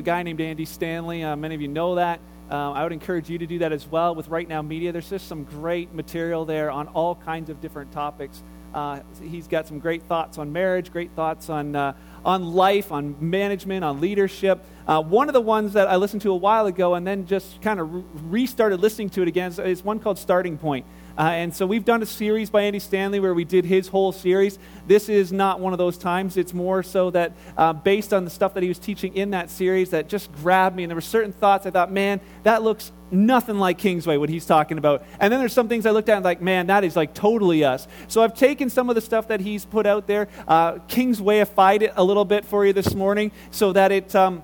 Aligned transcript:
a 0.00 0.02
guy 0.02 0.22
named 0.22 0.40
Andy 0.40 0.64
Stanley. 0.64 1.22
Uh, 1.22 1.36
many 1.36 1.54
of 1.54 1.60
you 1.60 1.68
know 1.68 1.96
that. 1.96 2.20
Um, 2.48 2.72
I 2.72 2.82
would 2.82 2.92
encourage 2.92 3.28
you 3.28 3.36
to 3.36 3.46
do 3.46 3.58
that 3.58 3.70
as 3.70 3.86
well 3.86 4.14
with 4.14 4.28
Right 4.28 4.48
Now 4.48 4.62
Media. 4.62 4.92
There's 4.92 5.10
just 5.10 5.28
some 5.28 5.44
great 5.44 5.92
material 5.92 6.46
there 6.46 6.70
on 6.70 6.88
all 6.88 7.14
kinds 7.14 7.50
of 7.50 7.60
different 7.60 7.92
topics. 7.92 8.42
Uh, 8.72 9.00
he's 9.22 9.46
got 9.46 9.68
some 9.68 9.78
great 9.78 10.02
thoughts 10.04 10.38
on 10.38 10.52
marriage, 10.52 10.90
great 10.90 11.10
thoughts 11.14 11.50
on, 11.50 11.76
uh, 11.76 11.92
on 12.24 12.54
life, 12.54 12.92
on 12.92 13.16
management, 13.20 13.84
on 13.84 14.00
leadership. 14.00 14.64
Uh, 14.86 15.02
one 15.02 15.28
of 15.28 15.32
the 15.32 15.40
ones 15.40 15.74
that 15.74 15.88
I 15.88 15.96
listened 15.96 16.22
to 16.22 16.30
a 16.30 16.36
while 16.36 16.66
ago 16.66 16.94
and 16.94 17.06
then 17.06 17.26
just 17.26 17.60
kind 17.62 17.80
of 17.80 17.94
re- 17.94 18.04
restarted 18.14 18.80
listening 18.80 19.10
to 19.10 19.22
it 19.22 19.28
again 19.28 19.52
is 19.60 19.84
one 19.84 20.00
called 20.00 20.18
Starting 20.18 20.58
Point. 20.58 20.86
Uh, 21.18 21.22
and 21.22 21.54
so 21.54 21.66
we've 21.66 21.84
done 21.84 22.02
a 22.02 22.06
series 22.06 22.50
by 22.50 22.62
Andy 22.62 22.78
Stanley 22.78 23.20
where 23.20 23.34
we 23.34 23.44
did 23.44 23.64
his 23.64 23.88
whole 23.88 24.10
series. 24.10 24.58
This 24.86 25.08
is 25.08 25.32
not 25.32 25.60
one 25.60 25.72
of 25.72 25.78
those 25.78 25.98
times. 25.98 26.36
It's 26.36 26.54
more 26.54 26.82
so 26.82 27.10
that 27.10 27.32
uh, 27.56 27.72
based 27.72 28.14
on 28.14 28.24
the 28.24 28.30
stuff 28.30 28.54
that 28.54 28.62
he 28.62 28.68
was 28.68 28.78
teaching 28.78 29.14
in 29.14 29.30
that 29.30 29.50
series 29.50 29.90
that 29.90 30.08
just 30.08 30.32
grabbed 30.32 30.76
me. 30.76 30.84
And 30.84 30.90
there 30.90 30.96
were 30.96 31.02
certain 31.02 31.32
thoughts 31.32 31.66
I 31.66 31.70
thought, 31.70 31.92
man, 31.92 32.20
that 32.44 32.62
looks 32.62 32.92
nothing 33.12 33.58
like 33.58 33.78
Kingsway, 33.78 34.16
what 34.16 34.28
he's 34.28 34.46
talking 34.46 34.78
about. 34.78 35.04
And 35.18 35.32
then 35.32 35.40
there's 35.40 35.52
some 35.52 35.68
things 35.68 35.86
I 35.86 35.90
looked 35.90 36.08
at 36.08 36.16
and 36.16 36.24
like, 36.24 36.40
man, 36.40 36.66
that 36.68 36.84
is 36.84 36.96
like 36.96 37.14
totally 37.14 37.64
us. 37.64 37.86
So 38.08 38.22
I've 38.22 38.34
taken 38.34 38.70
some 38.70 38.88
of 38.88 38.94
the 38.94 39.00
stuff 39.00 39.28
that 39.28 39.40
he's 39.40 39.64
put 39.64 39.86
out 39.86 40.06
there, 40.06 40.28
uh, 40.46 40.74
Kingswayified 40.88 41.82
it 41.82 41.92
a 41.96 42.04
little 42.04 42.24
bit 42.24 42.44
for 42.44 42.64
you 42.64 42.72
this 42.72 42.94
morning 42.94 43.32
so 43.50 43.72
that 43.72 43.92
it. 43.92 44.14
Um, 44.14 44.42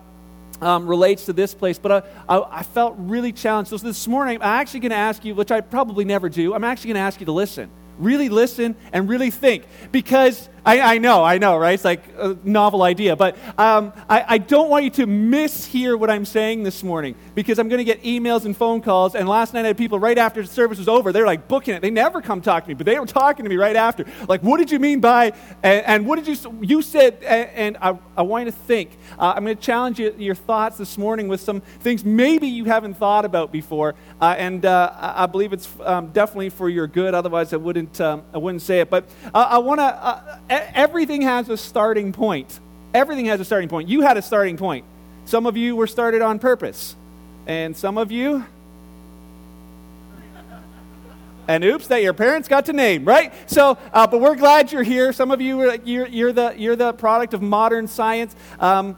um, 0.61 0.87
relates 0.87 1.27
to 1.27 1.35
this 1.35 1.53
place, 1.53 1.79
but 1.79 1.93
I, 1.93 2.37
I, 2.39 2.61
I, 2.61 2.63
felt 2.63 2.95
really 2.97 3.31
challenged. 3.31 3.69
So 3.69 3.77
this 3.77 4.09
morning, 4.09 4.37
I'm 4.37 4.43
actually 4.43 4.81
going 4.81 4.91
to 4.91 4.97
ask 4.97 5.23
you, 5.23 5.35
which 5.35 5.51
I 5.51 5.61
probably 5.61 6.07
never 6.07 6.31
do, 6.31 6.55
I'm 6.55 6.65
actually 6.65 6.89
going 6.89 6.95
to 6.95 7.03
ask 7.03 7.21
you 7.21 7.27
to 7.27 7.33
listen. 7.33 7.69
Really 7.99 8.31
listen 8.31 8.75
and 8.93 9.07
really 9.07 9.31
think. 9.31 9.65
Because 9.93 10.49
I, 10.67 10.97
I 10.97 10.99
know, 10.99 11.23
I 11.23 11.39
know, 11.39 11.57
right? 11.57 11.75
It's 11.75 11.85
like 11.85 12.03
a 12.19 12.37
novel 12.43 12.83
idea. 12.83 13.15
But 13.15 13.37
um, 13.57 13.93
I, 14.09 14.25
I 14.27 14.39
don't 14.39 14.69
want 14.69 14.83
you 14.85 14.91
to 14.91 15.07
mishear 15.07 15.97
what 15.97 16.11
I'm 16.11 16.25
saying 16.25 16.65
this 16.65 16.83
morning 16.83 17.15
because 17.37 17.61
I'm 17.61 17.69
going 17.69 17.79
to 17.79 17.85
get 17.85 18.03
emails 18.03 18.47
and 18.47 18.57
phone 18.57 18.83
calls. 18.83 19.15
And 19.15 19.29
last 19.29 19.55
night 19.55 19.65
I 19.65 19.69
had 19.69 19.79
people 19.79 20.01
right 20.01 20.19
after 20.19 20.43
the 20.43 20.49
service 20.49 20.79
was 20.79 20.89
over, 20.89 21.13
they're 21.13 21.25
like 21.25 21.47
booking 21.47 21.75
it. 21.75 21.83
They 21.83 21.91
never 21.91 22.21
come 22.21 22.41
talk 22.41 22.65
to 22.65 22.69
me, 22.69 22.75
but 22.75 22.85
they 22.85 22.99
were 22.99 23.07
talking 23.07 23.45
to 23.45 23.49
me 23.49 23.55
right 23.55 23.77
after. 23.77 24.07
Like, 24.29 24.43
what 24.43 24.59
did 24.59 24.73
you 24.73 24.81
mean 24.81 24.99
by, 24.99 25.35
and, 25.63 25.87
and 25.87 26.07
what 26.07 26.17
did 26.23 26.27
you, 26.27 26.59
you 26.61 26.83
said, 26.83 27.23
and, 27.23 27.51
and 27.51 27.77
I, 27.81 27.97
I 28.17 28.23
want 28.23 28.47
you 28.47 28.51
to 28.51 28.57
think. 28.57 28.99
Uh, 29.21 29.35
I'm 29.37 29.45
going 29.45 29.57
to 29.57 29.63
challenge 29.63 30.01
you, 30.01 30.13
your 30.19 30.35
thoughts 30.35 30.79
this 30.79 30.99
morning 30.99 31.29
with 31.29 31.41
some 31.41 31.61
things 31.61 32.05
maybe 32.05 32.49
you 32.49 32.65
haven't 32.65 32.95
thought 32.95 33.25
about 33.25 33.53
before. 33.53 33.95
Uh, 34.21 34.35
and 34.37 34.65
uh, 34.65 34.93
I 34.99 35.27
believe 35.27 35.53
it's 35.53 35.69
um, 35.85 36.09
definitely 36.09 36.51
for 36.51 36.69
your 36.69 36.89
good. 36.89 37.15
Otherwise, 37.15 37.53
I 37.53 37.57
wouldn't, 37.57 38.01
um, 38.01 38.25
I 38.35 38.39
wouldn't 38.39 38.63
say 38.63 38.81
it. 38.81 38.91
But 38.91 39.09
uh, 39.33 39.47
I 39.51 39.59
want 39.59 39.79
to 39.79 39.85
uh, 39.85 40.39
everything 40.75 41.23
has 41.23 41.49
a 41.49 41.57
starting 41.57 42.13
point. 42.13 42.61
Everything 42.95 43.27
has 43.27 43.41
a 43.41 43.45
starting 43.45 43.69
point. 43.69 43.89
You 43.89 44.01
had 44.01 44.17
a 44.17 44.23
starting 44.23 44.57
point. 44.57 44.85
Some 45.25 45.47
of 45.47 45.57
you 45.57 45.77
were 45.77 45.87
started 45.87 46.23
on 46.23 46.39
purpose, 46.39 46.95
and 47.47 47.77
some 47.77 47.99
of 47.99 48.13
you, 48.13 48.45
and 51.49 51.65
oops, 51.65 51.89
that 51.89 52.03
your 52.03 52.13
parents 52.13 52.49
got 52.49 52.67
to 52.67 52.73
name, 52.73 53.05
right? 53.05 53.33
So, 53.51 53.79
uh, 53.93 54.07
but 54.07 54.21
we're 54.21 54.37
glad 54.37 54.73
you're 54.73 54.83
here. 54.83 55.13
Some 55.13 55.31
of 55.31 55.41
you, 55.41 55.79
you're, 55.85 56.07
you're, 56.07 56.33
the, 56.33 56.55
you're 56.57 56.77
the 56.77 56.93
product 56.93 57.35
of 57.35 57.43
modern 57.43 57.89
science. 57.89 58.35
Um, 58.61 58.97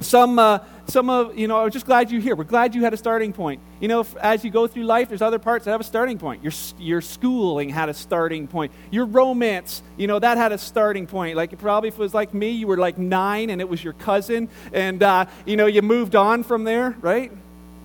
some, 0.00 0.38
uh, 0.38 0.58
some 0.90 1.08
of, 1.08 1.38
you 1.38 1.48
know, 1.48 1.64
I'm 1.64 1.70
just 1.70 1.86
glad 1.86 2.10
you're 2.10 2.20
here. 2.20 2.34
We're 2.34 2.44
glad 2.44 2.74
you 2.74 2.82
had 2.82 2.92
a 2.92 2.96
starting 2.96 3.32
point. 3.32 3.60
You 3.80 3.88
know, 3.88 4.06
as 4.20 4.44
you 4.44 4.50
go 4.50 4.66
through 4.66 4.84
life, 4.84 5.08
there's 5.08 5.22
other 5.22 5.38
parts 5.38 5.64
that 5.64 5.70
have 5.70 5.80
a 5.80 5.84
starting 5.84 6.18
point. 6.18 6.42
Your, 6.42 6.52
your 6.78 7.00
schooling 7.00 7.68
had 7.70 7.88
a 7.88 7.94
starting 7.94 8.46
point. 8.46 8.72
Your 8.90 9.06
romance, 9.06 9.82
you 9.96 10.06
know, 10.06 10.18
that 10.18 10.36
had 10.36 10.52
a 10.52 10.58
starting 10.58 11.06
point. 11.06 11.36
Like, 11.36 11.56
probably 11.58 11.88
if 11.88 11.94
it 11.94 12.00
was 12.00 12.14
like 12.14 12.34
me, 12.34 12.50
you 12.50 12.66
were 12.66 12.76
like 12.76 12.98
nine 12.98 13.50
and 13.50 13.60
it 13.60 13.68
was 13.68 13.82
your 13.82 13.92
cousin, 13.94 14.48
and, 14.72 15.02
uh, 15.02 15.26
you 15.46 15.56
know, 15.56 15.66
you 15.66 15.82
moved 15.82 16.16
on 16.16 16.42
from 16.42 16.64
there, 16.64 16.96
right? 17.00 17.32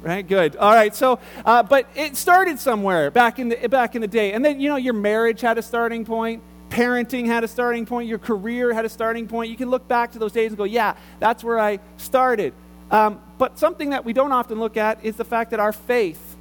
Right, 0.01 0.27
good. 0.27 0.55
All 0.57 0.73
right, 0.73 0.93
so, 0.93 1.19
uh, 1.45 1.63
but 1.63 1.87
it 1.95 2.15
started 2.15 2.59
somewhere 2.59 3.09
back 3.09 3.39
in, 3.39 3.49
the, 3.49 3.67
back 3.67 3.95
in 3.95 4.01
the 4.01 4.07
day. 4.07 4.33
And 4.33 4.45
then, 4.45 4.59
you 4.59 4.69
know, 4.69 4.75
your 4.75 4.93
marriage 4.93 5.41
had 5.41 5.57
a 5.57 5.63
starting 5.63 6.05
point 6.05 6.43
parenting 6.69 7.25
had 7.25 7.43
a 7.43 7.47
starting 7.47 7.85
point, 7.85 8.09
your 8.09 8.17
career 8.17 8.73
had 8.73 8.85
a 8.85 8.89
starting 8.89 9.27
point. 9.27 9.49
You 9.49 9.55
can 9.55 9.69
look 9.69 9.87
back 9.87 10.11
to 10.11 10.19
those 10.19 10.31
days 10.31 10.49
and 10.51 10.57
go, 10.57 10.63
yeah, 10.63 10.95
that's 11.19 11.43
where 11.43 11.59
I 11.59 11.79
started. 11.97 12.53
Um, 12.91 13.21
but 13.37 13.57
something 13.57 13.89
that 13.89 14.05
we 14.05 14.13
don't 14.13 14.31
often 14.31 14.59
look 14.59 14.77
at 14.77 15.03
is 15.03 15.15
the 15.15 15.25
fact 15.25 15.51
that 15.51 15.59
our 15.59 15.73
faith, 15.73 16.35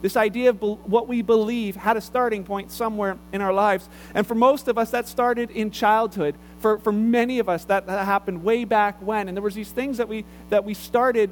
this 0.00 0.16
idea 0.16 0.50
of 0.50 0.60
be- 0.60 0.66
what 0.66 1.08
we 1.08 1.22
believe, 1.22 1.76
had 1.76 1.96
a 1.96 2.00
starting 2.00 2.44
point 2.44 2.70
somewhere 2.70 3.18
in 3.32 3.40
our 3.40 3.52
lives. 3.52 3.88
And 4.14 4.26
for 4.26 4.34
most 4.34 4.68
of 4.68 4.78
us, 4.78 4.90
that 4.90 5.08
started 5.08 5.50
in 5.50 5.70
childhood. 5.70 6.36
For, 6.60 6.78
for 6.78 6.92
many 6.92 7.38
of 7.38 7.48
us, 7.48 7.64
that, 7.66 7.86
that 7.86 8.04
happened 8.04 8.44
way 8.44 8.64
back 8.64 9.00
when. 9.00 9.28
And 9.28 9.36
there 9.36 9.42
was 9.42 9.54
these 9.54 9.70
things 9.70 9.98
that 9.98 10.08
we, 10.08 10.24
that 10.50 10.64
we 10.64 10.74
started 10.74 11.30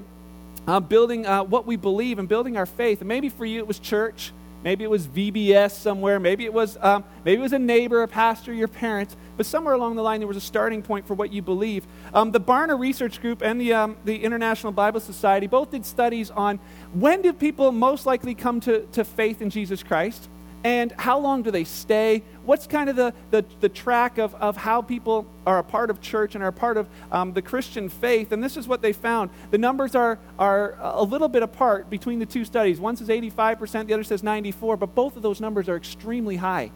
uh, 0.66 0.80
building 0.80 1.26
uh, 1.26 1.44
what 1.44 1.66
we 1.66 1.76
believe 1.76 2.18
and 2.18 2.28
building 2.28 2.56
our 2.56 2.66
faith. 2.66 3.00
And 3.00 3.08
maybe 3.08 3.28
for 3.28 3.44
you, 3.44 3.58
it 3.58 3.66
was 3.66 3.78
church. 3.78 4.32
Maybe 4.66 4.82
it 4.82 4.90
was 4.90 5.06
VBS 5.06 5.70
somewhere. 5.70 6.18
Maybe 6.18 6.44
it 6.44 6.52
was 6.52 6.76
um, 6.80 7.04
maybe 7.24 7.38
it 7.38 7.42
was 7.42 7.52
a 7.52 7.58
neighbor, 7.58 8.02
a 8.02 8.08
pastor, 8.08 8.52
your 8.52 8.66
parents. 8.66 9.16
But 9.36 9.46
somewhere 9.46 9.74
along 9.74 9.94
the 9.94 10.02
line, 10.02 10.18
there 10.18 10.26
was 10.26 10.36
a 10.36 10.40
starting 10.40 10.82
point 10.82 11.06
for 11.06 11.14
what 11.14 11.32
you 11.32 11.40
believe. 11.40 11.86
Um, 12.12 12.32
the 12.32 12.40
Barna 12.40 12.76
Research 12.76 13.20
Group 13.20 13.42
and 13.42 13.60
the 13.60 13.72
um, 13.72 13.96
the 14.04 14.24
International 14.24 14.72
Bible 14.72 14.98
Society 14.98 15.46
both 15.46 15.70
did 15.70 15.86
studies 15.86 16.32
on 16.32 16.58
when 16.92 17.22
do 17.22 17.32
people 17.32 17.70
most 17.70 18.06
likely 18.06 18.34
come 18.34 18.58
to, 18.62 18.80
to 18.86 19.04
faith 19.04 19.40
in 19.40 19.50
Jesus 19.50 19.84
Christ 19.84 20.28
and 20.66 20.90
how 20.98 21.20
long 21.20 21.44
do 21.44 21.52
they 21.52 21.62
stay? 21.62 22.24
What's 22.44 22.66
kind 22.66 22.90
of 22.90 22.96
the, 22.96 23.14
the, 23.30 23.44
the 23.60 23.68
track 23.68 24.18
of, 24.18 24.34
of 24.34 24.56
how 24.56 24.82
people 24.82 25.24
are 25.46 25.60
a 25.60 25.62
part 25.62 25.90
of 25.90 26.00
church 26.00 26.34
and 26.34 26.42
are 26.42 26.48
a 26.48 26.52
part 26.52 26.76
of 26.76 26.88
um, 27.12 27.34
the 27.34 27.40
Christian 27.40 27.88
faith? 27.88 28.32
And 28.32 28.42
this 28.42 28.56
is 28.56 28.66
what 28.66 28.82
they 28.82 28.92
found. 28.92 29.30
The 29.52 29.58
numbers 29.58 29.94
are, 29.94 30.18
are 30.40 30.76
a 30.80 31.04
little 31.04 31.28
bit 31.28 31.44
apart 31.44 31.88
between 31.88 32.18
the 32.18 32.26
two 32.26 32.44
studies. 32.44 32.80
One 32.80 32.96
says 32.96 33.06
85%, 33.06 33.86
the 33.86 33.94
other 33.94 34.02
says 34.02 34.24
94, 34.24 34.76
but 34.76 34.92
both 34.92 35.14
of 35.14 35.22
those 35.22 35.40
numbers 35.40 35.68
are 35.68 35.76
extremely 35.76 36.34
high. 36.34 36.72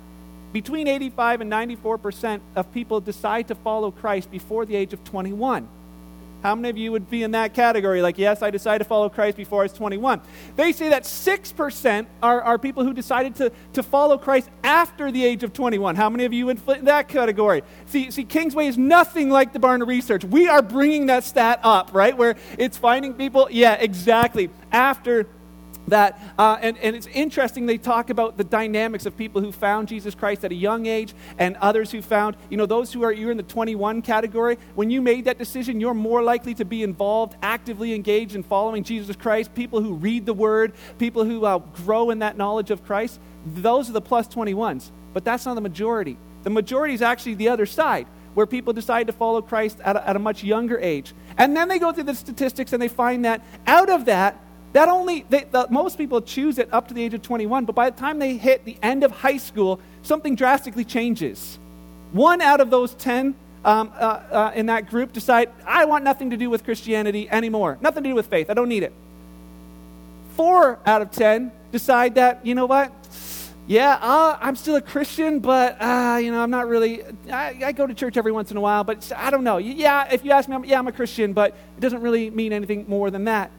Between 0.53 0.87
85 0.87 1.41
and 1.41 1.51
94% 1.51 2.43
of 2.55 2.73
people 2.73 3.01
decide 3.01 3.49
to 3.49 3.57
follow 3.57 3.91
Christ 3.91 4.31
before 4.31 4.67
the 4.67 4.77
age 4.77 4.93
of 4.93 5.03
21. 5.03 5.69
How 6.43 6.55
many 6.55 6.71
of 6.71 6.79
you 6.79 6.93
would 6.93 7.11
be 7.11 7.23
in 7.23 7.33
that 7.33 7.55
category? 7.55 8.03
Like, 8.03 8.19
yes, 8.19 8.43
I 8.43 8.51
decided 8.51 8.79
to 8.81 8.85
follow 8.85 9.09
Christ 9.09 9.37
before 9.37 9.61
I 9.61 9.65
was 9.65 9.73
21. 9.73 10.21
They 10.57 10.73
say 10.73 10.89
that 10.89 11.05
6% 11.05 12.07
are, 12.23 12.41
are 12.43 12.59
people 12.59 12.85
who 12.85 12.95
decided 12.95 13.35
to, 13.37 13.53
to 13.75 13.83
follow 13.83 14.17
Christ 14.17 14.49
after 14.65 15.13
the 15.13 15.25
age 15.25 15.43
of 15.43 15.53
21. 15.53 15.97
How 15.97 16.09
many 16.09 16.25
of 16.25 16.33
you 16.33 16.47
would 16.47 16.61
fit 16.61 16.79
in 16.79 16.87
that 16.87 17.09
category? 17.09 17.63
See, 17.87 18.11
see, 18.11 18.25
Kingsway 18.25 18.67
is 18.67 18.79
nothing 18.79 19.31
like 19.31 19.53
the 19.53 19.59
Barna 19.59 19.87
Research. 19.87 20.25
We 20.25 20.49
are 20.49 20.63
bringing 20.63 21.07
that 21.07 21.25
stat 21.25 21.61
up, 21.63 21.91
right? 21.93 22.17
Where 22.17 22.37
it's 22.59 22.79
finding 22.79 23.15
people, 23.15 23.49
yeah, 23.51 23.75
exactly, 23.75 24.51
after 24.73 25.27
that, 25.91 26.21
uh, 26.39 26.59
and, 26.61 26.77
and 26.79 26.97
it's 26.97 27.07
interesting, 27.09 27.67
they 27.67 27.79
talk 27.79 28.11
about 28.11 28.37
the 28.37 28.45
dynamics 28.45 29.07
of 29.07 29.17
people 29.17 29.41
who 29.41 29.53
found 29.53 29.89
Jesus 29.89 30.15
Christ 30.15 30.45
at 30.45 30.53
a 30.53 30.55
young 30.55 30.87
age 30.87 31.15
and 31.39 31.57
others 31.57 31.91
who 31.91 32.03
found, 32.03 32.37
you 32.49 32.57
know, 32.57 32.67
those 32.67 32.93
who 32.93 33.03
are, 33.03 33.13
you're 33.13 33.31
in 33.31 33.37
the 33.37 33.43
21 33.43 34.03
category. 34.03 34.59
When 34.75 34.91
you 34.91 35.01
made 35.01 35.27
that 35.27 35.39
decision, 35.39 35.81
you're 35.81 35.95
more 35.95 36.23
likely 36.23 36.55
to 36.55 36.65
be 36.65 36.83
involved, 36.83 37.37
actively 37.43 37.95
engaged 37.95 38.35
in 38.35 38.43
following 38.43 38.83
Jesus 38.83 39.17
Christ. 39.17 39.55
People 39.55 39.81
who 39.81 39.95
read 39.95 40.27
the 40.27 40.35
Word, 40.35 40.73
people 40.99 41.25
who 41.25 41.45
uh, 41.45 41.59
grow 41.59 42.11
in 42.11 42.21
that 42.21 42.37
knowledge 42.37 42.71
of 42.71 42.85
Christ, 42.85 43.21
those 43.45 43.89
are 43.89 43.93
the 43.93 44.01
plus 44.01 44.29
21s. 44.29 44.91
But 45.13 45.25
that's 45.25 45.47
not 45.47 45.55
the 45.55 45.61
majority. 45.61 46.19
The 46.43 46.51
majority 46.51 46.95
is 46.95 47.03
actually 47.03 47.35
the 47.35 47.49
other 47.49 47.67
side 47.67 48.07
where 48.35 48.47
people 48.47 48.73
decide 48.73 49.07
to 49.09 49.13
follow 49.13 49.43
Christ 49.43 49.79
at 49.85 49.97
a, 49.97 50.09
at 50.09 50.17
a, 50.17 50.19
much 50.19 50.45
younger 50.45 50.79
age. 50.79 51.15
And 51.37 51.57
then 51.57 51.69
they 51.69 51.79
go 51.79 51.93
through 51.93 52.05
the 52.05 52.15
statistics 52.15 52.73
and 52.73 52.81
they 52.81 52.89
find 52.89 53.25
that 53.25 53.43
out 53.67 53.91
of 53.91 54.05
that, 54.05 54.41
that 54.73 54.89
only, 54.89 55.25
they, 55.29 55.45
the, 55.45 55.67
most 55.71 55.99
people 55.99 56.21
choose 56.21 56.59
it 56.59 56.73
up 56.73 56.89
to 56.89 56.95
the 56.95 57.03
age 57.03 57.15
of 57.15 57.23
21, 57.23 57.65
but 57.65 57.75
by 57.75 57.91
the 57.91 57.99
time 57.99 58.19
they 58.19 58.37
hit 58.37 58.65
the 58.65 58.77
end 58.83 59.03
of 59.03 59.11
high 59.11 59.37
school, 59.37 59.81
something 60.03 60.37
drastically 60.37 60.85
changes. 60.85 61.59
One 62.13 62.41
out 62.41 62.61
of 62.61 62.71
those 62.71 62.95
10 62.95 63.35
um, 63.65 63.93
uh, 63.95 63.99
uh, 63.99 64.53
in 64.55 64.67
that 64.67 64.89
group 64.89 65.13
decide, 65.13 65.51
I 65.67 65.85
want 65.85 66.05
nothing 66.05 66.31
to 66.31 66.37
do 66.37 66.49
with 66.49 66.65
Christianity 66.65 67.29
anymore. 67.29 67.79
Nothing 67.81 68.05
to 68.05 68.11
do 68.11 68.15
with 68.15 68.27
faith. 68.27 68.49
I 68.49 68.55
don't 68.55 68.69
need 68.69 68.85
it. 68.85 68.93
Four 70.37 70.79
out 70.87 71.03
of 71.03 71.11
10 71.11 71.53
decide 71.73 72.15
that, 72.15 72.45
you 72.47 72.55
know 72.55 72.67
what? 72.67 72.93
Yeah, 73.67 73.99
uh, 74.01 74.39
I'm 74.41 74.57
still 74.57 74.77
a 74.77 74.81
Christian, 74.81 75.39
but, 75.39 75.81
uh, 75.81 76.19
you 76.21 76.33
know, 76.33 76.43
I'm 76.43 76.51
not 76.51 76.67
really, 76.67 77.05
I, 77.31 77.57
I, 77.67 77.73
go 77.73 77.87
to 77.87 77.95
church 77.95 78.17
every 78.17 78.33
once 78.33 78.51
in 78.51 78.57
a 78.57 78.61
while, 78.61 78.83
but 78.83 79.13
I 79.15 79.31
don't 79.31 79.45
know. 79.45 79.59
Yeah, 79.59 80.13
if 80.13 80.25
you 80.25 80.33
ask 80.33 80.49
me, 80.49 80.57
I'm, 80.57 80.65
yeah, 80.65 80.79
I'm 80.79 80.89
a 80.89 80.93
Christian, 80.93 81.33
but 81.33 81.55
it 81.77 81.81
doesn't 81.81 82.01
really 82.01 82.31
mean 82.31 82.53
anything 82.53 82.87
more 82.89 83.13
than 83.13 83.25
that. 83.25 83.53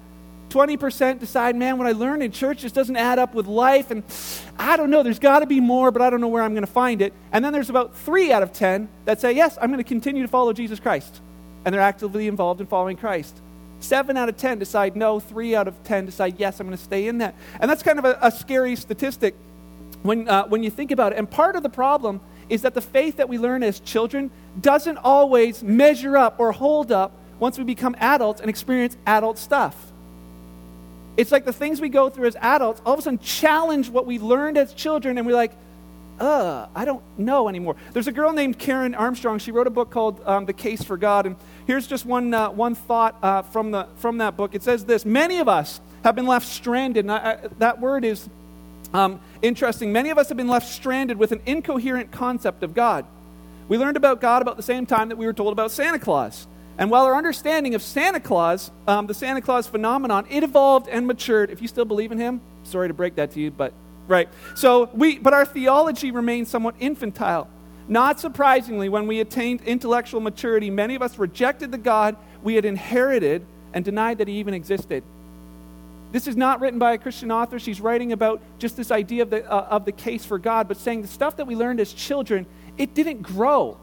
20% 0.52 1.20
decide, 1.20 1.56
man, 1.56 1.78
what 1.78 1.88
I 1.88 1.94
learned 1.94 2.22
in 2.22 2.32
church 2.32 2.60
just 2.60 2.76
doesn't 2.76 2.96
add 2.96 3.18
up 3.18 3.34
with 3.34 3.48
life, 3.48 3.90
and 3.90 4.04
I 4.60 4.78
don't 4.78 4.90
know, 4.90 5.02
there's 5.02 5.20
got 5.20 5.40
to 5.40 5.46
be 5.46 5.60
more, 5.60 5.92
but 5.92 6.02
I 6.02 6.10
don't 6.10 6.22
know 6.22 6.28
where 6.28 6.44
I'm 6.44 6.54
going 6.54 6.66
to 6.66 6.72
find 6.72 7.02
it. 7.02 7.14
And 7.32 7.44
then 7.44 7.54
there's 7.54 7.70
about 7.70 7.96
three 7.96 8.32
out 8.32 8.44
of 8.44 8.54
10 8.54 8.90
that 9.06 9.22
say, 9.22 9.32
yes, 9.32 9.58
I'm 9.62 9.70
going 9.70 9.84
to 9.84 9.88
continue 9.88 10.22
to 10.22 10.28
follow 10.28 10.54
Jesus 10.54 10.80
Christ. 10.80 11.22
And 11.64 11.74
they're 11.74 11.82
actively 11.82 12.28
involved 12.28 12.60
in 12.60 12.68
following 12.68 12.98
Christ. 12.98 13.42
Seven 13.80 14.18
out 14.18 14.30
of 14.30 14.38
10 14.38 14.60
decide 14.60 14.96
no, 14.96 15.20
three 15.20 15.56
out 15.56 15.68
of 15.68 15.84
10 15.84 16.06
decide, 16.06 16.40
yes, 16.40 16.60
I'm 16.60 16.68
going 16.68 16.78
to 16.78 16.84
stay 16.84 17.08
in 17.08 17.20
that. 17.20 17.34
And 17.60 17.72
that's 17.72 17.82
kind 17.82 17.98
of 17.98 18.06
a, 18.06 18.18
a 18.22 18.32
scary 18.32 18.76
statistic 18.76 19.36
when, 20.04 20.28
uh, 20.28 20.46
when 20.48 20.64
you 20.64 20.70
think 20.70 20.92
about 20.92 21.14
it. 21.14 21.18
And 21.18 21.30
part 21.30 21.56
of 21.56 21.64
the 21.64 21.70
problem 21.70 22.22
is 22.50 22.64
that 22.64 22.74
the 22.74 22.82
faith 22.82 23.18
that 23.18 23.30
we 23.30 23.38
learn 23.38 23.64
as 23.64 23.80
children 23.80 24.30
doesn't 24.60 24.98
always 24.98 25.64
measure 25.64 26.18
up 26.18 26.40
or 26.40 26.52
hold 26.52 26.92
up 26.92 27.14
once 27.40 27.58
we 27.58 27.64
become 27.64 27.96
adults 28.00 28.42
and 28.42 28.50
experience 28.50 28.98
adult 29.08 29.38
stuff. 29.38 29.91
It's 31.18 31.32
like 31.32 31.46
the 31.46 31.54
things 31.54 31.82
we 31.82 31.90
go 31.90 32.10
through 32.10 32.28
as 32.28 32.36
adults 32.38 32.82
all 32.86 32.94
of 32.94 33.00
a 33.00 33.02
sudden 33.02 33.20
challenge 33.20 33.90
what 33.90 34.06
we 34.06 34.20
learned 34.20 34.58
as 34.58 34.74
children, 34.74 35.18
and 35.18 35.28
we're 35.28 35.36
like, 35.36 35.54
uh, 36.22 36.68
I 36.76 36.86
don't 36.86 37.04
know 37.18 37.50
anymore. 37.50 37.76
There's 37.94 38.08
a 38.08 38.12
girl 38.12 38.32
named 38.32 38.60
Karen 38.60 38.94
Armstrong. 38.94 39.40
She 39.40 39.52
wrote 39.52 39.66
a 39.66 39.72
book 39.72 39.90
called 39.90 40.22
um, 40.26 40.46
The 40.46 40.54
Case 40.54 40.84
for 40.84 40.96
God. 40.96 41.26
And 41.26 41.36
here's 41.66 41.88
just 41.88 42.06
one, 42.06 42.32
uh, 42.32 42.52
one 42.52 42.76
thought 42.76 43.18
uh, 43.24 43.42
from, 43.42 43.72
the, 43.72 43.88
from 43.96 44.20
that 44.20 44.38
book. 44.38 44.54
It 44.54 44.62
says 44.62 44.86
this 44.86 45.04
Many 45.04 45.40
of 45.40 45.50
us 45.50 45.82
have 46.04 46.16
been 46.16 46.28
left 46.28 46.48
stranded. 46.48 47.06
And 47.06 47.12
I, 47.12 47.18
I, 47.32 47.38
that 47.58 47.82
word 47.82 48.06
is 48.06 48.30
um, 48.94 49.20
interesting. 49.42 49.92
Many 49.92 50.12
of 50.12 50.20
us 50.20 50.28
have 50.30 50.38
been 50.38 50.48
left 50.48 50.70
stranded 50.70 51.18
with 51.18 51.32
an 51.32 51.42
incoherent 51.48 52.12
concept 52.12 52.62
of 52.62 52.76
God. 52.76 53.06
We 53.68 53.78
learned 53.78 53.98
about 53.98 54.22
God 54.22 54.44
about 54.44 54.58
the 54.58 54.64
same 54.64 54.86
time 54.86 55.10
that 55.10 55.18
we 55.18 55.26
were 55.26 55.34
told 55.34 55.54
about 55.54 55.72
Santa 55.72 55.98
Claus. 55.98 56.48
And 56.78 56.90
while 56.90 57.06
our 57.06 57.16
understanding 57.16 57.76
of 57.76 57.82
Santa 57.82 58.20
Claus, 58.20 58.72
um, 58.88 59.08
the 59.08 59.14
Santa 59.14 59.42
Claus 59.42 59.68
phenomenon, 59.68 60.26
it 60.30 60.44
evolved 60.44 60.88
and 60.88 61.06
matured. 61.06 61.50
If 61.50 61.62
you 61.62 61.68
still 61.68 61.86
believe 61.86 62.12
in 62.12 62.18
him, 62.18 62.42
sorry 62.64 62.88
to 62.88 62.94
break 62.94 63.16
that 63.16 63.32
to 63.32 63.40
you, 63.40 63.52
but 63.52 63.74
Right. 64.12 64.28
So 64.56 64.90
we, 64.94 65.20
but 65.20 65.34
our 65.34 65.46
theology 65.46 66.12
remains 66.12 66.50
somewhat 66.50 66.76
infantile. 66.82 67.48
Not 67.88 68.20
surprisingly, 68.20 68.90
when 68.90 69.08
we 69.08 69.22
attained 69.22 69.62
intellectual 69.62 70.20
maturity, 70.20 70.70
many 70.70 70.96
of 70.96 71.02
us 71.02 71.18
rejected 71.18 71.72
the 71.72 71.78
God 71.78 72.18
we 72.44 72.56
had 72.56 72.66
inherited 72.66 73.46
and 73.74 73.86
denied 73.86 74.18
that 74.18 74.28
he 74.28 74.36
even 74.36 74.54
existed. 74.54 75.04
This 76.12 76.28
is 76.28 76.36
not 76.36 76.60
written 76.60 76.78
by 76.78 76.92
a 76.92 76.98
Christian 76.98 77.32
author. 77.32 77.58
She's 77.58 77.80
writing 77.80 78.12
about 78.12 78.42
just 78.60 78.76
this 78.76 78.92
idea 78.92 79.24
of 79.24 79.30
the, 79.30 79.50
uh, 79.50 79.68
of 79.70 79.86
the 79.86 79.94
case 79.94 80.26
for 80.26 80.38
God, 80.38 80.68
but 80.68 80.76
saying 80.76 81.04
the 81.04 81.08
stuff 81.08 81.38
that 81.38 81.48
we 81.48 81.56
learned 81.56 81.80
as 81.80 81.94
children, 81.94 82.46
it 82.78 82.94
didn't 82.94 83.22
grow. 83.22 83.78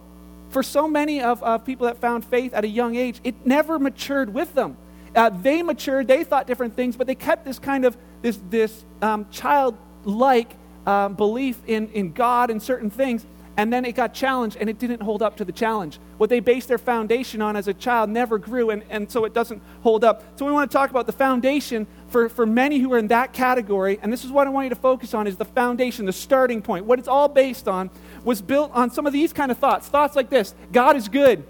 For 0.50 0.62
so 0.62 0.88
many 0.88 1.20
of, 1.20 1.42
of 1.42 1.64
people 1.64 1.86
that 1.86 1.98
found 1.98 2.24
faith 2.24 2.54
at 2.54 2.64
a 2.64 2.68
young 2.68 2.96
age, 2.96 3.20
it 3.24 3.46
never 3.46 3.78
matured 3.78 4.32
with 4.32 4.54
them. 4.54 4.76
Uh, 5.14 5.30
they 5.30 5.62
matured, 5.62 6.08
they 6.08 6.24
thought 6.24 6.46
different 6.46 6.74
things, 6.74 6.96
but 6.96 7.06
they 7.06 7.14
kept 7.14 7.44
this 7.44 7.58
kind 7.58 7.84
of 7.84 7.96
this, 8.22 8.40
this 8.50 8.84
um, 9.02 9.26
child 9.30 9.76
like 10.04 10.54
um, 10.86 11.14
belief 11.14 11.58
in, 11.66 11.88
in 11.90 12.12
God 12.12 12.50
and 12.50 12.62
certain 12.62 12.90
things, 12.90 13.26
and 13.56 13.72
then 13.72 13.84
it 13.84 13.92
got 13.92 14.14
challenged 14.14 14.56
and 14.56 14.70
it 14.70 14.78
didn't 14.78 15.02
hold 15.02 15.22
up 15.22 15.36
to 15.36 15.44
the 15.44 15.52
challenge. 15.52 15.98
What 16.16 16.30
they 16.30 16.40
based 16.40 16.68
their 16.68 16.78
foundation 16.78 17.42
on 17.42 17.56
as 17.56 17.68
a 17.68 17.74
child 17.74 18.10
never 18.10 18.38
grew, 18.38 18.70
and, 18.70 18.84
and 18.88 19.10
so 19.10 19.24
it 19.24 19.34
doesn't 19.34 19.62
hold 19.82 20.04
up. 20.04 20.22
So 20.38 20.46
we 20.46 20.52
want 20.52 20.70
to 20.70 20.76
talk 20.76 20.90
about 20.90 21.06
the 21.06 21.12
foundation 21.12 21.86
for, 22.08 22.28
for 22.28 22.46
many 22.46 22.78
who 22.78 22.93
are 22.93 22.99
in 22.99 23.08
that 23.08 23.32
category, 23.32 23.99
and 24.02 24.12
this 24.12 24.25
is 24.25 24.31
what 24.31 24.46
I 24.46 24.50
want 24.50 24.64
you 24.64 24.70
to 24.70 24.76
focus 24.76 25.14
on 25.14 25.26
is 25.26 25.37
the 25.37 25.44
foundation, 25.44 26.06
the 26.06 26.12
starting 26.12 26.62
point. 26.62 26.87
What 26.87 26.99
it's 26.99 27.08
all 27.08 27.28
based 27.28 27.69
on 27.69 27.90
was 28.25 28.40
built 28.40 28.70
on 28.72 28.90
some 28.90 29.06
of 29.06 29.12
these 29.12 29.32
kind 29.32 29.50
of 29.50 29.58
thoughts. 29.58 29.88
Thoughts 29.88 30.16
like 30.16 30.31
this 30.31 30.55
God 30.72 30.96
is 30.96 31.08
good. 31.08 31.44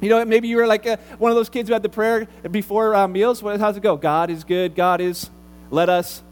You 0.00 0.08
know, 0.08 0.24
maybe 0.24 0.48
you 0.48 0.56
were 0.56 0.66
like 0.66 0.86
a, 0.86 0.96
one 1.18 1.30
of 1.30 1.36
those 1.36 1.50
kids 1.50 1.68
who 1.68 1.74
had 1.74 1.82
the 1.82 1.88
prayer 1.88 2.26
before 2.50 2.94
uh, 2.94 3.06
meals. 3.06 3.40
How's 3.40 3.76
it 3.76 3.82
go? 3.82 3.96
God 3.96 4.30
is 4.30 4.44
good. 4.44 4.74
God 4.74 5.00
is, 5.00 5.28
let 5.70 5.90
us 5.90 6.22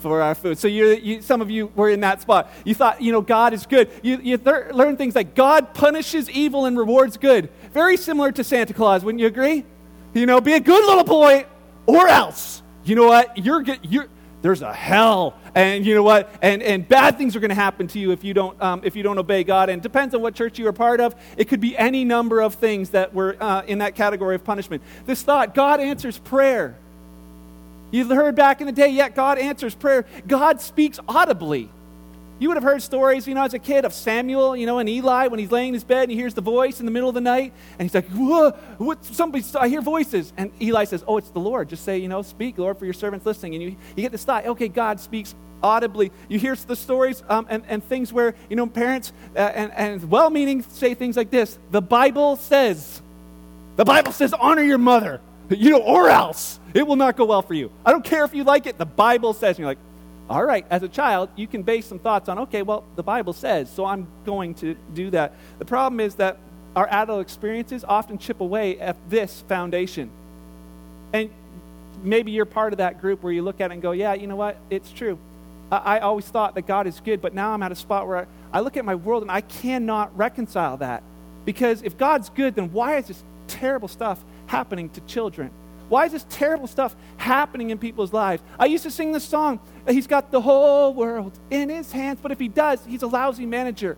for 0.00 0.22
our 0.22 0.34
food. 0.34 0.58
So 0.58 0.68
you, 0.68 1.22
some 1.22 1.40
of 1.40 1.50
you 1.50 1.68
were 1.74 1.88
in 1.88 2.00
that 2.00 2.20
spot. 2.20 2.50
You 2.64 2.74
thought, 2.74 3.00
you 3.00 3.12
know, 3.12 3.20
God 3.20 3.52
is 3.52 3.64
good. 3.64 3.90
You, 4.02 4.18
you 4.22 4.38
th- 4.38 4.72
learn 4.72 4.96
things 4.96 5.14
like 5.14 5.34
God 5.34 5.72
punishes 5.72 6.28
evil 6.28 6.66
and 6.66 6.76
rewards 6.76 7.16
good. 7.16 7.48
Very 7.72 7.96
similar 7.96 8.32
to 8.32 8.44
Santa 8.44 8.74
Claus, 8.74 9.04
wouldn't 9.04 9.20
you 9.20 9.26
agree? 9.26 9.64
You 10.12 10.26
know, 10.26 10.40
be 10.40 10.54
a 10.54 10.60
good 10.60 10.84
little 10.84 11.04
boy 11.04 11.46
or 11.86 12.08
else. 12.08 12.62
You 12.86 12.94
know 12.94 13.06
what? 13.06 13.36
You're, 13.36 13.64
you're 13.82 14.08
there's 14.42 14.62
a 14.62 14.72
hell 14.72 15.34
and 15.56 15.84
you 15.84 15.94
know 15.94 16.04
what 16.04 16.32
and, 16.40 16.62
and 16.62 16.86
bad 16.86 17.18
things 17.18 17.34
are 17.34 17.40
going 17.40 17.48
to 17.48 17.54
happen 17.54 17.88
to 17.88 17.98
you 17.98 18.12
if 18.12 18.22
you 18.22 18.32
don't 18.32 18.60
um, 18.62 18.82
if 18.84 18.94
you 18.94 19.02
don't 19.02 19.18
obey 19.18 19.42
god 19.42 19.70
and 19.70 19.82
depends 19.82 20.14
on 20.14 20.20
what 20.20 20.34
church 20.34 20.58
you 20.58 20.68
are 20.68 20.72
part 20.72 21.00
of 21.00 21.16
it 21.36 21.48
could 21.48 21.58
be 21.58 21.76
any 21.76 22.04
number 22.04 22.40
of 22.40 22.54
things 22.54 22.90
that 22.90 23.12
were 23.12 23.36
uh, 23.40 23.62
in 23.62 23.78
that 23.78 23.96
category 23.96 24.36
of 24.36 24.44
punishment 24.44 24.82
this 25.06 25.22
thought 25.22 25.52
god 25.52 25.80
answers 25.80 26.18
prayer 26.18 26.76
You've 27.90 28.08
heard 28.08 28.34
back 28.34 28.60
in 28.60 28.66
the 28.66 28.72
day, 28.72 28.88
yet 28.88 29.14
God 29.14 29.38
answers 29.38 29.74
prayer. 29.74 30.04
God 30.26 30.60
speaks 30.60 30.98
audibly. 31.08 31.70
You 32.38 32.48
would 32.48 32.56
have 32.56 32.64
heard 32.64 32.82
stories, 32.82 33.26
you 33.26 33.34
know, 33.34 33.44
as 33.44 33.54
a 33.54 33.58
kid 33.58 33.86
of 33.86 33.94
Samuel, 33.94 34.54
you 34.54 34.66
know, 34.66 34.78
and 34.78 34.88
Eli 34.88 35.28
when 35.28 35.38
he's 35.40 35.50
laying 35.50 35.68
in 35.68 35.74
his 35.74 35.84
bed 35.84 36.02
and 36.02 36.10
he 36.10 36.16
hears 36.16 36.34
the 36.34 36.42
voice 36.42 36.80
in 36.80 36.86
the 36.86 36.92
middle 36.92 37.08
of 37.08 37.14
the 37.14 37.20
night, 37.20 37.52
and 37.78 37.88
he's 37.88 37.94
like, 37.94 38.08
Whoa, 38.08 38.50
what? 38.78 39.02
Somebody, 39.04 39.44
I 39.58 39.68
hear 39.68 39.80
voices. 39.80 40.32
And 40.36 40.50
Eli 40.60 40.84
says, 40.84 41.02
Oh, 41.06 41.16
it's 41.16 41.30
the 41.30 41.40
Lord. 41.40 41.70
Just 41.70 41.84
say, 41.84 41.98
you 41.98 42.08
know, 42.08 42.20
speak, 42.22 42.58
Lord, 42.58 42.78
for 42.78 42.84
your 42.84 42.94
servant's 42.94 43.24
listening. 43.24 43.54
And 43.54 43.62
you, 43.62 43.76
you 43.96 44.02
get 44.02 44.12
this 44.12 44.24
thought, 44.24 44.46
okay, 44.46 44.68
God 44.68 45.00
speaks 45.00 45.34
audibly. 45.62 46.12
You 46.28 46.38
hear 46.38 46.54
the 46.54 46.76
stories 46.76 47.22
um, 47.28 47.46
and, 47.48 47.64
and 47.68 47.82
things 47.82 48.12
where, 48.12 48.34
you 48.50 48.56
know, 48.56 48.66
parents 48.66 49.12
uh, 49.34 49.38
and, 49.38 49.72
and 49.72 50.10
well 50.10 50.30
meaning 50.30 50.62
say 50.62 50.94
things 50.94 51.16
like 51.16 51.30
this 51.30 51.58
The 51.70 51.82
Bible 51.82 52.36
says, 52.36 53.00
the 53.76 53.84
Bible 53.84 54.12
says, 54.12 54.32
honor 54.32 54.62
your 54.62 54.78
mother, 54.78 55.20
you 55.50 55.70
know, 55.70 55.80
or 55.80 56.08
else. 56.08 56.60
It 56.74 56.86
will 56.86 56.96
not 56.96 57.16
go 57.16 57.24
well 57.24 57.42
for 57.42 57.54
you. 57.54 57.70
I 57.86 57.92
don't 57.92 58.04
care 58.04 58.24
if 58.24 58.34
you 58.34 58.44
like 58.44 58.66
it. 58.66 58.76
The 58.76 58.84
Bible 58.84 59.32
says. 59.32 59.56
And 59.56 59.60
you're 59.60 59.68
like, 59.68 59.78
all 60.28 60.44
right, 60.44 60.66
as 60.70 60.82
a 60.82 60.88
child, 60.88 61.28
you 61.36 61.46
can 61.46 61.62
base 61.62 61.86
some 61.86 61.98
thoughts 61.98 62.28
on, 62.28 62.38
okay, 62.40 62.62
well, 62.62 62.84
the 62.96 63.02
Bible 63.02 63.32
says, 63.32 63.70
so 63.70 63.84
I'm 63.84 64.08
going 64.24 64.54
to 64.56 64.74
do 64.92 65.10
that. 65.10 65.34
The 65.58 65.64
problem 65.64 66.00
is 66.00 66.16
that 66.16 66.38
our 66.74 66.88
adult 66.88 67.20
experiences 67.20 67.84
often 67.84 68.18
chip 68.18 68.40
away 68.40 68.78
at 68.80 68.96
this 69.08 69.42
foundation. 69.48 70.10
And 71.12 71.30
maybe 72.02 72.32
you're 72.32 72.44
part 72.44 72.72
of 72.72 72.78
that 72.78 73.00
group 73.00 73.22
where 73.22 73.32
you 73.32 73.42
look 73.42 73.60
at 73.60 73.70
it 73.70 73.74
and 73.74 73.82
go, 73.82 73.92
yeah, 73.92 74.14
you 74.14 74.26
know 74.26 74.36
what? 74.36 74.56
It's 74.68 74.90
true. 74.90 75.18
I, 75.70 75.76
I 75.76 75.98
always 76.00 76.26
thought 76.26 76.56
that 76.56 76.66
God 76.66 76.86
is 76.86 77.00
good, 77.00 77.22
but 77.22 77.32
now 77.32 77.52
I'm 77.52 77.62
at 77.62 77.72
a 77.72 77.76
spot 77.76 78.08
where 78.08 78.18
I, 78.18 78.26
I 78.52 78.60
look 78.60 78.76
at 78.76 78.84
my 78.84 78.96
world 78.96 79.22
and 79.22 79.30
I 79.30 79.40
cannot 79.42 80.16
reconcile 80.16 80.76
that. 80.78 81.02
Because 81.44 81.82
if 81.82 81.96
God's 81.96 82.30
good, 82.30 82.56
then 82.56 82.72
why 82.72 82.96
is 82.96 83.06
this 83.06 83.22
terrible 83.46 83.88
stuff 83.88 84.22
happening 84.46 84.90
to 84.90 85.00
children? 85.02 85.50
Why 85.88 86.06
is 86.06 86.12
this 86.12 86.26
terrible 86.28 86.66
stuff 86.66 86.96
happening 87.16 87.70
in 87.70 87.78
people's 87.78 88.12
lives? 88.12 88.42
I 88.58 88.66
used 88.66 88.82
to 88.84 88.90
sing 88.90 89.12
this 89.12 89.24
song, 89.24 89.60
He's 89.88 90.06
got 90.06 90.30
the 90.30 90.40
whole 90.40 90.94
world 90.94 91.38
in 91.50 91.68
His 91.68 91.92
hands, 91.92 92.18
but 92.22 92.32
if 92.32 92.38
He 92.38 92.48
does, 92.48 92.84
He's 92.84 93.02
a 93.02 93.06
lousy 93.06 93.46
manager. 93.46 93.96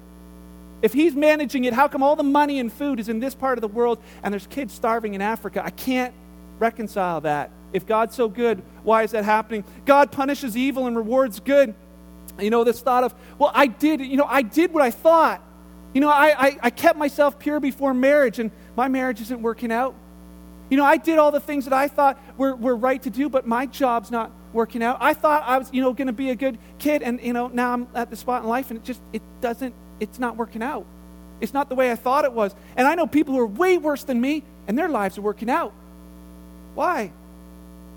If 0.83 0.93
He's 0.93 1.15
managing 1.15 1.65
it, 1.65 1.73
how 1.73 1.89
come 1.89 2.03
all 2.03 2.17
the 2.17 2.23
money 2.23 2.59
and 2.59 2.73
food 2.73 3.01
is 3.01 3.09
in 3.09 3.21
this 3.21 3.35
part 3.35 3.59
of 3.59 3.63
the 3.63 3.69
world 3.69 3.99
and 4.23 4.33
there's 4.33 4.47
kids 4.47 4.75
starving 4.75 5.15
in 5.15 5.23
Africa? 5.23 5.63
I 5.65 5.71
can't 5.71 6.15
reconcile 6.59 7.21
that. 7.23 7.51
If 7.73 7.87
God's 7.87 8.15
so 8.15 8.29
good, 8.29 8.63
why 8.83 9.03
is 9.03 9.11
that 9.11 9.25
happening? 9.25 9.65
God 9.85 10.11
punishes 10.13 10.57
evil 10.57 10.87
and 10.87 10.97
rewards 10.97 11.41
good. 11.41 11.75
You 12.39 12.51
know, 12.51 12.65
this 12.65 12.81
thought 12.81 13.05
of, 13.05 13.15
well, 13.39 13.51
I 13.55 13.67
did, 13.67 14.01
you 14.01 14.17
know, 14.17 14.27
I 14.29 14.43
did 14.43 14.73
what 14.73 14.83
I 14.83 14.91
thought. 14.91 15.43
You 15.93 16.01
know, 16.01 16.11
I, 16.11 16.47
I, 16.47 16.59
I 16.65 16.71
kept 16.71 16.99
myself 16.99 17.39
pure 17.39 17.61
before 17.61 17.93
marriage, 17.95 18.39
and 18.39 18.51
my 18.77 18.89
marriage 18.89 19.21
isn't 19.23 19.43
working 19.43 19.73
out. 19.73 19.95
You 20.71 20.77
know, 20.77 20.85
I 20.85 20.97
did 20.97 21.19
all 21.19 21.31
the 21.31 21.41
things 21.41 21.65
that 21.65 21.73
I 21.73 21.89
thought 21.89 22.19
were, 22.37 22.55
were 22.55 22.77
right 22.77 23.03
to 23.03 23.11
do, 23.11 23.29
but 23.29 23.47
my 23.47 23.67
job's 23.67 24.11
not 24.11 24.31
working 24.53 24.83
out. 24.83 24.99
I 25.01 25.15
thought 25.15 25.43
I 25.47 25.59
was, 25.59 25.71
you 25.73 25.81
know, 25.81 25.93
going 25.93 26.09
to 26.09 26.13
be 26.13 26.31
a 26.31 26.35
good 26.35 26.59
kid, 26.79 27.03
and, 27.03 27.21
you 27.21 27.33
know, 27.33 27.49
now 27.49 27.73
I'm 27.73 27.89
at 27.95 28.11
the 28.11 28.17
spot 28.17 28.43
in 28.43 28.49
life, 28.49 28.71
and 28.71 28.79
it 28.79 28.85
just, 28.85 29.01
it 29.13 29.23
doesn't, 29.41 29.75
it's 30.01 30.19
not 30.19 30.37
working 30.37 30.63
out. 30.63 30.85
It's 31.41 31.55
not 31.55 31.69
the 31.69 31.75
way 31.75 31.91
I 31.91 31.97
thought 31.97 32.25
it 32.25 32.33
was. 32.33 32.55
And 32.77 32.87
I 32.87 32.95
know 32.95 33.07
people 33.07 33.35
who 33.35 33.41
are 33.41 33.47
way 33.47 33.79
worse 33.79 34.05
than 34.05 34.21
me, 34.21 34.43
and 34.67 34.77
their 34.77 34.89
lives 34.89 35.17
are 35.17 35.23
working 35.23 35.49
out. 35.49 35.73
Why? 36.75 37.13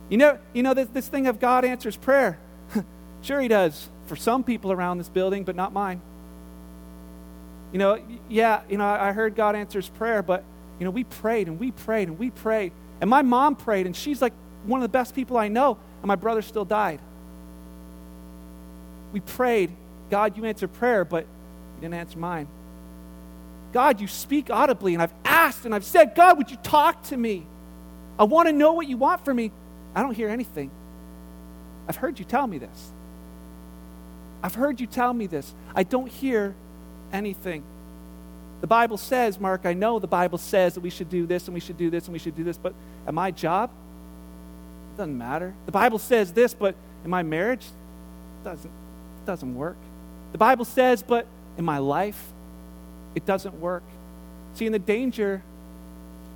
You 0.09 0.17
know, 0.17 0.39
you 0.53 0.63
know 0.63 0.73
this, 0.73 0.87
this 0.89 1.07
thing 1.07 1.27
of 1.27 1.39
God 1.39 1.65
answers 1.65 1.97
prayer. 1.97 2.37
sure, 3.21 3.41
He 3.41 3.47
does 3.47 3.89
for 4.07 4.15
some 4.15 4.43
people 4.43 4.71
around 4.71 4.97
this 4.97 5.09
building, 5.09 5.43
but 5.43 5.55
not 5.55 5.73
mine. 5.73 6.01
You 7.71 7.79
know, 7.79 8.03
yeah, 8.29 8.61
you 8.69 8.77
know, 8.77 8.85
I 8.85 9.13
heard 9.13 9.35
God 9.35 9.55
answers 9.55 9.87
prayer, 9.87 10.21
but 10.21 10.43
you 10.81 10.85
know, 10.85 10.91
we 10.91 11.03
prayed 11.03 11.47
and 11.47 11.59
we 11.59 11.69
prayed 11.69 12.07
and 12.07 12.17
we 12.17 12.31
prayed. 12.31 12.71
And 13.01 13.07
my 13.07 13.21
mom 13.21 13.55
prayed, 13.55 13.85
and 13.85 13.95
she's 13.95 14.19
like 14.19 14.33
one 14.65 14.79
of 14.79 14.81
the 14.81 14.89
best 14.89 15.13
people 15.13 15.37
I 15.37 15.47
know, 15.47 15.77
and 16.01 16.07
my 16.07 16.15
brother 16.15 16.41
still 16.41 16.65
died. 16.65 16.99
We 19.13 19.19
prayed, 19.19 19.69
God, 20.09 20.35
you 20.37 20.45
answer 20.45 20.67
prayer, 20.67 21.05
but 21.05 21.25
you 21.75 21.81
didn't 21.81 21.93
answer 21.93 22.17
mine. 22.17 22.47
God, 23.73 24.01
you 24.01 24.07
speak 24.07 24.49
audibly, 24.49 24.95
and 24.95 25.03
I've 25.03 25.13
asked 25.23 25.65
and 25.65 25.75
I've 25.75 25.85
said, 25.85 26.15
God, 26.15 26.39
would 26.39 26.49
you 26.49 26.57
talk 26.57 27.03
to 27.09 27.17
me? 27.17 27.45
I 28.17 28.23
want 28.23 28.49
to 28.49 28.51
know 28.51 28.73
what 28.73 28.87
you 28.87 28.97
want 28.97 29.23
from 29.23 29.37
me. 29.37 29.51
I 29.93 30.01
don't 30.01 30.15
hear 30.15 30.29
anything. 30.29 30.71
I've 31.87 31.97
heard 31.97 32.17
you 32.17 32.25
tell 32.25 32.47
me 32.47 32.57
this. 32.57 32.91
I've 34.41 34.55
heard 34.55 34.81
you 34.81 34.87
tell 34.87 35.13
me 35.13 35.27
this. 35.27 35.53
I 35.75 35.83
don't 35.83 36.11
hear 36.11 36.55
anything. 37.13 37.61
The 38.61 38.67
Bible 38.67 38.97
says, 38.97 39.39
Mark, 39.39 39.65
I 39.65 39.73
know 39.73 39.97
the 39.97 40.07
Bible 40.07 40.37
says 40.37 40.75
that 40.75 40.81
we 40.81 40.91
should 40.91 41.09
do 41.09 41.25
this 41.25 41.47
and 41.47 41.53
we 41.53 41.59
should 41.59 41.77
do 41.77 41.89
this 41.89 42.05
and 42.05 42.13
we 42.13 42.19
should 42.19 42.35
do 42.35 42.43
this, 42.43 42.57
but 42.57 42.73
at 43.07 43.13
my 43.13 43.31
job, 43.31 43.71
it 44.93 44.97
doesn't 44.97 45.17
matter. 45.17 45.53
The 45.65 45.71
Bible 45.71 45.97
says 45.97 46.31
this, 46.31 46.53
but 46.53 46.75
in 47.03 47.09
my 47.09 47.23
marriage, 47.23 47.65
it 47.65 48.43
doesn't, 48.43 48.69
it 48.69 49.25
doesn't 49.25 49.55
work. 49.55 49.77
The 50.31 50.37
Bible 50.37 50.65
says, 50.65 51.01
but 51.01 51.25
in 51.57 51.65
my 51.65 51.79
life, 51.79 52.31
it 53.15 53.25
doesn't 53.25 53.59
work. 53.59 53.83
See, 54.53 54.67
and 54.67 54.75
the 54.75 54.79
danger 54.79 55.41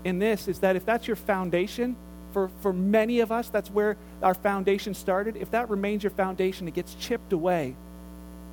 in 0.04 0.18
this 0.18 0.48
is 0.48 0.60
that 0.60 0.76
if 0.76 0.84
that's 0.84 1.08
your 1.08 1.16
foundation, 1.16 1.96
for, 2.34 2.50
for 2.60 2.74
many 2.74 3.22
of 3.22 3.32
us, 3.32 3.50
that's 3.50 3.70
where 3.70 3.96
our 4.22 4.34
foundation 4.34 4.94
started. 4.94 5.38
If 5.38 5.52
that 5.52 5.70
remains 5.70 6.04
your 6.04 6.10
foundation, 6.10 6.68
it 6.68 6.74
gets 6.74 6.96
chipped 6.96 7.32
away 7.32 7.76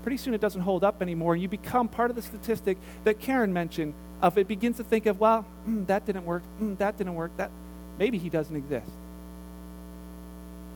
pretty 0.02 0.16
soon 0.16 0.34
it 0.34 0.40
doesn't 0.40 0.62
hold 0.62 0.84
up 0.84 1.02
anymore. 1.02 1.34
And 1.34 1.42
you 1.42 1.48
become 1.48 1.88
part 1.88 2.10
of 2.10 2.16
the 2.16 2.22
statistic 2.22 2.78
that 3.04 3.20
Karen 3.20 3.52
mentioned 3.52 3.94
of 4.20 4.38
it 4.38 4.46
begins 4.46 4.76
to 4.76 4.84
think 4.84 5.06
of, 5.06 5.18
well, 5.18 5.44
mm, 5.68 5.86
that 5.86 6.06
didn't 6.06 6.24
work, 6.24 6.42
mm, 6.60 6.76
that 6.78 6.96
didn't 6.96 7.14
work, 7.14 7.36
that 7.36 7.50
maybe 7.98 8.18
he 8.18 8.28
doesn't 8.28 8.54
exist. 8.54 8.90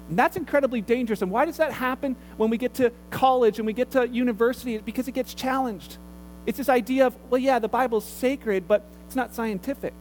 And 0.09 0.19
that's 0.19 0.37
incredibly 0.37 0.81
dangerous. 0.81 1.23
And 1.23 1.31
why 1.31 1.45
does 1.45 1.57
that 1.57 1.73
happen 1.73 2.17
when 2.37 2.51
we 2.51 2.59
get 2.59 2.75
to 2.75 2.93
college 3.11 3.59
and 3.59 3.67
we 3.67 3.73
get 3.73 3.93
to 3.93 4.07
university? 4.07 4.79
Because 4.79 5.09
it 5.09 5.13
gets 5.13 5.35
challenged. 5.35 5.97
It's 6.45 6.59
this 6.59 6.69
idea 6.69 7.09
of, 7.09 7.17
well, 7.29 7.41
yeah, 7.41 7.59
the 7.59 7.69
Bible's 7.69 8.05
sacred, 8.05 8.69
but 8.69 8.85
it's 9.07 9.17
not 9.17 9.35
scientific. 9.35 9.95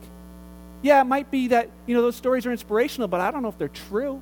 Yeah, 0.84 1.02
it 1.02 1.06
might 1.06 1.32
be 1.32 1.48
that, 1.48 1.70
you 1.88 1.96
know, 1.96 2.04
those 2.04 2.16
stories 2.16 2.46
are 2.46 2.52
inspirational, 2.52 3.08
but 3.08 3.20
I 3.20 3.32
don't 3.32 3.42
know 3.42 3.50
if 3.50 3.58
they're 3.58 3.68
true. 3.68 4.22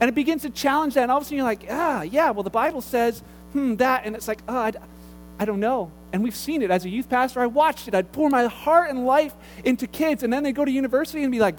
And 0.00 0.08
it 0.08 0.14
begins 0.14 0.42
to 0.42 0.50
challenge 0.50 0.94
that. 0.94 1.02
And 1.02 1.10
all 1.12 1.18
of 1.18 1.22
a 1.22 1.24
sudden 1.26 1.38
you're 1.38 1.46
like, 1.46 1.66
ah, 1.70 2.02
yeah, 2.02 2.30
well, 2.30 2.42
the 2.42 2.50
Bible 2.50 2.80
says, 2.80 3.22
hmm, 3.52 3.76
that. 3.76 4.04
And 4.04 4.14
it's 4.14 4.28
like, 4.28 4.40
oh, 4.48 4.56
I, 4.56 4.72
I 5.38 5.44
don't 5.44 5.60
know. 5.60 5.90
And 6.12 6.22
we've 6.22 6.34
seen 6.34 6.62
it. 6.62 6.70
As 6.70 6.84
a 6.84 6.88
youth 6.88 7.08
pastor, 7.08 7.40
I 7.40 7.46
watched 7.46 7.88
it. 7.88 7.94
I'd 7.94 8.12
pour 8.12 8.28
my 8.28 8.46
heart 8.46 8.90
and 8.90 9.06
life 9.06 9.34
into 9.64 9.86
kids. 9.86 10.22
And 10.22 10.32
then 10.32 10.42
they 10.42 10.52
go 10.52 10.64
to 10.64 10.70
university 10.70 11.22
and 11.22 11.32
be 11.32 11.40
like, 11.40 11.56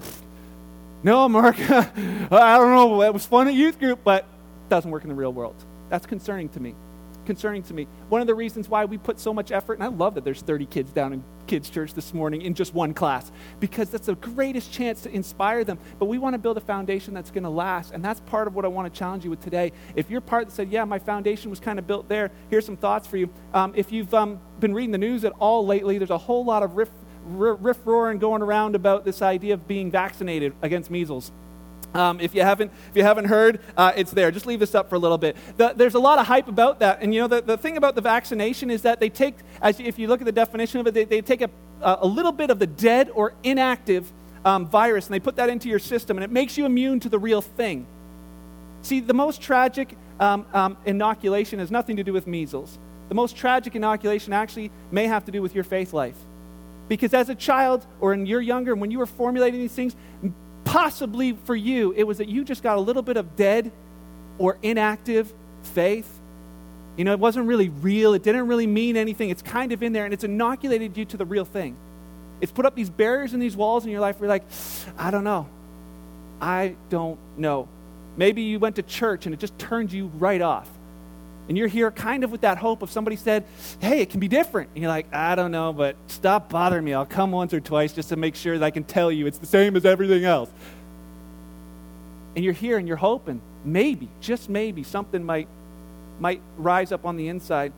no, 1.03 1.29
Mark, 1.29 1.57
I 1.69 2.57
don't 2.57 2.71
know. 2.71 3.01
It 3.03 3.13
was 3.13 3.25
fun 3.25 3.47
at 3.47 3.53
youth 3.53 3.79
group, 3.79 3.99
but 4.03 4.23
it 4.23 4.69
doesn't 4.69 4.89
work 4.89 5.03
in 5.03 5.09
the 5.09 5.15
real 5.15 5.33
world. 5.33 5.55
That's 5.89 6.05
concerning 6.05 6.49
to 6.49 6.59
me. 6.59 6.75
Concerning 7.27 7.61
to 7.63 7.73
me. 7.73 7.89
One 8.07 8.21
of 8.21 8.27
the 8.27 8.33
reasons 8.33 8.69
why 8.69 8.85
we 8.85 8.97
put 8.97 9.19
so 9.19 9.33
much 9.33 9.51
effort, 9.51 9.73
and 9.73 9.83
I 9.83 9.87
love 9.87 10.15
that 10.15 10.23
there's 10.23 10.41
30 10.41 10.65
kids 10.67 10.93
down 10.93 11.11
in 11.11 11.21
kids' 11.45 11.69
church 11.69 11.93
this 11.93 12.13
morning 12.13 12.41
in 12.41 12.53
just 12.53 12.73
one 12.73 12.93
class, 12.93 13.33
because 13.59 13.89
that's 13.89 14.05
the 14.05 14.15
greatest 14.15 14.71
chance 14.71 15.01
to 15.01 15.11
inspire 15.11 15.65
them. 15.65 15.77
But 15.99 16.05
we 16.05 16.19
want 16.19 16.35
to 16.35 16.37
build 16.37 16.55
a 16.55 16.61
foundation 16.61 17.13
that's 17.13 17.29
going 17.29 17.43
to 17.43 17.49
last, 17.49 17.91
and 17.91 18.01
that's 18.01 18.21
part 18.21 18.47
of 18.47 18.55
what 18.55 18.63
I 18.63 18.69
want 18.69 18.93
to 18.93 18.97
challenge 18.97 19.25
you 19.25 19.29
with 19.29 19.41
today. 19.41 19.73
If 19.93 20.09
you're 20.09 20.21
part 20.21 20.47
that 20.47 20.53
said, 20.53 20.71
Yeah, 20.71 20.85
my 20.85 20.99
foundation 20.99 21.49
was 21.49 21.59
kind 21.59 21.77
of 21.77 21.85
built 21.85 22.07
there, 22.07 22.31
here's 22.49 22.65
some 22.65 22.77
thoughts 22.77 23.05
for 23.05 23.17
you. 23.17 23.29
Um, 23.53 23.73
if 23.75 23.91
you've 23.91 24.13
um, 24.13 24.39
been 24.61 24.73
reading 24.73 24.91
the 24.91 24.97
news 24.97 25.25
at 25.25 25.33
all 25.33 25.65
lately, 25.65 25.97
there's 25.97 26.09
a 26.09 26.17
whole 26.17 26.45
lot 26.45 26.63
of 26.63 26.77
riff 26.77 26.89
riff 27.25 27.77
roaring 27.83 28.19
going 28.19 28.41
around 28.41 28.73
about 28.73 29.03
this 29.03 29.21
idea 29.21 29.53
of 29.53 29.67
being 29.67 29.91
vaccinated 29.91 30.53
against 30.61 30.89
measles. 30.89 31.33
Um, 31.97 32.19
if 32.19 32.35
you 32.35 32.43
haven't, 32.43 32.71
if 32.89 32.95
you 32.95 33.01
haven't 33.01 33.25
heard, 33.25 33.59
uh, 33.75 33.91
it's 33.95 34.11
there. 34.11 34.29
Just 34.29 34.45
leave 34.45 34.59
this 34.59 34.75
up 34.75 34.87
for 34.87 34.95
a 34.95 34.99
little 34.99 35.17
bit. 35.17 35.35
The, 35.57 35.73
there's 35.75 35.95
a 35.95 35.99
lot 35.99 36.19
of 36.19 36.27
hype 36.27 36.47
about 36.47 36.79
that, 36.79 37.01
and 37.01 37.13
you 37.13 37.21
know 37.21 37.27
the, 37.27 37.41
the 37.41 37.57
thing 37.57 37.75
about 37.75 37.95
the 37.95 38.01
vaccination 38.01 38.69
is 38.69 38.83
that 38.83 38.99
they 38.99 39.09
take, 39.09 39.35
as 39.61 39.79
if 39.79 39.97
you 39.97 40.07
look 40.07 40.21
at 40.21 40.25
the 40.25 40.31
definition 40.31 40.79
of 40.79 40.85
it, 40.85 40.93
they, 40.93 41.05
they 41.05 41.21
take 41.21 41.41
a, 41.41 41.49
a 41.81 42.05
little 42.05 42.31
bit 42.31 42.51
of 42.51 42.59
the 42.59 42.67
dead 42.67 43.09
or 43.13 43.33
inactive 43.43 44.11
um, 44.45 44.67
virus 44.67 45.07
and 45.07 45.13
they 45.13 45.19
put 45.19 45.35
that 45.37 45.49
into 45.49 45.69
your 45.69 45.79
system, 45.79 46.17
and 46.17 46.23
it 46.23 46.31
makes 46.31 46.55
you 46.57 46.65
immune 46.65 46.99
to 46.99 47.09
the 47.09 47.19
real 47.19 47.41
thing. 47.41 47.87
See, 48.83 48.99
the 48.99 49.13
most 49.13 49.41
tragic 49.41 49.97
um, 50.19 50.45
um, 50.53 50.77
inoculation 50.85 51.59
has 51.59 51.71
nothing 51.71 51.97
to 51.97 52.03
do 52.03 52.13
with 52.13 52.27
measles. 52.27 52.77
The 53.09 53.15
most 53.15 53.35
tragic 53.35 53.75
inoculation 53.75 54.33
actually 54.33 54.71
may 54.91 55.07
have 55.07 55.25
to 55.25 55.31
do 55.31 55.41
with 55.41 55.55
your 55.55 55.63
faith 55.63 55.93
life. 55.93 56.17
Because 56.87 57.13
as 57.13 57.29
a 57.29 57.35
child, 57.35 57.85
or 57.99 58.13
in 58.13 58.25
your 58.25 58.39
younger, 58.39 58.75
when 58.75 58.91
you 58.91 58.99
were 58.99 59.05
formulating 59.05 59.59
these 59.59 59.73
things, 59.73 59.95
possibly 60.67 61.31
for 61.45 61.55
you, 61.55 61.93
it 61.95 62.03
was 62.03 62.17
that 62.17 62.27
you 62.27 62.43
just 62.43 62.61
got 62.61 62.77
a 62.77 62.81
little 62.81 63.01
bit 63.01 63.17
of 63.17 63.35
dead 63.35 63.71
or 64.37 64.57
inactive 64.61 65.33
faith. 65.63 66.19
You 66.97 67.05
know, 67.05 67.13
it 67.13 67.19
wasn't 67.19 67.47
really 67.47 67.69
real. 67.69 68.13
It 68.13 68.23
didn't 68.23 68.47
really 68.47 68.67
mean 68.67 68.97
anything. 68.97 69.29
It's 69.29 69.41
kind 69.41 69.71
of 69.71 69.81
in 69.81 69.93
there, 69.93 70.05
and 70.05 70.13
it's 70.13 70.23
inoculated 70.23 70.97
you 70.97 71.05
to 71.05 71.17
the 71.17 71.25
real 71.25 71.45
thing. 71.45 71.77
It's 72.41 72.51
put 72.51 72.65
up 72.65 72.75
these 72.75 72.89
barriers 72.89 73.33
and 73.33 73.41
these 73.41 73.55
walls 73.55 73.85
in 73.85 73.91
your 73.91 74.01
life 74.01 74.19
where 74.19 74.27
you're 74.27 74.35
like, 74.35 74.43
I 74.97 75.09
don't 75.09 75.23
know. 75.23 75.47
I 76.39 76.75
don't 76.89 77.17
know. 77.37 77.67
Maybe 78.15 78.43
you 78.43 78.59
went 78.59 78.75
to 78.75 78.83
church 78.83 79.25
and 79.25 79.33
it 79.33 79.39
just 79.39 79.57
turned 79.57 79.91
you 79.91 80.07
right 80.17 80.41
off. 80.41 80.69
And 81.47 81.57
you're 81.57 81.67
here 81.67 81.91
kind 81.91 82.23
of 82.23 82.31
with 82.31 82.41
that 82.41 82.57
hope 82.57 82.81
of 82.81 82.91
somebody 82.91 83.15
said, 83.15 83.45
hey, 83.79 84.01
it 84.01 84.09
can 84.09 84.19
be 84.19 84.27
different. 84.27 84.69
And 84.73 84.81
you're 84.81 84.91
like, 84.91 85.13
I 85.13 85.35
don't 85.35 85.51
know, 85.51 85.71
but 85.71 85.95
stop 86.07 86.49
bothering 86.49 86.83
me. 86.83 86.93
I'll 86.93 87.05
come 87.05 87.31
once 87.31 87.53
or 87.53 87.61
twice 87.61 87.93
just 87.93 88.09
to 88.09 88.17
make 88.17 88.35
sure 88.35 88.59
that 88.59 88.65
I 88.65 88.71
can 88.71 88.83
tell 88.83 89.11
you 89.11 89.27
it's 89.27 89.37
the 89.37 89.45
same 89.45 89.75
as 89.75 89.85
everything 89.85 90.25
else. 90.25 90.49
And 92.35 92.43
you're 92.43 92.53
here 92.53 92.77
and 92.77 92.87
you're 92.87 92.97
hoping 92.97 93.41
maybe, 93.63 94.09
just 94.19 94.49
maybe, 94.49 94.83
something 94.83 95.23
might, 95.23 95.47
might 96.19 96.41
rise 96.57 96.91
up 96.91 97.05
on 97.05 97.15
the 97.15 97.29
inside. 97.29 97.71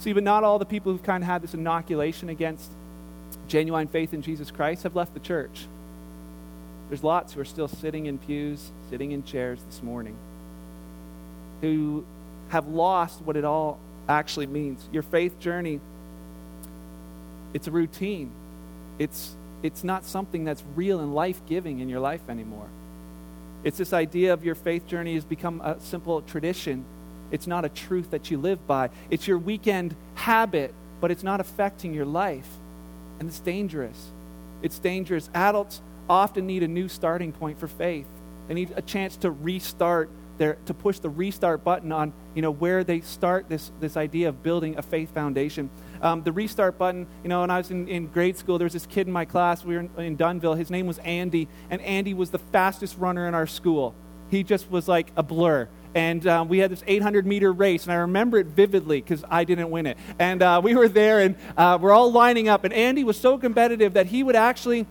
See, 0.00 0.12
but 0.12 0.24
not 0.24 0.42
all 0.42 0.58
the 0.58 0.66
people 0.66 0.90
who've 0.90 1.02
kind 1.02 1.22
of 1.22 1.28
had 1.28 1.42
this 1.42 1.54
inoculation 1.54 2.28
against 2.28 2.68
genuine 3.46 3.86
faith 3.86 4.12
in 4.12 4.22
Jesus 4.22 4.50
Christ 4.50 4.82
have 4.82 4.96
left 4.96 5.14
the 5.14 5.20
church. 5.20 5.66
There's 6.88 7.04
lots 7.04 7.32
who 7.32 7.40
are 7.40 7.44
still 7.44 7.68
sitting 7.68 8.06
in 8.06 8.18
pews, 8.18 8.72
sitting 8.90 9.12
in 9.12 9.22
chairs 9.22 9.60
this 9.68 9.82
morning 9.82 10.16
who 11.62 12.04
have 12.50 12.68
lost 12.68 13.22
what 13.22 13.36
it 13.36 13.44
all 13.44 13.78
actually 14.08 14.46
means. 14.46 14.86
Your 14.92 15.02
faith 15.02 15.38
journey, 15.38 15.80
it's 17.54 17.66
a 17.66 17.70
routine. 17.70 18.30
It's, 18.98 19.34
it's 19.62 19.82
not 19.82 20.04
something 20.04 20.44
that's 20.44 20.62
real 20.76 21.00
and 21.00 21.14
life 21.14 21.40
giving 21.46 21.80
in 21.80 21.88
your 21.88 22.00
life 22.00 22.28
anymore. 22.28 22.68
It's 23.64 23.78
this 23.78 23.92
idea 23.92 24.34
of 24.34 24.44
your 24.44 24.56
faith 24.56 24.86
journey 24.86 25.14
has 25.14 25.24
become 25.24 25.60
a 25.62 25.80
simple 25.80 26.20
tradition. 26.22 26.84
It's 27.30 27.46
not 27.46 27.64
a 27.64 27.68
truth 27.68 28.10
that 28.10 28.30
you 28.30 28.38
live 28.38 28.66
by. 28.66 28.90
It's 29.08 29.26
your 29.26 29.38
weekend 29.38 29.94
habit, 30.16 30.74
but 31.00 31.10
it's 31.10 31.22
not 31.22 31.40
affecting 31.40 31.94
your 31.94 32.04
life. 32.04 32.48
And 33.20 33.28
it's 33.28 33.38
dangerous. 33.38 34.10
It's 34.62 34.78
dangerous. 34.78 35.30
Adults 35.32 35.80
often 36.10 36.46
need 36.46 36.64
a 36.64 36.68
new 36.68 36.88
starting 36.88 37.32
point 37.32 37.58
for 37.58 37.68
faith. 37.68 38.06
They 38.48 38.54
need 38.54 38.72
a 38.74 38.82
chance 38.82 39.16
to 39.18 39.30
restart 39.30 40.10
to 40.50 40.74
push 40.74 40.98
the 40.98 41.08
restart 41.08 41.64
button 41.64 41.92
on 41.92 42.12
you 42.34 42.42
know 42.42 42.50
where 42.50 42.84
they 42.84 43.00
start 43.00 43.48
this 43.48 43.70
this 43.80 43.96
idea 43.96 44.28
of 44.28 44.42
building 44.42 44.76
a 44.78 44.82
faith 44.82 45.12
foundation. 45.14 45.70
Um, 46.00 46.22
the 46.22 46.32
restart 46.32 46.78
button, 46.78 47.06
you 47.22 47.28
know, 47.28 47.42
when 47.42 47.50
I 47.50 47.58
was 47.58 47.70
in, 47.70 47.86
in 47.88 48.08
grade 48.08 48.36
school, 48.36 48.58
there 48.58 48.66
was 48.66 48.72
this 48.72 48.86
kid 48.86 49.06
in 49.06 49.12
my 49.12 49.24
class. 49.24 49.64
We 49.64 49.74
were 49.74 49.80
in, 49.80 49.90
in 49.98 50.16
Dunnville. 50.16 50.56
His 50.56 50.70
name 50.70 50.86
was 50.86 50.98
Andy, 50.98 51.48
and 51.70 51.80
Andy 51.82 52.14
was 52.14 52.30
the 52.30 52.38
fastest 52.38 52.98
runner 52.98 53.28
in 53.28 53.34
our 53.34 53.46
school. 53.46 53.94
He 54.30 54.42
just 54.42 54.70
was 54.70 54.88
like 54.88 55.12
a 55.16 55.22
blur 55.22 55.68
and 55.94 56.26
um, 56.26 56.48
we 56.48 56.58
had 56.58 56.70
this 56.70 56.82
800 56.86 57.26
meter 57.26 57.52
race, 57.52 57.84
and 57.84 57.92
I 57.92 57.96
remember 57.96 58.38
it 58.38 58.46
vividly 58.46 59.00
because 59.00 59.24
I 59.28 59.44
didn't 59.44 59.70
win 59.70 59.86
it. 59.86 59.98
And 60.18 60.42
uh, 60.42 60.60
we 60.62 60.74
were 60.74 60.88
there, 60.88 61.20
and 61.20 61.36
uh, 61.56 61.78
we're 61.80 61.92
all 61.92 62.10
lining 62.10 62.48
up, 62.48 62.64
and 62.64 62.72
Andy 62.72 63.04
was 63.04 63.18
so 63.18 63.38
competitive 63.38 63.94
that 63.94 64.06
he 64.06 64.22
would 64.22 64.36
actually 64.36 64.86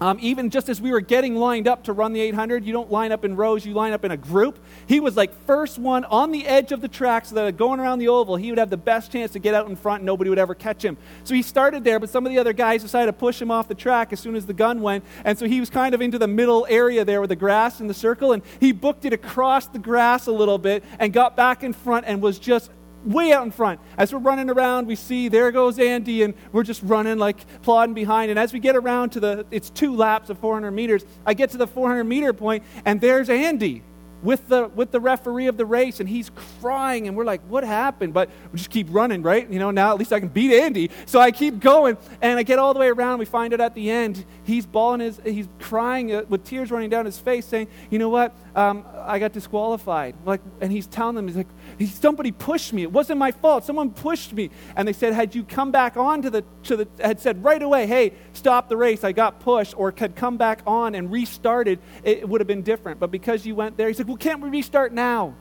um, 0.00 0.18
even 0.20 0.48
just 0.50 0.68
as 0.68 0.80
we 0.80 0.92
were 0.92 1.00
getting 1.00 1.36
lined 1.36 1.68
up 1.68 1.84
to 1.84 1.92
run 1.92 2.12
the 2.12 2.20
800, 2.20 2.64
you 2.64 2.72
don't 2.72 2.90
line 2.90 3.12
up 3.12 3.24
in 3.24 3.36
rows, 3.36 3.66
you 3.66 3.74
line 3.74 3.92
up 3.92 4.04
in 4.04 4.10
a 4.10 4.16
group. 4.16 4.58
He 4.86 5.00
was 5.00 5.16
like 5.16 5.34
first 5.46 5.78
one 5.78 6.04
on 6.06 6.30
the 6.30 6.46
edge 6.46 6.72
of 6.72 6.80
the 6.80 6.88
track 6.88 7.26
so 7.26 7.34
that 7.34 7.56
going 7.56 7.80
around 7.80 7.98
the 7.98 8.08
oval, 8.08 8.36
he 8.36 8.50
would 8.50 8.58
have 8.58 8.70
the 8.70 8.76
best 8.76 9.12
chance 9.12 9.32
to 9.32 9.38
get 9.38 9.54
out 9.54 9.68
in 9.68 9.76
front 9.76 10.00
and 10.00 10.06
nobody 10.06 10.30
would 10.30 10.38
ever 10.38 10.54
catch 10.54 10.82
him. 10.82 10.96
So 11.24 11.34
he 11.34 11.42
started 11.42 11.84
there, 11.84 12.00
but 12.00 12.08
some 12.08 12.24
of 12.24 12.32
the 12.32 12.38
other 12.38 12.52
guys 12.52 12.82
decided 12.82 13.06
to 13.06 13.12
push 13.12 13.40
him 13.40 13.50
off 13.50 13.68
the 13.68 13.74
track 13.74 14.12
as 14.12 14.20
soon 14.20 14.36
as 14.36 14.46
the 14.46 14.54
gun 14.54 14.80
went. 14.80 15.04
And 15.24 15.38
so 15.38 15.46
he 15.46 15.60
was 15.60 15.68
kind 15.68 15.94
of 15.94 16.00
into 16.00 16.18
the 16.18 16.28
middle 16.28 16.66
area 16.70 17.04
there 17.04 17.20
with 17.20 17.30
the 17.30 17.36
grass 17.36 17.80
in 17.80 17.86
the 17.86 17.94
circle, 17.94 18.32
and 18.32 18.42
he 18.58 18.72
booked 18.72 19.04
it 19.04 19.12
across 19.12 19.66
the 19.66 19.78
grass 19.78 20.26
a 20.26 20.32
little 20.32 20.58
bit 20.58 20.84
and 20.98 21.12
got 21.12 21.36
back 21.36 21.62
in 21.62 21.72
front 21.72 22.06
and 22.06 22.22
was 22.22 22.38
just 22.38 22.70
way 23.04 23.32
out 23.32 23.44
in 23.44 23.50
front. 23.50 23.80
As 23.96 24.12
we're 24.12 24.18
running 24.18 24.50
around, 24.50 24.86
we 24.86 24.96
see 24.96 25.28
there 25.28 25.50
goes 25.52 25.78
Andy, 25.78 26.22
and 26.22 26.34
we're 26.52 26.62
just 26.62 26.82
running 26.82 27.18
like 27.18 27.38
plodding 27.62 27.94
behind. 27.94 28.30
And 28.30 28.38
as 28.38 28.52
we 28.52 28.60
get 28.60 28.76
around 28.76 29.10
to 29.10 29.20
the, 29.20 29.46
it's 29.50 29.70
two 29.70 29.94
laps 29.94 30.30
of 30.30 30.38
400 30.38 30.70
meters. 30.70 31.04
I 31.26 31.34
get 31.34 31.50
to 31.50 31.58
the 31.58 31.66
400 31.66 32.04
meter 32.04 32.32
point, 32.32 32.64
and 32.84 33.00
there's 33.00 33.28
Andy 33.28 33.82
with 34.22 34.48
the 34.48 34.68
with 34.68 34.90
the 34.90 35.00
referee 35.00 35.46
of 35.46 35.56
the 35.56 35.64
race 35.64 36.00
and 36.00 36.08
he's 36.08 36.30
crying. 36.60 37.08
And 37.08 37.16
we're 37.16 37.24
like 37.24 37.40
what 37.48 37.64
happened? 37.64 38.12
But 38.12 38.30
we 38.52 38.58
just 38.58 38.70
keep 38.70 38.86
running 38.90 39.22
right? 39.22 39.50
You 39.50 39.58
know 39.58 39.70
now 39.70 39.90
at 39.92 39.98
least 39.98 40.12
i 40.12 40.20
can 40.20 40.28
beat 40.28 40.52
andy. 40.52 40.90
So 41.06 41.20
i 41.20 41.30
keep 41.30 41.60
going 41.60 41.96
and 42.20 42.38
i 42.38 42.42
get 42.42 42.58
all 42.58 42.74
the 42.74 42.80
way 42.80 42.88
around. 42.88 43.18
We 43.18 43.24
find 43.24 43.52
out 43.54 43.60
at 43.60 43.74
the 43.74 43.90
end. 43.90 44.24
He's 44.44 44.66
bawling 44.66 45.00
his 45.00 45.20
he's 45.24 45.48
crying 45.58 46.12
uh, 46.14 46.24
with 46.28 46.44
tears 46.44 46.70
running 46.70 46.90
down 46.90 47.06
his 47.06 47.18
face 47.18 47.46
saying 47.46 47.68
you 47.90 47.98
know 47.98 48.08
what? 48.08 48.34
Um, 48.54 48.84
i 48.96 49.18
got 49.18 49.32
disqualified. 49.32 50.14
Like 50.24 50.40
and 50.60 50.70
he's 50.70 50.86
telling 50.86 51.16
them 51.16 51.26
he's 51.26 51.36
like 51.36 51.48
somebody 51.86 52.32
pushed 52.32 52.72
me. 52.72 52.82
It 52.82 52.92
wasn't 52.92 53.18
my 53.18 53.32
fault. 53.32 53.64
Someone 53.64 53.90
pushed 53.90 54.32
me. 54.32 54.50
And 54.76 54.86
they 54.86 54.92
said, 54.92 55.12
had 55.14 55.34
you 55.34 55.44
come 55.44 55.70
back 55.70 55.96
on 55.96 56.22
to 56.22 56.30
the, 56.30 56.44
to 56.64 56.76
the, 56.76 56.88
had 57.00 57.20
said 57.20 57.42
right 57.42 57.62
away, 57.62 57.86
hey, 57.86 58.12
stop 58.32 58.68
the 58.68 58.76
race, 58.76 59.04
I 59.04 59.12
got 59.12 59.40
pushed, 59.40 59.78
or 59.78 59.92
had 59.96 60.16
come 60.16 60.36
back 60.36 60.60
on 60.66 60.94
and 60.94 61.10
restarted, 61.10 61.78
it 62.04 62.28
would 62.28 62.40
have 62.40 62.48
been 62.48 62.62
different. 62.62 63.00
But 63.00 63.10
because 63.10 63.46
you 63.46 63.54
went 63.54 63.76
there, 63.76 63.88
he 63.88 63.94
said, 63.94 64.08
well, 64.08 64.16
can't 64.16 64.40
we 64.40 64.48
restart 64.48 64.92
now? 64.92 65.34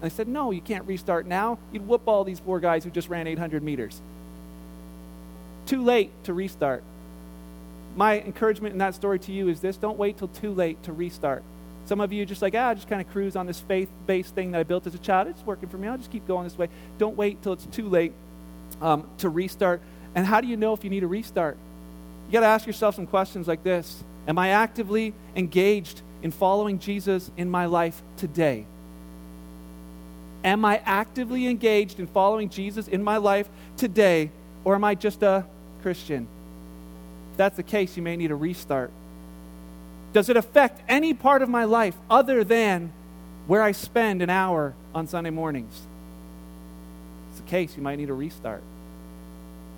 And 0.00 0.12
I 0.12 0.14
said, 0.14 0.28
no, 0.28 0.50
you 0.50 0.60
can't 0.60 0.86
restart 0.86 1.26
now. 1.26 1.58
You'd 1.72 1.86
whoop 1.86 2.02
all 2.06 2.24
these 2.24 2.40
poor 2.40 2.60
guys 2.60 2.84
who 2.84 2.90
just 2.90 3.08
ran 3.08 3.26
800 3.26 3.62
meters. 3.62 4.00
Too 5.66 5.82
late 5.82 6.10
to 6.24 6.34
restart. 6.34 6.82
My 7.96 8.20
encouragement 8.20 8.72
in 8.72 8.78
that 8.78 8.94
story 8.94 9.18
to 9.20 9.32
you 9.32 9.48
is 9.48 9.60
this 9.60 9.76
don't 9.76 9.98
wait 9.98 10.18
till 10.18 10.28
too 10.28 10.52
late 10.52 10.82
to 10.82 10.92
restart. 10.92 11.42
Some 11.86 12.00
of 12.00 12.12
you 12.12 12.24
just 12.24 12.40
like, 12.40 12.54
ah, 12.54 12.74
just 12.74 12.88
kind 12.88 13.00
of 13.00 13.10
cruise 13.10 13.36
on 13.36 13.46
this 13.46 13.60
faith 13.60 13.90
based 14.06 14.34
thing 14.34 14.52
that 14.52 14.60
I 14.60 14.62
built 14.62 14.86
as 14.86 14.94
a 14.94 14.98
child. 14.98 15.28
It's 15.28 15.44
working 15.44 15.68
for 15.68 15.76
me. 15.76 15.88
I'll 15.88 15.98
just 15.98 16.10
keep 16.10 16.26
going 16.26 16.44
this 16.44 16.56
way. 16.56 16.68
Don't 16.98 17.16
wait 17.16 17.42
till 17.42 17.52
it's 17.52 17.66
too 17.66 17.88
late 17.88 18.12
um, 18.80 19.06
to 19.18 19.28
restart. 19.28 19.80
And 20.14 20.26
how 20.26 20.40
do 20.40 20.46
you 20.46 20.56
know 20.56 20.72
if 20.72 20.84
you 20.84 20.90
need 20.90 21.02
a 21.02 21.06
restart? 21.06 21.56
You 22.26 22.32
got 22.32 22.40
to 22.40 22.46
ask 22.46 22.66
yourself 22.66 22.94
some 22.94 23.06
questions 23.06 23.46
like 23.46 23.62
this 23.62 24.02
Am 24.26 24.38
I 24.38 24.50
actively 24.50 25.12
engaged 25.36 26.00
in 26.22 26.30
following 26.30 26.78
Jesus 26.78 27.30
in 27.36 27.50
my 27.50 27.66
life 27.66 28.00
today? 28.16 28.64
Am 30.42 30.64
I 30.64 30.80
actively 30.84 31.46
engaged 31.46 31.98
in 31.98 32.06
following 32.06 32.48
Jesus 32.48 32.86
in 32.88 33.02
my 33.02 33.16
life 33.16 33.48
today, 33.76 34.30
or 34.62 34.74
am 34.74 34.84
I 34.84 34.94
just 34.94 35.22
a 35.22 35.44
Christian? 35.82 36.28
If 37.32 37.38
that's 37.38 37.56
the 37.56 37.62
case, 37.62 37.96
you 37.96 38.02
may 38.02 38.16
need 38.16 38.30
a 38.30 38.34
restart. 38.34 38.90
Does 40.14 40.28
it 40.28 40.36
affect 40.36 40.80
any 40.88 41.12
part 41.12 41.42
of 41.42 41.48
my 41.48 41.64
life 41.64 41.96
other 42.08 42.44
than 42.44 42.92
where 43.48 43.62
I 43.62 43.72
spend 43.72 44.22
an 44.22 44.30
hour 44.30 44.72
on 44.94 45.08
Sunday 45.08 45.30
mornings? 45.30 45.74
If 45.74 47.32
it's 47.32 47.40
the 47.40 47.50
case, 47.50 47.76
you 47.76 47.82
might 47.82 47.96
need 47.96 48.10
a 48.10 48.14
restart. 48.14 48.62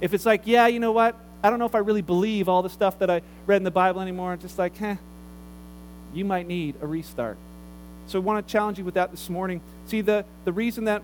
If 0.02 0.12
it's 0.12 0.26
like, 0.26 0.42
yeah, 0.44 0.66
you 0.66 0.78
know 0.78 0.92
what? 0.92 1.16
I 1.42 1.48
don't 1.48 1.58
know 1.58 1.64
if 1.64 1.74
I 1.74 1.78
really 1.78 2.02
believe 2.02 2.50
all 2.50 2.62
the 2.62 2.68
stuff 2.68 2.98
that 2.98 3.08
I 3.08 3.22
read 3.46 3.56
in 3.56 3.64
the 3.64 3.70
Bible 3.70 4.02
anymore. 4.02 4.34
It's 4.34 4.42
just 4.42 4.58
like, 4.58 4.80
eh, 4.82 4.96
you 6.12 6.26
might 6.26 6.46
need 6.46 6.74
a 6.82 6.86
restart. 6.86 7.38
So 8.06 8.18
I 8.18 8.22
want 8.22 8.46
to 8.46 8.52
challenge 8.52 8.78
you 8.78 8.84
with 8.84 8.94
that 8.94 9.10
this 9.10 9.30
morning. 9.30 9.62
See, 9.86 10.02
the, 10.02 10.26
the 10.44 10.52
reason 10.52 10.84
that 10.84 11.02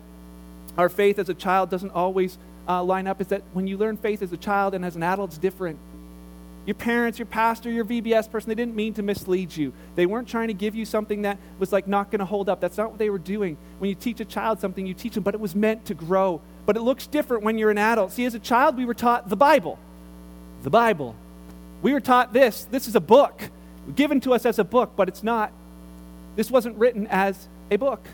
our 0.77 0.91
faith 0.91 1.19
as 1.19 1.31
a 1.31 1.35
child 1.35 1.71
doesn't 1.71 1.93
always 1.93 2.37
uh, 2.69 2.85
line 2.85 3.07
up 3.07 3.21
is 3.23 3.29
that 3.29 3.43
when 3.55 3.67
you 3.67 3.79
learn 3.79 3.97
faith 3.97 4.21
as 4.21 4.31
a 4.33 4.37
child 4.37 4.75
and 4.75 4.85
as 4.85 4.95
an 4.95 5.03
adult, 5.03 5.31
it's 5.31 5.39
different. 5.39 5.79
Your 6.65 6.75
parents, 6.75 7.19
your 7.19 7.27
pastor, 7.27 7.71
your 7.71 7.85
VBS 7.85 8.31
person, 8.31 8.49
they 8.49 8.55
didn't 8.55 8.77
mean 8.77 8.95
to 8.95 9.03
mislead 9.03 9.57
you. 9.57 9.73
They 9.97 10.07
weren't 10.07 10.29
trying 10.29 10.49
to 10.49 10.55
give 10.55 10.77
you 10.77 10.85
something 10.85 11.23
that 11.23 11.39
was 11.59 11.73
like 11.73 11.89
not 11.89 12.11
going 12.11 12.21
to 12.21 12.25
hold 12.25 12.49
up. 12.49 12.61
That's 12.61 12.79
not 12.79 12.91
what 12.91 12.99
they 12.99 13.11
were 13.11 13.19
doing. 13.19 13.57
When 13.79 13.89
you 13.89 13.97
teach 13.97 14.21
a 14.21 14.25
child 14.25 14.61
something, 14.61 14.87
you 14.87 14.95
teach 14.95 15.15
them, 15.15 15.25
but 15.25 15.35
it 15.35 15.41
was 15.41 15.57
meant 15.57 15.85
to 15.87 15.95
grow. 15.95 16.41
But 16.65 16.77
it 16.77 16.83
looks 16.83 17.09
different 17.09 17.43
when 17.43 17.59
you're 17.59 17.73
an 17.73 17.79
adult. 17.79 18.13
See, 18.13 18.25
as 18.25 18.35
a 18.35 18.39
child, 18.39 18.77
we 18.77 18.85
were 18.85 18.95
taught 18.95 19.29
the 19.29 19.37
Bible. 19.37 19.79
The 20.63 20.71
Bible. 20.71 21.17
We 21.83 21.93
were 21.93 22.01
taught 22.01 22.33
this. 22.33 22.65
This 22.71 22.87
is 22.87 22.95
a 22.95 23.01
book 23.01 23.43
given 23.97 24.21
to 24.21 24.33
us 24.33 24.47
as 24.47 24.61
a 24.61 24.65
book, 24.65 24.93
but 24.95 25.09
it's 25.09 25.25
not. 25.25 25.53
This 26.37 26.49
wasn't 26.49 26.77
written 26.77 27.09
as 27.09 27.49
a 27.73 27.77
book. 27.77 28.07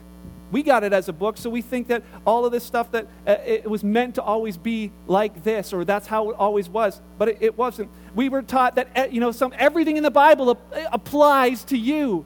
We 0.51 0.63
got 0.63 0.83
it 0.83 0.93
as 0.93 1.09
a 1.09 1.13
book, 1.13 1.37
so 1.37 1.51
we 1.51 1.61
think 1.61 1.89
that 1.89 2.03
all 2.27 2.47
of 2.47 2.53
this 2.53 2.65
stuff 2.65 2.91
that 2.93 3.07
uh, 3.27 3.37
it 3.45 3.69
was 3.69 3.85
meant 3.85 4.15
to 4.15 4.23
always 4.23 4.57
be 4.57 4.91
like 5.07 5.45
this, 5.45 5.73
or 5.73 5.85
that's 5.85 6.07
how 6.07 6.31
it 6.31 6.37
always 6.39 6.69
was, 6.69 7.01
but 7.19 7.29
it, 7.29 7.39
it 7.41 7.59
wasn't. 7.59 7.91
We 8.15 8.31
were 8.31 8.43
taught 8.43 8.77
that 8.77 8.89
uh, 8.97 9.07
you 9.11 9.21
know 9.21 9.31
some 9.31 9.53
everything 9.59 9.99
in 9.99 10.03
the 10.03 10.11
Bible 10.11 10.53
ap- 10.53 10.75
uh, 10.75 10.89
applies 10.93 11.65
to 11.65 11.77
you. 11.77 12.25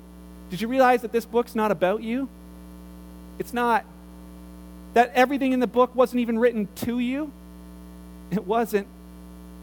Did 0.50 0.60
you 0.60 0.68
realize 0.68 1.02
that 1.02 1.10
this 1.10 1.24
book's 1.24 1.54
not 1.54 1.72
about 1.72 2.02
you? 2.02 2.28
It's 3.38 3.52
not. 3.52 3.84
That 4.94 5.10
everything 5.14 5.52
in 5.52 5.60
the 5.60 5.66
book 5.66 5.94
wasn't 5.94 6.20
even 6.20 6.38
written 6.38 6.68
to 6.76 6.98
you. 6.98 7.32
It 8.30 8.46
wasn't. 8.46 8.86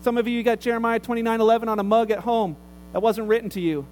Some 0.01 0.17
of 0.17 0.27
you 0.27 0.43
got 0.43 0.59
Jeremiah 0.59 0.99
29 0.99 1.39
11 1.39 1.69
on 1.69 1.79
a 1.79 1.83
mug 1.83 2.11
at 2.11 2.19
home. 2.19 2.57
That 2.93 3.01
wasn't 3.01 3.27
written 3.27 3.49
to 3.51 3.61
you. 3.61 3.85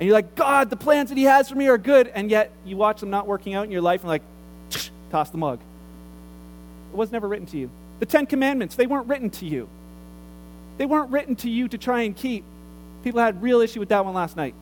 And 0.00 0.06
you're 0.06 0.16
like, 0.16 0.34
God, 0.34 0.70
the 0.70 0.76
plans 0.76 1.10
that 1.10 1.18
He 1.18 1.24
has 1.24 1.50
for 1.50 1.56
me 1.56 1.68
are 1.68 1.76
good. 1.76 2.08
And 2.08 2.30
yet 2.30 2.50
you 2.64 2.78
watch 2.78 3.00
them 3.00 3.10
not 3.10 3.26
working 3.26 3.52
out 3.52 3.66
in 3.66 3.70
your 3.70 3.82
life 3.82 4.00
and 4.00 4.08
like, 4.08 4.22
toss 5.10 5.28
the 5.28 5.36
mug. 5.36 5.60
It 6.92 6.96
was 6.96 7.12
never 7.12 7.28
written 7.28 7.46
to 7.48 7.58
you. 7.58 7.70
The 7.98 8.06
Ten 8.06 8.24
Commandments, 8.24 8.76
they 8.76 8.86
weren't 8.86 9.08
written 9.08 9.28
to 9.30 9.46
you. 9.46 9.68
They 10.78 10.86
weren't 10.86 11.10
written 11.10 11.36
to 11.36 11.50
you 11.50 11.68
to 11.68 11.76
try 11.76 12.02
and 12.02 12.16
keep. 12.16 12.44
People 13.04 13.20
had 13.20 13.42
real 13.42 13.60
issue 13.60 13.78
with 13.78 13.90
that 13.90 14.02
one 14.02 14.14
last 14.14 14.36
night. 14.36 14.54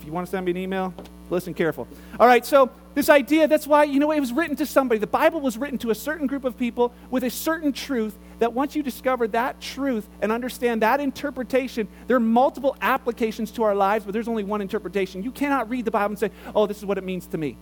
If 0.00 0.06
you 0.06 0.12
want 0.12 0.26
to 0.26 0.30
send 0.30 0.46
me 0.46 0.52
an 0.52 0.56
email, 0.56 0.94
listen 1.30 1.54
careful. 1.54 1.88
All 2.18 2.26
right, 2.26 2.44
so 2.44 2.70
this 2.94 3.08
idea, 3.08 3.46
that's 3.46 3.66
why, 3.66 3.84
you 3.84 4.00
know, 4.00 4.10
it 4.10 4.20
was 4.20 4.32
written 4.32 4.56
to 4.56 4.66
somebody. 4.66 4.98
The 4.98 5.06
Bible 5.06 5.40
was 5.40 5.58
written 5.58 5.78
to 5.78 5.90
a 5.90 5.94
certain 5.94 6.26
group 6.26 6.44
of 6.44 6.56
people 6.56 6.92
with 7.10 7.24
a 7.24 7.30
certain 7.30 7.72
truth 7.72 8.16
that 8.38 8.52
once 8.52 8.74
you 8.74 8.82
discover 8.82 9.28
that 9.28 9.60
truth 9.60 10.06
and 10.22 10.32
understand 10.32 10.82
that 10.82 11.00
interpretation, 11.00 11.88
there 12.06 12.16
are 12.16 12.20
multiple 12.20 12.76
applications 12.80 13.50
to 13.52 13.64
our 13.64 13.74
lives, 13.74 14.04
but 14.04 14.12
there's 14.12 14.28
only 14.28 14.44
one 14.44 14.60
interpretation. 14.60 15.22
You 15.22 15.30
cannot 15.30 15.68
read 15.68 15.84
the 15.84 15.90
Bible 15.90 16.12
and 16.12 16.18
say, 16.18 16.30
oh, 16.54 16.66
this 16.66 16.78
is 16.78 16.84
what 16.84 16.98
it 16.98 17.04
means 17.04 17.26
to 17.28 17.38
me. 17.38 17.56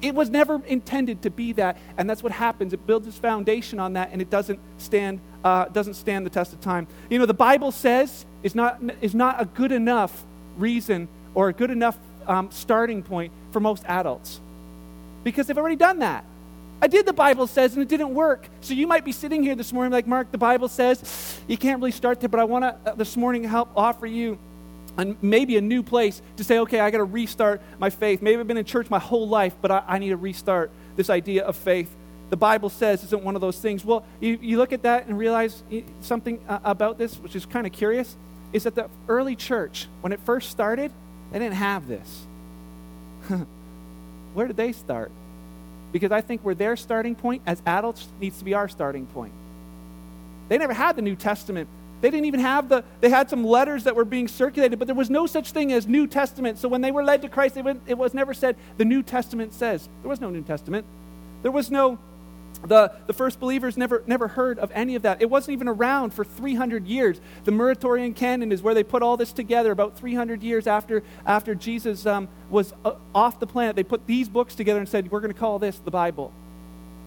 It 0.00 0.14
was 0.14 0.30
never 0.30 0.62
intended 0.64 1.22
to 1.22 1.30
be 1.30 1.52
that, 1.54 1.76
and 1.96 2.08
that's 2.08 2.22
what 2.22 2.32
happens. 2.32 2.72
It 2.72 2.86
builds 2.86 3.08
its 3.08 3.18
foundation 3.18 3.80
on 3.80 3.94
that, 3.94 4.10
and 4.12 4.22
it 4.22 4.30
doesn't 4.30 4.60
stand, 4.78 5.20
uh, 5.42 5.64
doesn't 5.66 5.94
stand 5.94 6.24
the 6.24 6.30
test 6.30 6.52
of 6.52 6.60
time. 6.60 6.86
You 7.10 7.18
know, 7.18 7.26
the 7.26 7.34
Bible 7.34 7.72
says 7.72 8.24
is 8.42 8.54
not, 8.54 8.80
is 9.00 9.14
not 9.14 9.42
a 9.42 9.44
good 9.44 9.72
enough 9.72 10.24
reason 10.56 11.08
or 11.34 11.48
a 11.48 11.52
good 11.52 11.70
enough 11.70 11.98
um, 12.28 12.50
starting 12.50 13.02
point 13.02 13.32
for 13.50 13.60
most 13.60 13.84
adults 13.86 14.40
because 15.24 15.46
they've 15.46 15.58
already 15.58 15.76
done 15.76 16.00
that. 16.00 16.24
I 16.80 16.86
did 16.86 17.06
the 17.06 17.12
Bible 17.12 17.48
says 17.48 17.74
and 17.74 17.82
it 17.82 17.88
didn't 17.88 18.14
work. 18.14 18.48
So 18.60 18.72
you 18.72 18.86
might 18.86 19.04
be 19.04 19.10
sitting 19.10 19.42
here 19.42 19.56
this 19.56 19.72
morning 19.72 19.92
like, 19.92 20.06
Mark, 20.06 20.30
the 20.30 20.38
Bible 20.38 20.68
says 20.68 21.40
you 21.48 21.58
can't 21.58 21.80
really 21.80 21.90
start 21.90 22.20
there, 22.20 22.28
but 22.28 22.38
I 22.38 22.44
want 22.44 22.62
to 22.64 22.92
uh, 22.92 22.94
this 22.94 23.16
morning 23.16 23.42
help 23.44 23.70
offer 23.74 24.06
you 24.06 24.38
and 24.96 25.16
maybe 25.22 25.56
a 25.56 25.60
new 25.60 25.82
place 25.82 26.22
to 26.36 26.44
say, 26.44 26.58
okay, 26.60 26.80
I 26.80 26.90
got 26.90 26.98
to 26.98 27.04
restart 27.04 27.60
my 27.78 27.90
faith. 27.90 28.20
Maybe 28.22 28.40
I've 28.40 28.46
been 28.46 28.56
in 28.56 28.64
church 28.64 28.90
my 28.90 28.98
whole 28.98 29.28
life, 29.28 29.54
but 29.60 29.70
I, 29.70 29.82
I 29.86 29.98
need 29.98 30.10
to 30.10 30.16
restart 30.16 30.70
this 30.96 31.10
idea 31.10 31.44
of 31.44 31.56
faith. 31.56 31.94
The 32.30 32.36
Bible 32.36 32.68
says 32.68 33.02
isn't 33.04 33.22
one 33.22 33.34
of 33.34 33.40
those 33.40 33.58
things. 33.58 33.84
Well, 33.84 34.04
you, 34.20 34.38
you 34.40 34.58
look 34.58 34.72
at 34.72 34.82
that 34.82 35.06
and 35.06 35.18
realize 35.18 35.62
something 36.00 36.40
uh, 36.48 36.58
about 36.64 36.98
this, 36.98 37.14
which 37.16 37.34
is 37.34 37.46
kind 37.46 37.66
of 37.66 37.72
curious, 37.72 38.16
is 38.52 38.64
that 38.64 38.74
the 38.74 38.88
early 39.08 39.34
church, 39.36 39.88
when 40.00 40.12
it 40.12 40.20
first 40.20 40.50
started, 40.50 40.92
they 41.30 41.38
didn't 41.38 41.54
have 41.54 41.86
this. 41.86 42.26
Where 44.34 44.46
did 44.46 44.56
they 44.56 44.72
start? 44.72 45.10
Because 45.92 46.12
I 46.12 46.20
think 46.20 46.42
where 46.42 46.54
their 46.54 46.76
starting 46.76 47.14
point 47.14 47.42
as 47.46 47.62
adults 47.66 48.08
needs 48.20 48.38
to 48.38 48.44
be 48.44 48.54
our 48.54 48.68
starting 48.68 49.06
point. 49.06 49.32
They 50.48 50.58
never 50.58 50.74
had 50.74 50.96
the 50.96 51.02
New 51.02 51.16
Testament. 51.16 51.68
They 52.00 52.10
didn't 52.10 52.26
even 52.26 52.40
have 52.40 52.68
the, 52.68 52.84
they 53.00 53.10
had 53.10 53.28
some 53.28 53.44
letters 53.44 53.84
that 53.84 53.96
were 53.96 54.04
being 54.04 54.28
circulated, 54.28 54.78
but 54.78 54.86
there 54.86 54.94
was 54.94 55.10
no 55.10 55.26
such 55.26 55.52
thing 55.52 55.72
as 55.72 55.86
New 55.86 56.06
Testament. 56.06 56.58
So 56.58 56.68
when 56.68 56.80
they 56.80 56.92
were 56.92 57.02
led 57.02 57.22
to 57.22 57.28
Christ, 57.28 57.56
went, 57.56 57.82
it 57.86 57.98
was 57.98 58.14
never 58.14 58.34
said, 58.34 58.56
the 58.76 58.84
New 58.84 59.02
Testament 59.02 59.52
says. 59.52 59.88
There 60.02 60.08
was 60.08 60.20
no 60.20 60.30
New 60.30 60.42
Testament. 60.42 60.86
There 61.42 61.50
was 61.50 61.70
no 61.70 61.98
the, 62.64 62.92
the 63.06 63.12
first 63.12 63.40
believers 63.40 63.76
never, 63.76 64.02
never 64.06 64.28
heard 64.28 64.58
of 64.58 64.70
any 64.74 64.94
of 64.94 65.02
that. 65.02 65.22
It 65.22 65.30
wasn't 65.30 65.54
even 65.54 65.68
around 65.68 66.12
for 66.12 66.24
300 66.24 66.86
years. 66.86 67.20
The 67.44 67.52
Muratorian 67.52 68.14
Canon 68.16 68.52
is 68.52 68.62
where 68.62 68.74
they 68.74 68.84
put 68.84 69.02
all 69.02 69.16
this 69.16 69.32
together 69.32 69.70
about 69.70 69.96
300 69.96 70.42
years 70.42 70.66
after, 70.66 71.02
after 71.26 71.54
Jesus 71.54 72.06
um, 72.06 72.28
was 72.50 72.74
uh, 72.84 72.94
off 73.14 73.38
the 73.40 73.46
planet. 73.46 73.76
They 73.76 73.84
put 73.84 74.06
these 74.06 74.28
books 74.28 74.54
together 74.54 74.80
and 74.80 74.88
said, 74.88 75.10
We're 75.10 75.20
going 75.20 75.32
to 75.32 75.38
call 75.38 75.58
this 75.58 75.78
the 75.78 75.90
Bible. 75.90 76.32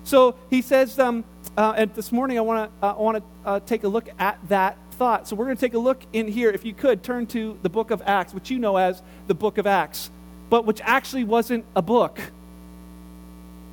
So 0.04 0.36
he 0.50 0.62
says, 0.62 0.98
um, 0.98 1.24
uh, 1.58 1.74
and 1.78 1.94
this 1.94 2.12
morning 2.12 2.38
I 2.38 2.42
want 2.42 2.72
to 2.82 2.86
uh, 2.86 3.12
to 3.14 3.24
uh, 3.46 3.60
take 3.60 3.84
a 3.84 3.88
look 3.88 4.10
at 4.18 4.40
that 4.50 4.78
thought. 4.94 5.28
So 5.28 5.36
we're 5.36 5.46
going 5.46 5.58
to 5.58 5.62
take 5.62 5.74
a 5.74 5.80
look 5.80 6.02
in 6.14 6.28
here. 6.28 6.50
If 6.50 6.66
you 6.66 6.74
could 6.74 7.04
turn 7.04 7.28
to 7.28 7.58
the 7.62 7.70
book 7.70 7.92
of 7.92 8.02
Acts, 8.06 8.34
which 8.34 8.50
you 8.50 8.58
know 8.58 8.78
as 8.78 9.02
the 9.28 9.36
book 9.36 9.58
of 9.58 9.68
Acts, 9.68 10.10
but 10.50 10.66
which 10.66 10.82
actually 10.84 11.24
wasn't 11.24 11.66
a 11.76 11.82
book. 11.82 12.20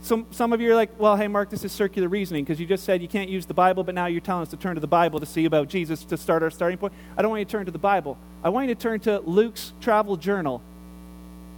Some, 0.00 0.26
some 0.30 0.52
of 0.52 0.61
you 0.61 0.70
are 0.70 0.76
like, 0.76 0.90
well, 0.98 1.16
hey, 1.16 1.28
Mark, 1.28 1.50
this 1.50 1.64
is 1.64 1.72
circular 1.72 2.08
reasoning 2.08 2.44
because 2.44 2.61
you 2.61 2.66
just 2.66 2.84
said 2.84 3.02
you 3.02 3.08
can't 3.08 3.28
use 3.28 3.46
the 3.46 3.54
Bible, 3.54 3.82
but 3.82 3.94
now 3.94 4.06
you're 4.06 4.20
telling 4.20 4.42
us 4.42 4.50
to 4.50 4.56
turn 4.56 4.74
to 4.74 4.80
the 4.80 4.87
Bible 4.87 5.18
to 5.20 5.26
see 5.26 5.44
about 5.44 5.68
Jesus 5.68 6.04
to 6.04 6.16
start 6.16 6.42
our 6.42 6.50
starting 6.50 6.78
point. 6.78 6.92
I 7.16 7.22
don't 7.22 7.30
want 7.30 7.40
you 7.40 7.44
to 7.44 7.50
turn 7.50 7.66
to 7.66 7.72
the 7.72 7.78
Bible. 7.78 8.16
I 8.42 8.48
want 8.50 8.68
you 8.68 8.74
to 8.74 8.80
turn 8.80 9.00
to 9.00 9.18
Luke's 9.20 9.72
travel 9.80 10.16
journal, 10.16 10.62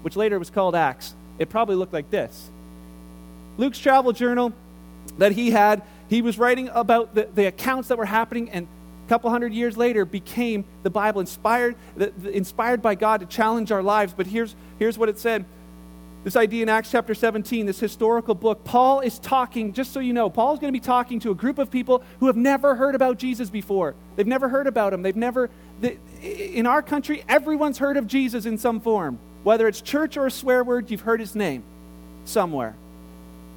which 0.03 0.17
later 0.17 0.39
was 0.39 0.49
called 0.49 0.75
Acts. 0.75 1.15
It 1.39 1.51
probably 1.51 1.77
looked 1.77 1.93
like 1.93 2.11
this. 2.11 2.51
Luke's 3.59 3.79
travel 3.79 4.13
journal 4.13 4.53
that 5.19 5.33
he 5.33 5.51
had, 5.51 5.83
he 6.09 6.23
was 6.23 6.39
writing 6.39 6.71
about 6.73 7.15
the, 7.15 7.29
the 7.35 7.47
accounts 7.47 7.89
that 7.89 7.99
were 7.99 8.07
happening, 8.07 8.51
and 8.51 8.67
a 9.07 9.09
couple 9.09 9.29
hundred 9.31 9.53
years 9.53 9.77
later 9.77 10.05
became 10.05 10.65
the 10.83 10.91
Bible, 10.91 11.21
inspired, 11.21 11.77
the, 11.97 12.13
the, 12.17 12.31
inspired 12.31 12.81
by 12.81 12.95
God 12.95 13.21
to 13.21 13.27
challenge 13.27 13.71
our 13.71 13.83
lives. 13.83 14.15
But 14.17 14.27
here's, 14.27 14.55
here's 14.79 14.97
what 14.97 15.09
it 15.09 15.19
said 15.19 15.45
this 16.23 16.37
idea 16.37 16.63
in 16.63 16.69
Acts 16.69 16.91
chapter 16.91 17.15
17, 17.15 17.65
this 17.65 17.81
historical 17.81 18.35
book, 18.35 18.63
Paul 18.63 19.01
is 19.01 19.19
talking, 19.19 19.73
just 19.73 19.93
so 19.93 20.01
you 20.01 20.13
know, 20.13 20.29
Paul 20.29 20.53
is 20.53 20.61
going 20.61 20.73
to 20.73 20.79
be 20.79 20.85
talking 20.85 21.19
to 21.21 21.31
a 21.31 21.35
group 21.35 21.59
of 21.59 21.71
people 21.71 22.03
who 22.19 22.27
have 22.27 22.37
never 22.37 22.75
heard 22.75 22.95
about 22.95 23.17
Jesus 23.17 23.49
before. 23.49 23.95
They've 24.17 24.27
never 24.27 24.51
heard 24.51 24.67
about 24.67 24.93
him. 24.93 25.01
They've 25.01 25.17
never, 25.17 25.49
in 26.21 26.67
our 26.67 26.83
country, 26.83 27.25
everyone's 27.27 27.79
heard 27.79 27.97
of 27.97 28.07
Jesus 28.07 28.45
in 28.45 28.59
some 28.59 28.81
form. 28.81 29.19
Whether 29.45 29.67
it's 29.67 29.81
church 29.81 30.19
or 30.19 30.27
a 30.27 30.31
swear 30.31 30.63
word, 30.63 30.91
you've 30.91 31.01
heard 31.01 31.21
his 31.21 31.35
name 31.35 31.63
somewhere. 32.27 32.77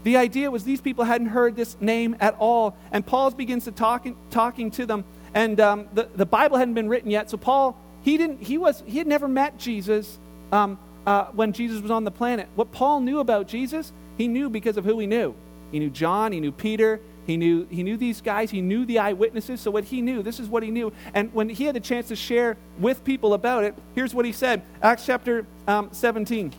The 0.03 0.15
idea 0.15 0.49
was 0.49 0.63
these 0.63 0.81
people 0.81 1.03
hadn't 1.03 1.27
heard 1.27 1.57
this 1.57 1.75
name 1.81 2.15
at 2.21 2.35
all. 2.39 2.77
And 2.93 3.05
Paul 3.05 3.31
begins 3.31 3.65
to 3.65 3.71
talk, 3.71 4.07
talking 4.31 4.71
to 4.71 4.85
them. 4.85 5.03
And 5.33 5.59
um, 5.59 5.87
the, 5.93 6.07
the 6.15 6.25
Bible 6.25 6.57
hadn't 6.57 6.75
been 6.75 6.87
written 6.87 7.11
yet. 7.11 7.29
So 7.29 7.35
Paul, 7.35 7.77
he, 8.03 8.17
didn't, 8.17 8.41
he, 8.41 8.57
was, 8.57 8.83
he 8.85 8.97
had 8.99 9.07
never 9.07 9.27
met 9.27 9.57
Jesus. 9.57 10.17
Um, 10.51 10.77
uh, 11.05 11.25
when 11.33 11.53
Jesus 11.53 11.81
was 11.81 11.91
on 11.91 12.03
the 12.03 12.11
planet. 12.11 12.47
What 12.55 12.71
Paul 12.71 13.01
knew 13.01 13.19
about 13.19 13.47
Jesus, 13.47 13.91
he 14.17 14.27
knew 14.27 14.49
because 14.49 14.77
of 14.77 14.85
who 14.85 14.99
he 14.99 15.07
knew. 15.07 15.35
He 15.71 15.79
knew 15.79 15.89
John, 15.89 16.31
he 16.31 16.39
knew 16.39 16.51
Peter, 16.51 16.99
he 17.25 17.37
knew, 17.37 17.65
he 17.69 17.83
knew 17.83 17.97
these 17.97 18.21
guys, 18.21 18.51
he 18.51 18.61
knew 18.61 18.85
the 18.85 18.99
eyewitnesses. 18.99 19.61
So, 19.61 19.71
what 19.71 19.85
he 19.85 20.01
knew, 20.01 20.21
this 20.21 20.39
is 20.39 20.47
what 20.47 20.61
he 20.61 20.71
knew. 20.71 20.91
And 21.13 21.33
when 21.33 21.49
he 21.49 21.63
had 21.63 21.75
the 21.75 21.79
chance 21.79 22.09
to 22.09 22.15
share 22.15 22.57
with 22.79 23.03
people 23.03 23.33
about 23.33 23.63
it, 23.63 23.75
here's 23.95 24.13
what 24.13 24.25
he 24.25 24.31
said 24.31 24.61
Acts 24.81 25.05
chapter 25.05 25.45
um, 25.67 25.89
17. 25.91 26.53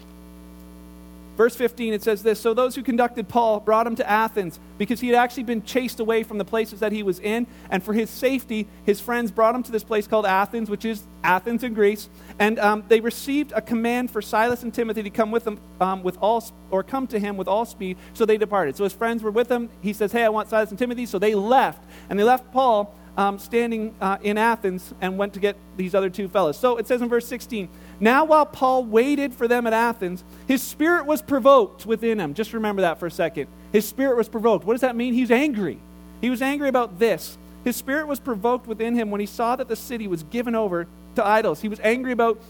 Verse 1.37 1.57
15, 1.57 1.93
it 1.93 2.03
says 2.03 2.23
this 2.23 2.41
So 2.41 2.55
those 2.55 2.75
who 2.75 2.83
conducted 2.83 3.29
Paul 3.29 3.61
brought 3.61 3.87
him 3.87 3.97
to 3.97 4.09
Athens 4.09 4.61
because 4.79 5.01
he 5.01 5.09
had 5.09 5.17
actually 5.17 5.43
been 5.43 5.63
chased 5.63 6.01
away 6.01 6.23
from 6.23 6.39
the 6.39 6.45
places 6.45 6.81
that 6.81 6.93
he 6.93 7.03
was 7.03 7.19
in. 7.19 7.47
And 7.71 7.83
for 7.83 7.93
his 7.93 8.09
safety, 8.09 8.69
his 8.85 9.01
friends 9.01 9.31
brought 9.31 9.55
him 9.55 9.63
to 9.65 9.73
this 9.73 9.85
place 9.85 10.07
called 10.07 10.27
Athens, 10.27 10.71
which 10.71 10.85
is 10.85 11.03
Athens 11.23 11.65
in 11.65 11.75
Greece. 11.75 12.09
And 12.39 12.59
um, 12.59 12.85
they 12.89 13.01
received 13.01 13.53
a 13.53 13.61
command 13.61 14.11
for 14.11 14.23
Silas 14.23 14.63
and 14.63 14.73
Timothy 14.73 15.03
to 15.03 15.11
come 15.11 15.31
with 15.31 15.45
them 15.45 15.61
um, 15.81 16.03
with 16.03 16.17
all, 16.21 16.45
or 16.71 16.83
come 16.83 17.07
to 17.09 17.19
him 17.19 17.37
with 17.37 17.49
all 17.49 17.65
speed. 17.65 17.97
So 18.13 18.25
they 18.25 18.39
departed. 18.39 18.77
So 18.77 18.85
his 18.85 18.93
friends 18.93 19.23
were 19.23 19.31
with 19.31 19.51
him. 19.51 19.71
He 19.81 19.93
says, 19.93 20.13
Hey, 20.13 20.25
I 20.25 20.29
want 20.29 20.49
Silas 20.51 20.71
and 20.71 20.79
Timothy. 20.79 21.07
So 21.07 21.19
they 21.19 21.35
left. 21.35 21.85
And 22.09 22.19
they 22.19 22.25
left 22.25 22.53
Paul 22.53 22.95
um, 23.17 23.39
standing 23.39 23.95
uh, 24.01 24.19
in 24.23 24.39
Athens 24.39 24.93
and 25.01 25.17
went 25.19 25.35
to 25.35 25.41
get 25.41 25.57
these 25.77 25.95
other 25.95 26.11
two 26.11 26.29
fellows. 26.29 26.59
So 26.59 26.77
it 26.77 26.87
says 26.87 27.01
in 27.03 27.09
verse 27.09 27.27
16 27.27 27.69
Now, 28.01 28.25
while 28.25 28.47
Paul 28.47 28.85
waited 28.85 29.35
for 29.35 29.47
them 29.47 29.67
at 29.67 29.73
Athens, 29.73 30.25
his 30.47 30.63
spirit 30.63 31.07
was 31.07 31.23
provoked 31.23 31.87
within 31.87 32.19
him. 32.19 32.35
Just 32.35 32.53
remember 32.53 32.83
that 32.83 32.99
for 32.99 33.07
a 33.07 33.11
second. 33.11 33.49
His 33.73 33.87
spirit 33.87 34.17
was 34.17 34.29
provoked. 34.29 34.65
What 34.65 34.75
does 34.75 34.83
that 34.83 34.97
mean? 34.97 35.15
He's 35.15 35.31
angry. 35.31 35.79
He 36.21 36.31
was 36.31 36.43
angry 36.43 36.69
about 36.69 36.99
this. 36.99 37.39
His 37.65 37.77
spirit 37.77 38.07
was 38.07 38.21
provoked 38.21 38.67
within 38.67 38.95
him 38.95 39.11
when 39.11 39.21
he 39.21 39.27
saw 39.27 39.57
that 39.57 39.69
the 39.69 39.77
city 39.77 40.07
was 40.07 40.23
given 40.25 40.55
over 40.55 40.87
to 41.15 41.27
idols. 41.27 41.61
He 41.61 41.69
was 41.69 41.81
angry 41.81 42.13
about 42.13 42.41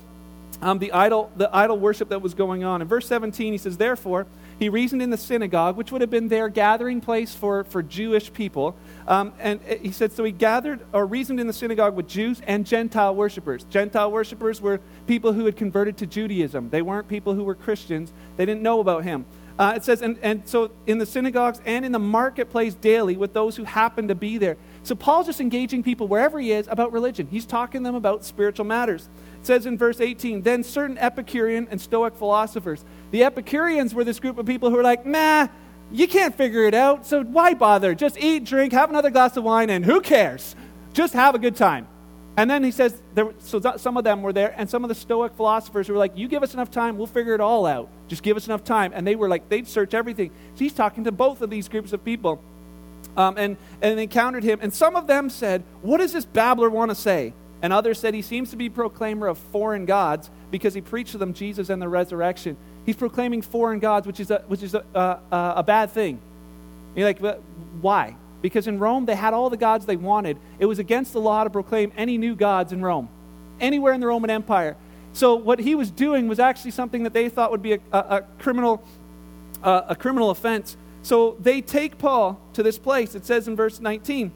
um, 0.61 0.79
the, 0.79 0.93
idol, 0.93 1.31
the 1.37 1.55
idol 1.55 1.79
worship 1.79 2.09
that 2.09 2.23
was 2.23 2.35
going 2.35 2.65
on. 2.65 2.83
In 2.83 2.89
verse 2.89 3.07
17, 3.07 3.53
he 3.53 3.59
says, 3.59 3.77
Therefore, 3.77 4.27
he 4.59 4.69
reasoned 4.69 5.03
in 5.03 5.11
the 5.11 5.17
synagogue, 5.17 5.77
which 5.77 5.93
would 5.93 6.01
have 6.01 6.11
been 6.11 6.29
their 6.29 6.49
gathering 6.49 7.01
place 7.01 7.35
for, 7.35 7.65
for 7.65 7.83
Jewish 7.83 8.33
people. 8.33 8.77
Um, 9.07 9.33
and 9.39 9.61
he 9.63 9.91
said, 9.91 10.13
so 10.13 10.25
he 10.25 10.33
gathered 10.33 10.81
or 10.93 11.07
reasoned 11.07 11.41
in 11.41 11.47
the 11.47 11.53
synagogue 11.53 11.95
with 11.95 12.09
Jews 12.09 12.41
and 12.47 12.65
Gentile 12.65 13.15
worshippers. 13.15 13.65
Gentile 13.65 14.11
worshippers 14.11 14.61
were 14.61 14.81
people 15.07 15.33
who 15.33 15.45
had 15.45 15.57
converted 15.57 15.97
to 15.99 16.07
Judaism. 16.07 16.71
They 16.71 16.83
weren't 16.83 17.09
people 17.09 17.35
who 17.35 17.45
were 17.45 17.55
Christians, 17.55 18.13
they 18.37 18.47
didn't 18.47 18.63
know 18.63 18.81
about 18.81 19.05
him. 19.05 19.27
Uh, 19.57 19.75
it 19.77 19.85
says, 19.85 20.03
and, 20.03 20.19
and 20.21 20.43
so 20.49 20.73
in 20.87 20.99
the 20.99 21.07
synagogues 21.07 21.61
and 21.65 21.85
in 21.85 21.93
the 21.93 21.99
marketplace 21.99 22.75
daily 22.75 23.17
with 23.17 23.33
those 23.33 23.55
who 23.55 23.63
happened 23.63 24.09
to 24.09 24.15
be 24.15 24.37
there. 24.37 24.57
So 24.85 24.95
Paul's 24.95 25.27
just 25.27 25.41
engaging 25.41 25.83
people 25.83 26.07
wherever 26.07 26.39
he 26.39 26.53
is 26.53 26.69
about 26.71 26.93
religion. 26.93 27.27
He's 27.31 27.47
talking 27.47 27.81
to 27.81 27.85
them 27.89 27.95
about 27.95 28.23
spiritual 28.23 28.67
matters. 28.67 29.09
It 29.41 29.47
says 29.47 29.65
in 29.65 29.79
verse 29.79 29.99
18, 29.99 30.43
then 30.43 30.63
certain 30.63 30.99
Epicurean 30.99 31.67
and 31.71 31.81
Stoic 31.81 32.15
philosophers. 32.15 32.85
The 33.11 33.25
Epicureans 33.25 33.95
were 33.95 34.05
this 34.05 34.21
group 34.21 34.37
of 34.37 34.45
people 34.45 34.69
who 34.69 34.77
were 34.77 34.83
like, 34.83 35.07
nah, 35.07 35.49
you 35.91 36.07
can't 36.07 36.35
figure 36.35 36.65
it 36.65 36.75
out, 36.75 37.07
so 37.07 37.25
why 37.25 37.55
bother? 37.55 37.95
Just 37.95 38.19
eat, 38.19 38.45
drink, 38.45 38.75
have 38.75 38.91
another 38.91 39.11
glass 39.11 39.37
of 39.39 39.45
wine, 39.45 39.71
and 39.71 39.85
who 39.85 40.03
cares? 40.03 40.55
Just 40.93 41.15
have 41.15 41.35
a 41.35 41.39
good 41.39 41.57
time. 41.57 41.89
And 42.37 42.51
then 42.51 42.65
he 42.65 42.71
says, 42.71 43.01
there, 43.15 43.33
so 43.39 43.61
some 43.77 43.97
of 43.97 44.05
them 44.05 44.23
were 44.23 44.33
there, 44.33 44.55
and 44.57 44.69
some 44.69 44.85
of 44.85 44.89
the 44.89 44.95
Stoic 44.95 45.35
philosophers 45.35 45.89
were 45.89 45.97
like, 45.97 46.17
You 46.17 46.27
give 46.29 46.43
us 46.43 46.53
enough 46.53 46.71
time, 46.71 46.99
we'll 46.99 47.07
figure 47.07 47.35
it 47.35 47.41
all 47.41 47.65
out. 47.65 47.89
Just 48.09 48.23
give 48.23 48.37
us 48.37 48.47
enough 48.47 48.65
time. 48.65 48.93
And 48.95 49.07
they 49.07 49.17
were 49.17 49.29
like, 49.29 49.49
they'd 49.49 49.67
search 49.67 49.95
everything. 49.95 50.31
So 50.55 50.59
he's 50.59 50.73
talking 50.73 51.05
to 51.05 51.13
both 51.13 51.43
of 51.43 51.49
these 51.49 51.69
groups 51.69 51.93
of 51.93 52.05
people. 52.05 52.43
Um, 53.17 53.37
and, 53.39 53.57
and 53.81 54.01
encountered 54.01 54.43
him. 54.43 54.59
And 54.61 54.75
some 54.75 54.97
of 54.97 55.07
them 55.07 55.31
said, 55.31 55.63
What 55.83 55.99
does 55.99 56.13
this 56.13 56.25
babbler 56.25 56.69
want 56.69 56.91
to 56.91 56.97
say? 56.97 57.33
And 57.63 57.73
others 57.73 58.01
said, 58.01 58.13
He 58.13 58.23
seems 58.23 58.51
to 58.51 58.57
be 58.57 58.69
proclaimer 58.69 59.29
of 59.29 59.39
foreign 59.39 59.87
gods 59.87 60.31
because 60.51 60.75
he 60.75 60.81
preached 60.81 61.13
to 61.13 61.19
them 61.19 61.33
Jesus 61.33 61.71
and 61.71 61.81
the 61.81 61.89
resurrection. 61.89 62.57
He's 62.85 62.97
proclaiming 62.97 63.43
foreign 63.43 63.79
gods, 63.79 64.07
which 64.07 64.21
is 64.21 64.31
a, 64.31 64.45
which 64.47 64.63
is 64.63 64.75
a, 64.75 64.85
a, 64.95 65.19
a 65.57 65.63
bad 65.63 65.91
thing. 65.91 66.21
You're 66.95 67.07
like, 67.07 67.21
why? 67.81 68.17
Because 68.43 68.67
in 68.67 68.79
Rome, 68.79 69.07
they 69.07 69.15
had 69.15 69.33
all 69.33 69.49
the 69.49 69.57
gods 69.57 69.87
they 69.87 69.97
wanted. 69.97 70.39
It 70.59 70.67
was 70.67 70.79
against 70.79 71.13
the 71.13 71.21
law 71.21 71.45
to 71.45 71.51
proclaim 71.51 71.93
any 71.97 72.19
new 72.19 72.35
gods 72.35 72.73
in 72.73 72.83
Rome, 72.83 73.09
anywhere 73.59 73.95
in 73.95 74.01
the 74.01 74.07
Roman 74.07 74.31
Empire. 74.31 74.77
So 75.15 75.35
what 75.35 75.59
he 75.61 75.75
was 75.75 75.91
doing 75.91 76.29
was 76.29 76.39
actually 76.39 76.73
something 76.73 77.05
that 77.05 77.13
they 77.13 77.29
thought 77.29 77.51
would 77.51 77.63
be 77.63 77.75
a, 77.75 77.81
a, 77.93 77.99
a 77.99 78.23
criminal, 78.39 78.85
a 79.63 79.97
criminal 79.99 80.31
offense. 80.31 80.77
So 81.05 81.37
they 81.39 81.61
take 81.61 81.99
Paul 81.99 82.41
to 82.55 82.63
this 82.63 82.79
place. 82.79 83.15
It 83.15 83.27
says 83.27 83.47
in 83.47 83.55
verse 83.55 83.79
19. 83.79 84.33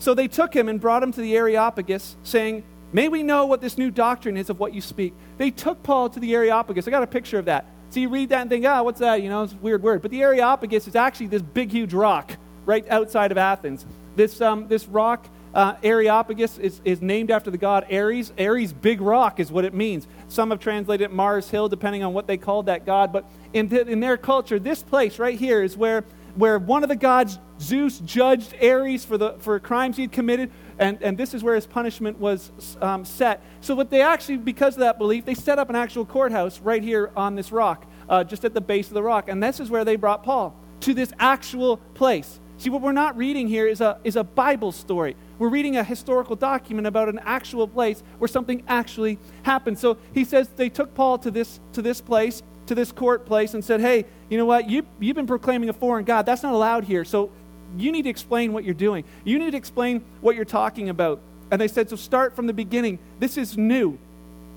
So 0.00 0.14
they 0.14 0.28
took 0.28 0.52
him 0.54 0.68
and 0.68 0.80
brought 0.80 1.02
him 1.02 1.12
to 1.12 1.20
the 1.20 1.36
Areopagus, 1.36 2.16
saying, 2.24 2.64
May 2.92 3.08
we 3.08 3.22
know 3.22 3.46
what 3.46 3.60
this 3.60 3.78
new 3.78 3.90
doctrine 3.90 4.36
is 4.36 4.50
of 4.50 4.58
what 4.58 4.74
you 4.74 4.80
speak. 4.80 5.14
They 5.36 5.50
took 5.50 5.82
Paul 5.82 6.10
to 6.10 6.18
the 6.18 6.34
Areopagus. 6.34 6.88
I 6.88 6.90
got 6.90 7.04
a 7.04 7.06
picture 7.06 7.38
of 7.38 7.44
that. 7.44 7.66
So 7.90 8.00
you 8.00 8.08
read 8.08 8.30
that 8.30 8.40
and 8.40 8.50
think, 8.50 8.64
oh, 8.64 8.82
what's 8.82 9.00
that? 9.00 9.22
You 9.22 9.28
know, 9.28 9.44
it's 9.44 9.52
a 9.52 9.56
weird 9.56 9.82
word. 9.82 10.02
But 10.02 10.10
the 10.10 10.22
Areopagus 10.22 10.88
is 10.88 10.96
actually 10.96 11.28
this 11.28 11.42
big, 11.42 11.70
huge 11.70 11.94
rock 11.94 12.32
right 12.66 12.86
outside 12.88 13.30
of 13.30 13.38
Athens. 13.38 13.86
This, 14.16 14.40
um, 14.40 14.66
this 14.68 14.86
rock, 14.88 15.26
uh, 15.54 15.74
Areopagus, 15.82 16.58
is, 16.58 16.80
is 16.84 17.02
named 17.02 17.30
after 17.30 17.50
the 17.50 17.58
god 17.58 17.92
Ares. 17.92 18.32
Ares, 18.38 18.72
big 18.72 19.00
rock, 19.00 19.40
is 19.40 19.50
what 19.50 19.64
it 19.64 19.74
means. 19.74 20.06
Some 20.28 20.50
have 20.50 20.60
translated 20.60 21.06
it 21.06 21.12
Mars 21.12 21.48
Hill, 21.50 21.68
depending 21.68 22.02
on 22.02 22.12
what 22.12 22.26
they 22.26 22.36
called 22.36 22.66
that 22.66 22.86
god. 22.86 23.12
But 23.12 23.30
in, 23.52 23.74
in 23.76 24.00
their 24.00 24.16
culture, 24.16 24.58
this 24.58 24.82
place 24.82 25.18
right 25.18 25.38
here 25.38 25.62
is 25.62 25.76
where, 25.76 26.04
where 26.34 26.58
one 26.58 26.82
of 26.82 26.88
the 26.88 26.96
gods, 26.96 27.38
Zeus, 27.60 27.98
judged 28.00 28.54
Ares 28.62 29.04
for, 29.04 29.18
the, 29.18 29.34
for 29.38 29.58
crimes 29.58 29.96
he'd 29.96 30.12
committed 30.12 30.50
and, 30.78 31.02
and 31.02 31.18
this 31.18 31.34
is 31.34 31.42
where 31.42 31.54
his 31.54 31.66
punishment 31.66 32.18
was 32.18 32.52
um, 32.80 33.04
set. 33.04 33.42
So, 33.60 33.74
what 33.74 33.90
they 33.90 34.00
actually, 34.00 34.36
because 34.36 34.74
of 34.74 34.80
that 34.80 34.98
belief, 34.98 35.24
they 35.24 35.34
set 35.34 35.58
up 35.58 35.68
an 35.70 35.76
actual 35.76 36.06
courthouse 36.06 36.60
right 36.60 36.82
here 36.82 37.10
on 37.16 37.34
this 37.34 37.50
rock, 37.50 37.86
uh, 38.08 38.24
just 38.24 38.44
at 38.44 38.54
the 38.54 38.60
base 38.60 38.88
of 38.88 38.94
the 38.94 39.02
rock. 39.02 39.28
And 39.28 39.42
this 39.42 39.60
is 39.60 39.70
where 39.70 39.84
they 39.84 39.96
brought 39.96 40.22
Paul 40.22 40.56
to 40.80 40.94
this 40.94 41.12
actual 41.18 41.78
place. 41.94 42.38
See, 42.58 42.70
what 42.70 42.82
we're 42.82 42.90
not 42.90 43.16
reading 43.16 43.46
here 43.46 43.68
is 43.68 43.80
a, 43.80 43.98
is 44.02 44.16
a 44.16 44.24
Bible 44.24 44.72
story. 44.72 45.14
We're 45.38 45.48
reading 45.48 45.76
a 45.76 45.84
historical 45.84 46.34
document 46.34 46.88
about 46.88 47.08
an 47.08 47.20
actual 47.20 47.68
place 47.68 48.02
where 48.18 48.26
something 48.26 48.64
actually 48.66 49.18
happened. 49.44 49.78
So 49.78 49.96
he 50.12 50.24
says 50.24 50.48
they 50.48 50.68
took 50.68 50.92
Paul 50.92 51.18
to 51.18 51.30
this, 51.30 51.60
to 51.74 51.82
this 51.82 52.00
place, 52.00 52.42
to 52.66 52.74
this 52.74 52.90
court 52.90 53.26
place, 53.26 53.54
and 53.54 53.64
said, 53.64 53.80
Hey, 53.80 54.06
you 54.28 54.36
know 54.36 54.44
what? 54.44 54.68
You, 54.68 54.84
you've 54.98 55.14
been 55.14 55.28
proclaiming 55.28 55.68
a 55.68 55.72
foreign 55.72 56.04
God. 56.04 56.26
That's 56.26 56.42
not 56.42 56.52
allowed 56.52 56.82
here. 56.82 57.04
So 57.04 57.30
you 57.76 57.92
need 57.92 58.02
to 58.02 58.10
explain 58.10 58.52
what 58.52 58.64
you're 58.64 58.74
doing. 58.74 59.04
You 59.24 59.38
need 59.38 59.52
to 59.52 59.56
explain 59.56 60.04
what 60.20 60.34
you're 60.34 60.44
talking 60.44 60.88
about. 60.88 61.20
And 61.52 61.60
they 61.60 61.68
said, 61.68 61.88
So 61.88 61.94
start 61.94 62.34
from 62.34 62.48
the 62.48 62.52
beginning. 62.52 62.98
This 63.20 63.36
is 63.36 63.56
new. 63.56 63.98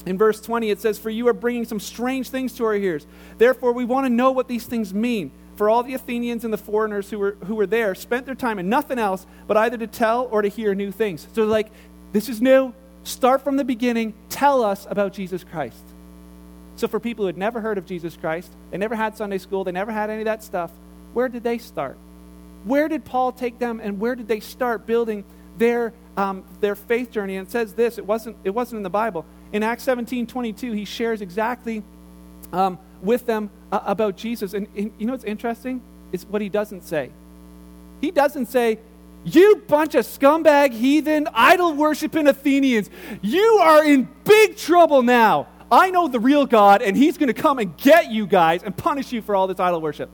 In 0.08 0.18
verse 0.18 0.42
20, 0.42 0.72
it 0.72 0.80
says, 0.80 0.98
For 0.98 1.12
you 1.12 1.28
are 1.28 1.34
bringing 1.34 1.66
some 1.66 1.80
strange 1.80 2.30
things 2.30 2.54
to 2.54 2.66
our 2.66 2.76
ears. 2.76 3.06
Therefore, 3.38 3.74
we 3.74 3.86
want 3.86 4.06
to 4.06 4.10
know 4.10 4.32
what 4.32 4.48
these 4.48 4.66
things 4.66 4.92
mean. 4.92 5.32
For 5.56 5.70
all 5.70 5.84
the 5.84 5.94
Athenians 5.94 6.44
and 6.44 6.54
the 6.54 6.58
foreigners 6.58 7.10
who 7.10 7.20
were, 7.20 7.38
who 7.46 7.56
were 7.56 7.68
there 7.68 7.94
spent 7.94 8.26
their 8.26 8.36
time 8.36 8.58
in 8.60 8.70
nothing 8.70 8.98
else 8.98 9.26
but 9.48 9.58
either 9.58 9.78
to 9.78 9.88
tell 9.88 10.28
or 10.32 10.42
to 10.42 10.48
hear 10.48 10.74
new 10.74 10.92
things. 10.92 11.28
So, 11.34 11.46
like, 11.46 11.68
this 12.14 12.30
is 12.30 12.42
new. 12.42 12.74
Start 13.04 13.44
from 13.44 13.58
the 13.58 13.64
beginning. 13.64 14.14
Tell 14.30 14.64
us 14.64 14.88
about 14.90 15.14
Jesus 15.14 15.44
Christ. 15.44 15.84
So, 16.78 16.88
for 16.88 17.00
people 17.00 17.24
who 17.24 17.28
had 17.28 17.38
never 17.38 17.62
heard 17.62 17.78
of 17.78 17.86
Jesus 17.86 18.16
Christ, 18.16 18.52
they 18.72 18.78
never 18.78 18.96
had 18.96 19.18
Sunday 19.18 19.38
school, 19.38 19.64
they 19.64 19.72
never 19.72 19.92
had 19.92 20.10
any 20.10 20.22
of 20.22 20.26
that 20.26 20.44
stuff, 20.44 20.72
where 21.14 21.28
did 21.30 21.44
they 21.44 21.58
start? 21.58 21.98
where 22.64 22.88
did 22.88 23.06
Paul 23.06 23.32
take 23.32 23.60
them 23.60 23.80
and 23.82 24.00
where 24.00 24.16
did 24.16 24.28
they 24.28 24.40
start 24.40 24.86
building 24.86 25.24
their, 25.58 25.94
um, 26.18 26.44
their 26.60 26.76
faith 26.76 27.12
journey? 27.12 27.38
And 27.38 27.48
it 27.48 27.52
says 27.52 27.74
this, 27.74 27.98
it 27.98 28.06
wasn't, 28.06 28.38
it 28.44 28.52
wasn't 28.52 28.78
in 28.78 28.84
the 28.84 28.90
Bible. 28.90 29.26
In 29.52 29.64
Acts 29.64 29.84
17 29.84 30.28
22, 30.28 30.72
he 30.72 30.86
shares 30.86 31.22
exactly 31.22 31.84
um, 32.54 32.80
with 33.02 33.26
them 33.26 33.50
uh, 33.72 33.80
about 33.86 34.18
Jesus. 34.18 34.54
And, 34.54 34.68
and 34.76 34.92
you 34.98 35.06
know 35.06 35.14
what's 35.14 35.24
interesting? 35.24 35.82
Is 36.12 36.26
what 36.26 36.42
he 36.42 36.50
doesn't 36.50 36.84
say. 36.84 37.12
He 38.02 38.12
doesn't 38.12 38.48
say, 38.48 38.80
you 39.24 39.64
bunch 39.68 39.96
of 39.96 40.06
scumbag, 40.06 40.74
heathen, 40.74 41.28
idol 41.34 41.74
worshiping 41.74 42.28
Athenians, 42.28 42.90
you 43.22 43.60
are 43.62 43.86
in 43.86 44.10
big 44.24 44.58
trouble 44.58 45.04
now. 45.04 45.48
I 45.72 45.90
know 45.92 46.08
the 46.08 46.20
real 46.20 46.46
God, 46.46 46.82
and 46.82 46.98
he's 46.98 47.18
going 47.18 47.28
to 47.28 47.40
come 47.42 47.60
and 47.60 47.78
get 47.78 48.12
you 48.12 48.26
guys 48.28 48.64
and 48.64 48.76
punish 48.76 49.12
you 49.12 49.22
for 49.22 49.36
all 49.36 49.48
this 49.48 49.60
idol 49.60 49.80
worship. 49.80 50.10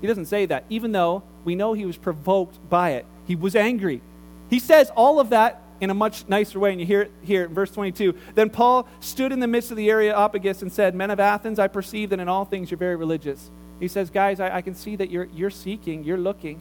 He 0.00 0.06
doesn't 0.06 0.26
say 0.26 0.46
that, 0.46 0.64
even 0.70 0.92
though 0.92 1.22
we 1.44 1.54
know 1.54 1.72
he 1.72 1.84
was 1.84 1.96
provoked 1.96 2.58
by 2.70 2.92
it. 2.92 3.06
He 3.26 3.36
was 3.36 3.56
angry. 3.56 4.00
He 4.48 4.58
says 4.58 4.90
all 4.94 5.20
of 5.20 5.30
that 5.30 5.60
in 5.84 5.90
a 5.90 5.94
much 5.94 6.26
nicer 6.28 6.58
way, 6.58 6.72
and 6.72 6.80
you 6.80 6.86
hear 6.86 7.02
it 7.02 7.12
here 7.22 7.44
in 7.44 7.54
verse 7.54 7.70
22. 7.70 8.14
Then 8.34 8.50
Paul 8.50 8.88
stood 9.00 9.30
in 9.30 9.40
the 9.40 9.46
midst 9.46 9.70
of 9.70 9.76
the 9.76 9.88
Areopagus 9.90 10.62
and 10.62 10.72
said, 10.72 10.94
Men 10.94 11.10
of 11.10 11.20
Athens, 11.20 11.58
I 11.58 11.68
perceive 11.68 12.10
that 12.10 12.18
in 12.18 12.28
all 12.28 12.44
things 12.44 12.70
you're 12.70 12.78
very 12.78 12.96
religious. 12.96 13.50
He 13.78 13.88
says, 13.88 14.10
Guys, 14.10 14.40
I, 14.40 14.56
I 14.56 14.62
can 14.62 14.74
see 14.74 14.96
that 14.96 15.10
you're, 15.10 15.28
you're 15.34 15.50
seeking, 15.50 16.04
you're 16.04 16.18
looking. 16.18 16.60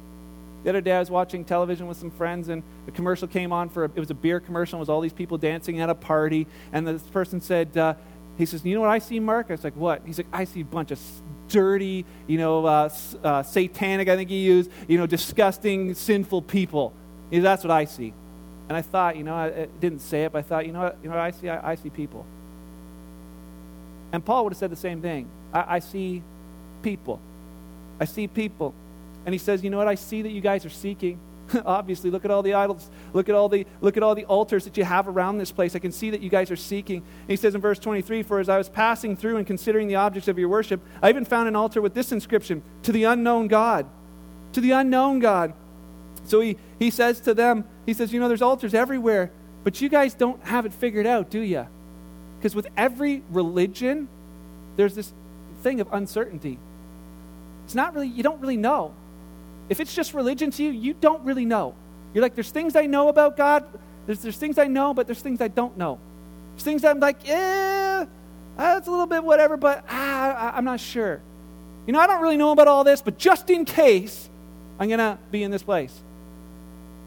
The 0.64 0.70
other 0.70 0.82
day 0.82 0.94
I 0.94 1.00
was 1.00 1.10
watching 1.10 1.44
television 1.44 1.88
with 1.88 1.98
some 1.98 2.12
friends, 2.12 2.50
and 2.50 2.64
the 2.86 2.92
commercial 2.92 3.28
came 3.28 3.52
on 3.52 3.70
for 3.70 3.86
a, 3.86 3.92
it 3.96 4.00
was 4.00 4.12
a 4.12 4.16
beer 4.16 4.40
commercial. 4.40 4.78
It 4.78 4.82
was 4.82 4.90
all 4.90 5.02
these 5.02 5.14
people 5.14 5.38
dancing 5.38 5.80
at 5.80 5.90
a 5.90 5.96
party, 5.96 6.48
and 6.72 6.88
this 6.88 7.02
person 7.04 7.42
said, 7.42 7.76
uh, 7.78 7.96
he 8.38 8.46
says, 8.46 8.66
You 8.66 8.76
know 8.76 8.82
what 8.82 8.90
I 8.90 9.00
see, 9.00 9.20
Mark? 9.20 9.48
I 9.50 9.54
was 9.54 9.64
like, 9.64 9.76
What? 9.76 10.02
He's 10.06 10.18
like, 10.18 10.28
I 10.34 10.44
see 10.46 10.62
a 10.62 10.66
bunch 10.66 10.92
of 10.92 11.00
dirty, 11.50 12.06
you 12.28 12.38
know, 12.38 12.66
uh, 12.66 12.90
uh, 13.24 13.44
satanic, 13.44 14.10
I 14.10 14.16
think 14.16 14.30
he 14.30 14.44
used, 14.44 14.72
you 14.88 14.98
know, 14.98 15.06
disgusting, 15.06 15.94
sinful 15.94 16.42
people. 16.44 16.94
That's 17.32 17.64
what 17.64 17.72
I 17.72 17.86
see. 17.86 18.14
And 18.70 18.78
I 18.78 18.82
thought, 18.82 19.18
you 19.18 19.24
know, 19.24 19.36
I, 19.36 19.48
I 19.48 19.68
didn't 19.80 20.00
say 20.00 20.24
it, 20.24 20.32
but 20.32 20.40
I 20.40 20.42
thought, 20.42 20.66
you 20.66 20.72
know 20.72 20.82
what, 20.82 20.98
you 21.04 21.10
know 21.10 21.16
what 21.16 21.24
I 21.24 21.32
see? 21.32 21.50
I, 21.50 21.72
I 21.72 21.76
see 21.76 21.90
people. 21.90 22.26
And 24.12 24.24
Paul 24.24 24.44
would 24.46 24.54
have 24.54 24.58
said 24.58 24.72
the 24.72 24.76
same 24.76 25.02
thing. 25.02 25.28
I, 25.54 25.76
I 25.76 25.80
see 25.80 26.22
people. 26.82 27.20
I 28.00 28.06
see 28.06 28.28
people. 28.28 28.74
And 29.26 29.34
he 29.34 29.40
says, 29.40 29.64
You 29.64 29.70
know 29.70 29.78
what? 29.78 29.88
I 29.88 29.96
see 29.96 30.22
that 30.22 30.30
you 30.30 30.42
guys 30.42 30.66
are 30.66 30.70
seeking 30.70 31.20
Obviously, 31.66 32.10
look 32.10 32.26
at 32.26 32.32
all 32.32 32.42
the 32.42 32.54
idols. 32.54 32.90
Look 33.14 33.30
at 33.30 33.36
all 33.36 33.50
the 33.50 33.66
look 33.82 33.98
at 33.98 34.04
all 34.04 34.16
the 34.16 34.26
altars 34.26 34.64
that 34.66 34.78
you 34.78 34.84
have 34.84 35.08
around 35.08 35.38
this 35.38 35.52
place. 35.52 35.76
I 35.76 35.80
can 35.80 35.92
see 35.92 36.10
that 36.10 36.22
you 36.22 36.30
guys 36.30 36.52
are 36.52 36.56
seeking. 36.56 36.98
And 36.98 37.30
he 37.30 37.36
says 37.36 37.56
in 37.56 37.62
verse 37.62 37.80
23, 37.80 38.24
"For 38.24 38.40
as 38.40 38.50
I 38.50 38.58
was 38.58 38.70
passing 38.70 39.16
through 39.16 39.38
and 39.38 39.48
considering 39.48 39.88
the 39.88 39.96
objects 39.96 40.28
of 40.28 40.40
your 40.40 40.50
worship, 40.50 40.82
I 41.02 41.10
even 41.10 41.26
found 41.26 41.48
an 41.48 41.56
altar 41.56 41.82
with 41.82 41.94
this 41.94 42.12
inscription: 42.12 42.64
To 42.84 42.92
the 42.92 43.04
unknown 43.04 43.48
God. 43.48 43.86
To 44.54 44.62
the 44.62 44.72
unknown 44.72 45.20
God." 45.20 45.54
So 46.26 46.40
he 46.40 46.58
he 46.84 46.90
says 46.90 47.20
to 47.22 47.34
them, 47.34 47.66
he 47.86 47.94
says, 47.94 48.12
"You 48.12 48.20
know, 48.20 48.28
there's 48.28 48.42
altars 48.42 48.74
everywhere, 48.74 49.32
but 49.64 49.82
you 49.82 49.90
guys 49.90 50.14
don't 50.14 50.44
have 50.44 50.66
it 50.66 50.74
figured 50.74 51.08
out, 51.08 51.30
do 51.30 51.40
you? 51.40 51.66
Because 52.38 52.56
with 52.56 52.68
every 52.76 53.24
religion, 53.30 54.08
there's 54.76 54.96
this 54.96 55.14
thing 55.62 55.80
of 55.80 55.88
uncertainty. 55.92 56.60
It's 57.66 57.76
not 57.76 57.94
really 57.94 58.08
you 58.08 58.24
don't 58.24 58.42
really 58.42 58.58
know." 58.58 58.94
If 59.70 59.80
it's 59.80 59.96
just 59.96 60.14
religion 60.14 60.52
to 60.52 60.64
you, 60.64 60.72
you 60.72 60.94
don't 60.94 61.24
really 61.24 61.46
know. 61.46 61.74
You're 62.14 62.22
like, 62.22 62.36
there's 62.36 62.52
things 62.52 62.76
I 62.76 62.86
know 62.86 63.08
about 63.08 63.38
God. 63.38 63.64
There's, 64.06 64.20
there's 64.20 64.38
things 64.38 64.58
I 64.58 64.68
know, 64.68 64.94
but 64.94 65.08
there's 65.08 65.22
things 65.22 65.40
I 65.40 65.48
don't 65.48 65.78
know. 65.78 66.00
There's 66.52 66.64
things 66.64 66.84
I'm 66.84 67.00
like, 67.00 67.26
yeah, 67.26 68.06
that's 68.58 68.88
a 68.88 68.92
little 68.92 69.08
bit 69.08 69.24
whatever, 69.24 69.58
but 69.58 69.86
ah, 69.90 70.52
I'm 70.54 70.66
not 70.66 70.80
sure. 70.80 71.22
You 71.88 71.94
know, 71.94 72.00
I 72.00 72.08
don't 72.08 72.22
really 72.22 72.38
know 72.38 72.52
about 72.52 72.68
all 72.68 72.84
this, 72.84 73.02
but 73.02 73.18
just 73.18 73.50
in 73.50 73.66
case, 73.66 74.30
I'm 74.80 74.90
going 74.90 75.00
to 75.00 75.18
be 75.32 75.44
in 75.44 75.52
this 75.52 75.64
place. 75.64 75.98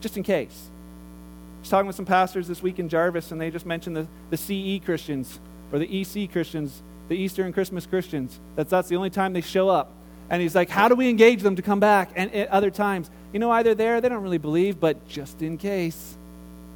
Just 0.01 0.17
in 0.17 0.23
case. 0.23 0.69
I 0.69 1.61
was 1.61 1.71
talking 1.71 1.87
with 1.87 1.97
some 1.97 2.07
pastors 2.07 2.47
this 2.47 2.63
week 2.63 2.79
in 2.79 2.89
Jarvis, 2.89 3.33
and 3.33 3.41
they 3.41 3.51
just 3.51 3.67
mentioned 3.67 3.97
the, 3.97 4.07
the 4.31 4.37
CE 4.37 4.85
Christians 4.85 5.41
or 5.73 5.79
the 5.79 6.01
EC 6.01 6.31
Christians, 6.31 6.83
the 7.09 7.17
Easter 7.17 7.45
and 7.45 7.53
Christmas 7.53 7.87
Christians. 7.87 8.39
That's, 8.55 8.71
that's 8.71 8.89
the 8.89 8.97
only 8.97 9.11
time 9.11 9.33
they 9.33 9.41
show 9.41 9.69
up. 9.69 9.93
And 10.29 10.43
he's 10.43 10.55
like, 10.55 10.69
how 10.69 10.89
do 10.89 10.95
we 10.95 11.09
engage 11.09 11.43
them 11.43 11.57
to 11.57 11.63
come 11.63 11.81
back? 11.81 12.11
And 12.17 12.33
at 12.35 12.49
other 12.49 12.71
times, 12.71 13.11
you 13.33 13.39
know, 13.39 13.51
either 13.51 13.75
they're 13.75 13.95
there, 13.95 14.01
they 14.01 14.09
don't 14.09 14.23
really 14.23 14.39
believe, 14.39 14.81
but 14.81 15.07
just 15.09 15.43
in 15.43 15.57
case, 15.57 16.17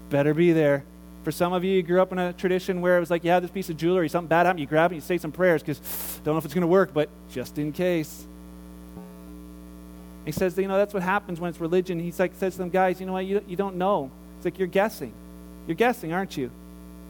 better 0.08 0.34
be 0.34 0.52
there. 0.52 0.84
For 1.24 1.32
some 1.32 1.52
of 1.52 1.64
you, 1.64 1.72
you 1.72 1.82
grew 1.82 2.00
up 2.00 2.12
in 2.12 2.18
a 2.18 2.32
tradition 2.32 2.80
where 2.80 2.96
it 2.96 3.00
was 3.00 3.10
like, 3.10 3.24
you 3.24 3.30
have 3.30 3.42
this 3.42 3.50
piece 3.50 3.68
of 3.68 3.76
jewelry, 3.76 4.08
something 4.08 4.28
bad 4.28 4.46
happened, 4.46 4.60
you 4.60 4.66
grab 4.66 4.92
it, 4.92 4.96
you 4.96 5.00
say 5.00 5.18
some 5.18 5.32
prayers 5.32 5.62
because 5.62 5.78
don't 6.24 6.34
know 6.34 6.38
if 6.38 6.44
it's 6.44 6.54
going 6.54 6.62
to 6.62 6.68
work, 6.68 6.94
but 6.94 7.08
just 7.30 7.58
in 7.58 7.72
case. 7.72 8.26
He 10.24 10.32
says, 10.32 10.56
you 10.58 10.68
know, 10.68 10.76
that's 10.76 10.94
what 10.94 11.02
happens 11.02 11.40
when 11.40 11.48
it's 11.50 11.60
religion. 11.60 11.98
He's 11.98 12.18
like, 12.20 12.34
says 12.34 12.52
to 12.54 12.58
them, 12.58 12.70
guys, 12.70 13.00
you 13.00 13.06
know 13.06 13.14
what, 13.14 13.24
you, 13.24 13.42
you 13.48 13.56
don't 13.56 13.76
know. 13.76 14.10
It's 14.36 14.44
like, 14.44 14.58
you're 14.58 14.68
guessing. 14.68 15.12
You're 15.66 15.76
guessing, 15.76 16.12
aren't 16.12 16.36
you? 16.36 16.50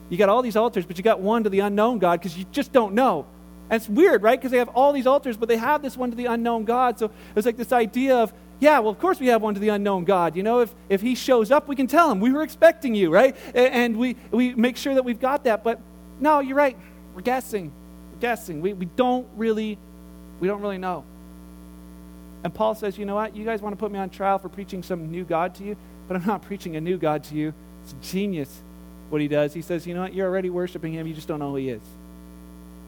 You 0.09 0.19
got 0.19 0.29
all 0.29 0.43
these 0.43 0.57
altars, 0.57 0.87
but 0.87 0.99
you 0.99 1.05
got 1.05 1.21
one 1.21 1.45
to 1.45 1.51
the 1.51 1.61
unknown 1.61 1.99
God 1.99 2.21
because 2.21 2.37
you 2.37 2.45
just 2.53 2.73
don't 2.73 2.95
know. 2.95 3.27
And 3.69 3.81
it's 3.81 3.89
weird, 3.89 4.23
right? 4.23 4.39
Because 4.39 4.51
they 4.51 4.59
have 4.59 4.69
all 4.71 4.93
these 4.93 5.07
altars, 5.07 5.37
but 5.37 5.49
they 5.49 5.57
have 5.57 5.83
this 5.83 5.97
one 5.97 6.11
to 6.11 6.17
the 6.17 6.27
unknown 6.27 6.65
God. 6.65 6.99
So 6.99 7.11
it's 7.37 7.47
like 7.47 7.57
this 7.57 7.73
idea 7.73 8.17
of, 8.17 8.33
yeah, 8.59 8.79
well, 8.81 8.91
of 8.91 8.99
course 8.99 9.21
we 9.21 9.29
have 9.29 9.41
one 9.41 9.55
to 9.55 9.61
the 9.61 9.69
unknown 9.69 10.05
God. 10.05 10.37
You 10.37 10.43
know, 10.43 10.61
if, 10.61 10.75
if 10.89 11.01
he 11.01 11.15
shows 11.15 11.51
up, 11.51 11.69
we 11.69 11.77
can 11.77 11.87
tell 11.87 12.11
him, 12.11 12.21
we 12.21 12.33
were 12.33 12.43
expecting 12.43 12.95
you, 12.95 13.11
right? 13.11 13.37
And 13.55 13.97
we, 13.97 14.17
we 14.31 14.55
make 14.55 14.77
sure 14.77 14.95
that 14.95 15.05
we've 15.05 15.21
got 15.21 15.45
that. 15.45 15.63
But 15.63 15.81
no, 16.19 16.41
you're 16.41 16.57
right. 16.57 16.77
We're 17.15 17.23
guessing. 17.23 17.73
We're 18.13 18.21
guessing. 18.21 18.61
We, 18.61 18.73
we 18.73 18.87
don't 18.87 19.29
really, 19.37 19.79
we 20.41 20.49
don't 20.49 20.61
really 20.61 20.79
know. 20.79 21.05
And 22.43 22.55
Paul 22.55 22.75
says, 22.75 22.97
you 22.97 23.05
know 23.05 23.15
what? 23.15 23.37
You 23.37 23.45
guys 23.45 23.61
want 23.61 23.75
to 23.75 23.77
put 23.77 23.93
me 23.93 23.99
on 23.99 24.11
trial 24.11 24.39
for 24.39 24.49
preaching 24.49 24.83
some 24.83 25.11
new 25.11 25.25
God 25.25 25.55
to 25.57 25.65
you, 25.65 25.77
but 26.09 26.17
I'm 26.17 26.27
not 26.27 26.43
preaching 26.47 26.77
a 26.77 26.81
new 26.81 26.97
God 26.97 27.25
to 27.25 27.35
you. 27.35 27.53
It's 27.83 27.95
genius 28.03 28.63
what 29.11 29.21
he 29.21 29.29
does. 29.29 29.53
He 29.53 29.63
says, 29.63 29.87
you 29.87 29.95
know 29.95 30.03
what? 30.03 30.15
You're 30.15 30.29
already 30.29 30.51
worshiping 30.51 30.93
him. 30.93 31.07
You 31.07 31.15
just 31.15 31.29
don't 31.29 31.41
know 31.41 31.51
who 31.51 31.57
he 31.57 31.71
is. 31.71 31.83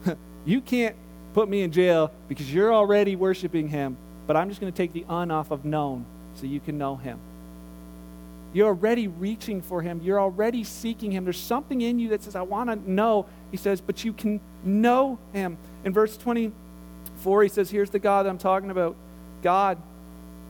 You 0.45 0.59
can't 0.59 0.97
put 1.33 1.47
me 1.47 1.61
in 1.61 1.71
jail 1.71 2.11
because 2.27 2.53
you're 2.53 2.73
already 2.73 3.15
worshiping 3.15 3.69
him, 3.69 3.95
but 4.27 4.35
I'm 4.35 4.49
just 4.49 4.59
going 4.59 4.73
to 4.73 4.75
take 4.75 4.91
the 4.91 5.05
un 5.07 5.31
off 5.31 5.51
of 5.51 5.63
known 5.63 6.05
so 6.35 6.45
you 6.45 6.59
can 6.59 6.77
know 6.77 6.97
him. 6.97 7.17
You're 8.51 8.67
already 8.67 9.07
reaching 9.07 9.61
for 9.61 9.81
him. 9.81 10.01
You're 10.03 10.19
already 10.19 10.63
seeking 10.63 11.11
him. 11.11 11.23
There's 11.23 11.37
something 11.37 11.81
in 11.81 11.97
you 11.97 12.09
that 12.09 12.23
says, 12.23 12.35
I 12.35 12.41
want 12.41 12.69
to 12.69 12.91
know. 12.91 13.25
He 13.51 13.57
says, 13.57 13.81
but 13.81 14.03
you 14.03 14.13
can 14.13 14.41
know 14.63 15.17
him. 15.31 15.57
In 15.83 15.91
verse 15.91 16.15
24, 16.17 17.43
he 17.43 17.49
says, 17.49 17.71
Here's 17.71 17.89
the 17.89 17.99
God 17.99 18.25
that 18.25 18.29
I'm 18.29 18.37
talking 18.37 18.69
about. 18.69 18.95
God. 19.43 19.77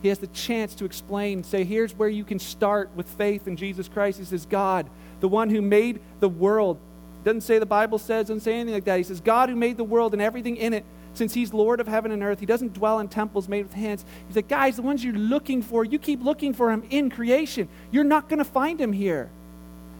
He 0.00 0.08
has 0.08 0.18
the 0.18 0.26
chance 0.28 0.74
to 0.76 0.84
explain, 0.84 1.44
say, 1.44 1.64
here's 1.64 1.94
where 1.94 2.08
you 2.08 2.24
can 2.24 2.38
start 2.38 2.90
with 2.94 3.08
faith 3.08 3.48
in 3.48 3.56
Jesus 3.56 3.88
Christ. 3.88 4.18
He 4.18 4.24
says, 4.24 4.46
God, 4.46 4.88
the 5.20 5.28
one 5.28 5.50
who 5.50 5.62
made 5.62 6.00
the 6.20 6.28
world, 6.28 6.78
doesn't 7.24 7.40
say 7.40 7.58
the 7.58 7.66
Bible 7.66 7.98
says, 7.98 8.28
doesn't 8.28 8.40
say 8.40 8.54
anything 8.54 8.74
like 8.74 8.84
that. 8.84 8.98
He 8.98 9.02
says, 9.02 9.20
God 9.20 9.48
who 9.48 9.56
made 9.56 9.76
the 9.78 9.84
world 9.84 10.12
and 10.12 10.20
everything 10.20 10.56
in 10.56 10.74
it, 10.74 10.84
since 11.14 11.32
he's 11.32 11.54
Lord 11.54 11.80
of 11.80 11.86
heaven 11.86 12.10
and 12.12 12.22
earth, 12.22 12.40
he 12.40 12.46
doesn't 12.46 12.74
dwell 12.74 12.98
in 12.98 13.08
temples 13.08 13.48
made 13.48 13.62
with 13.62 13.72
hands. 13.72 14.04
He's 14.26 14.36
like, 14.36 14.48
guys, 14.48 14.76
the 14.76 14.82
ones 14.82 15.02
you're 15.02 15.14
looking 15.14 15.62
for, 15.62 15.84
you 15.84 15.98
keep 15.98 16.22
looking 16.22 16.52
for 16.52 16.70
him 16.70 16.84
in 16.90 17.08
creation. 17.08 17.68
You're 17.90 18.04
not 18.04 18.28
going 18.28 18.40
to 18.40 18.44
find 18.44 18.80
him 18.80 18.92
here. 18.92 19.30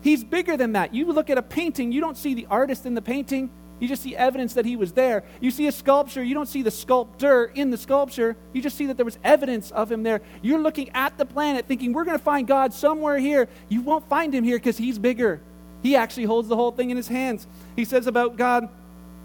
He's 0.03 0.23
bigger 0.23 0.57
than 0.57 0.73
that. 0.73 0.93
You 0.93 1.11
look 1.13 1.31
at 1.31 1.39
a 1.39 1.43
painting, 1.43 1.93
you 1.93 2.01
don't 2.01 2.17
see 2.19 2.35
the 2.35 2.47
artist 2.51 2.85
in 2.85 2.95
the 2.95 3.01
painting. 3.01 3.49
You 3.81 3.89
just 3.89 4.03
see 4.03 4.17
evidence 4.17 4.55
that 4.55 4.65
he 4.65 4.77
was 4.77 4.93
there. 4.93 5.25
You 5.41 5.51
see 5.51 5.67
a 5.67 5.73
sculpture, 5.73 6.23
you 6.23 6.35
don't 6.35 6.49
see 6.49 6.63
the 6.63 6.71
sculptor 6.71 7.47
in 7.55 7.71
the 7.71 7.77
sculpture. 7.77 8.37
You 8.53 8.63
just 8.63 8.77
see 8.77 8.87
that 8.87 8.97
there 8.97 9.05
was 9.05 9.19
evidence 9.25 9.71
of 9.73 9.91
him 9.91 10.03
there. 10.03 10.21
You're 10.43 10.61
looking 10.61 10.91
at 10.91 11.19
the 11.19 11.27
planet 11.27 11.67
thinking, 11.67 11.93
we're 11.93 12.05
going 12.05 12.19
to 12.19 12.25
find 12.25 12.47
God 12.47 12.73
somewhere 12.73 13.19
here. 13.19 13.49
You 13.69 13.83
won't 13.83 14.09
find 14.09 14.35
him 14.35 14.45
here 14.45 14.57
because 14.57 14.79
he's 14.79 14.99
bigger. 14.99 15.41
He 15.83 15.97
actually 15.97 16.25
holds 16.25 16.49
the 16.49 16.57
whole 16.57 16.73
thing 16.73 16.91
in 16.91 16.97
his 16.97 17.09
hands. 17.09 17.47
He 17.77 17.85
says 17.85 18.07
about 18.07 18.37
God, 18.37 18.69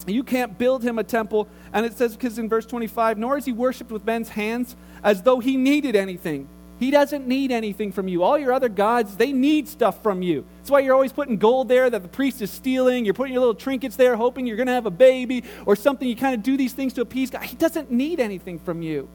you 0.08 0.24
can't 0.24 0.58
build 0.58 0.84
him 0.84 1.00
a 1.00 1.04
temple. 1.04 1.48
And 1.72 1.86
it 1.86 1.98
says, 1.98 2.16
because 2.16 2.38
in 2.38 2.50
verse 2.50 2.66
25, 2.66 3.18
nor 3.18 3.38
is 3.38 3.46
he 3.46 3.54
worshiped 3.54 3.92
with 3.92 4.06
men's 4.06 4.30
hands 4.30 4.76
as 5.04 5.22
though 5.22 5.40
he 5.40 5.56
needed 5.56 5.96
anything. 5.96 6.50
He 6.80 6.92
doesn't 6.92 7.28
need 7.28 7.52
anything 7.52 7.92
from 7.92 8.08
you. 8.08 8.24
All 8.24 8.38
your 8.38 8.54
other 8.54 8.70
gods, 8.70 9.18
they 9.18 9.34
need 9.34 9.68
stuff 9.68 10.02
from 10.02 10.22
you. 10.22 10.46
That's 10.60 10.72
why 10.72 10.80
you're 10.80 10.94
always 10.94 11.12
putting 11.12 11.38
gold 11.38 11.68
there 11.68 11.90
that 11.90 12.02
the 12.02 12.08
priest 12.08 12.42
is 12.42 12.50
stealing. 12.50 13.04
You're 13.04 13.14
putting 13.14 13.34
your 13.34 13.42
little 13.42 13.56
trinkets 13.56 13.98
there, 13.98 14.16
hoping 14.16 14.48
you're 14.48 14.56
going 14.56 14.68
to 14.68 14.74
have 14.74 14.86
a 14.86 14.92
baby 14.92 15.44
or 15.66 15.76
something. 15.76 16.08
You 16.08 16.16
kind 16.16 16.36
of 16.36 16.42
do 16.42 16.56
these 16.56 16.72
things 16.72 16.94
to 16.94 17.02
appease 17.02 17.32
God. 17.32 17.44
He 17.44 17.58
doesn't 17.58 17.92
need 17.92 18.22
anything 18.22 18.60
from 18.60 18.82
you. 18.82 19.10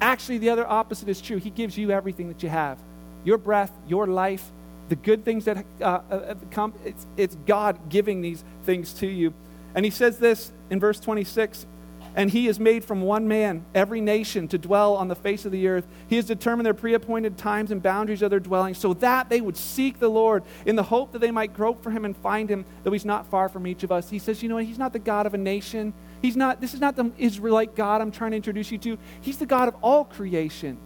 Actually, 0.00 0.38
the 0.38 0.48
other 0.48 0.66
opposite 0.66 1.08
is 1.08 1.20
true. 1.20 1.36
He 1.36 1.50
gives 1.50 1.76
you 1.76 1.90
everything 1.90 2.28
that 2.28 2.42
you 2.42 2.48
have 2.48 2.78
your 3.24 3.36
breath, 3.36 3.72
your 3.86 4.06
life, 4.06 4.50
the 4.88 4.96
good 4.96 5.24
things 5.24 5.44
that 5.44 5.66
uh, 5.82 6.00
uh, 6.10 6.34
come, 6.50 6.72
it's, 6.84 7.06
it's 7.16 7.36
God 7.46 7.90
giving 7.90 8.22
these 8.22 8.42
things 8.64 8.94
to 8.94 9.06
you. 9.06 9.34
And 9.74 9.84
he 9.84 9.90
says 9.90 10.18
this 10.18 10.50
in 10.70 10.80
verse 10.80 10.98
26 10.98 11.66
and 12.14 12.30
he 12.30 12.46
has 12.46 12.58
made 12.58 12.84
from 12.84 13.02
one 13.02 13.28
man 13.28 13.64
every 13.74 14.00
nation 14.00 14.48
to 14.48 14.58
dwell 14.58 14.96
on 14.96 15.08
the 15.08 15.14
face 15.14 15.44
of 15.44 15.52
the 15.52 15.68
earth. 15.68 15.86
He 16.08 16.16
has 16.16 16.24
determined 16.24 16.66
their 16.66 16.74
pre 16.74 16.94
appointed 16.94 17.36
times 17.38 17.70
and 17.70 17.82
boundaries 17.82 18.22
of 18.22 18.30
their 18.30 18.40
dwelling, 18.40 18.74
so 18.74 18.94
that 18.94 19.28
they 19.28 19.40
would 19.40 19.56
seek 19.56 19.98
the 19.98 20.08
Lord 20.08 20.42
in 20.66 20.76
the 20.76 20.82
hope 20.82 21.12
that 21.12 21.20
they 21.20 21.30
might 21.30 21.54
grope 21.54 21.82
for 21.82 21.90
him 21.90 22.04
and 22.04 22.16
find 22.16 22.50
him, 22.50 22.64
though 22.82 22.92
he's 22.92 23.04
not 23.04 23.26
far 23.26 23.48
from 23.48 23.66
each 23.66 23.82
of 23.82 23.92
us. 23.92 24.10
He 24.10 24.18
says, 24.18 24.42
You 24.42 24.48
know, 24.48 24.56
what? 24.56 24.64
he's 24.64 24.78
not 24.78 24.92
the 24.92 24.98
God 24.98 25.26
of 25.26 25.34
a 25.34 25.38
nation. 25.38 25.92
He's 26.20 26.36
not, 26.36 26.60
this 26.60 26.74
is 26.74 26.80
not 26.80 26.96
the 26.96 27.12
Israelite 27.16 27.76
God 27.76 28.00
I'm 28.00 28.10
trying 28.10 28.32
to 28.32 28.36
introduce 28.36 28.72
you 28.72 28.78
to. 28.78 28.98
He's 29.20 29.38
the 29.38 29.46
God 29.46 29.68
of 29.68 29.76
all 29.82 30.04
creation. 30.04 30.78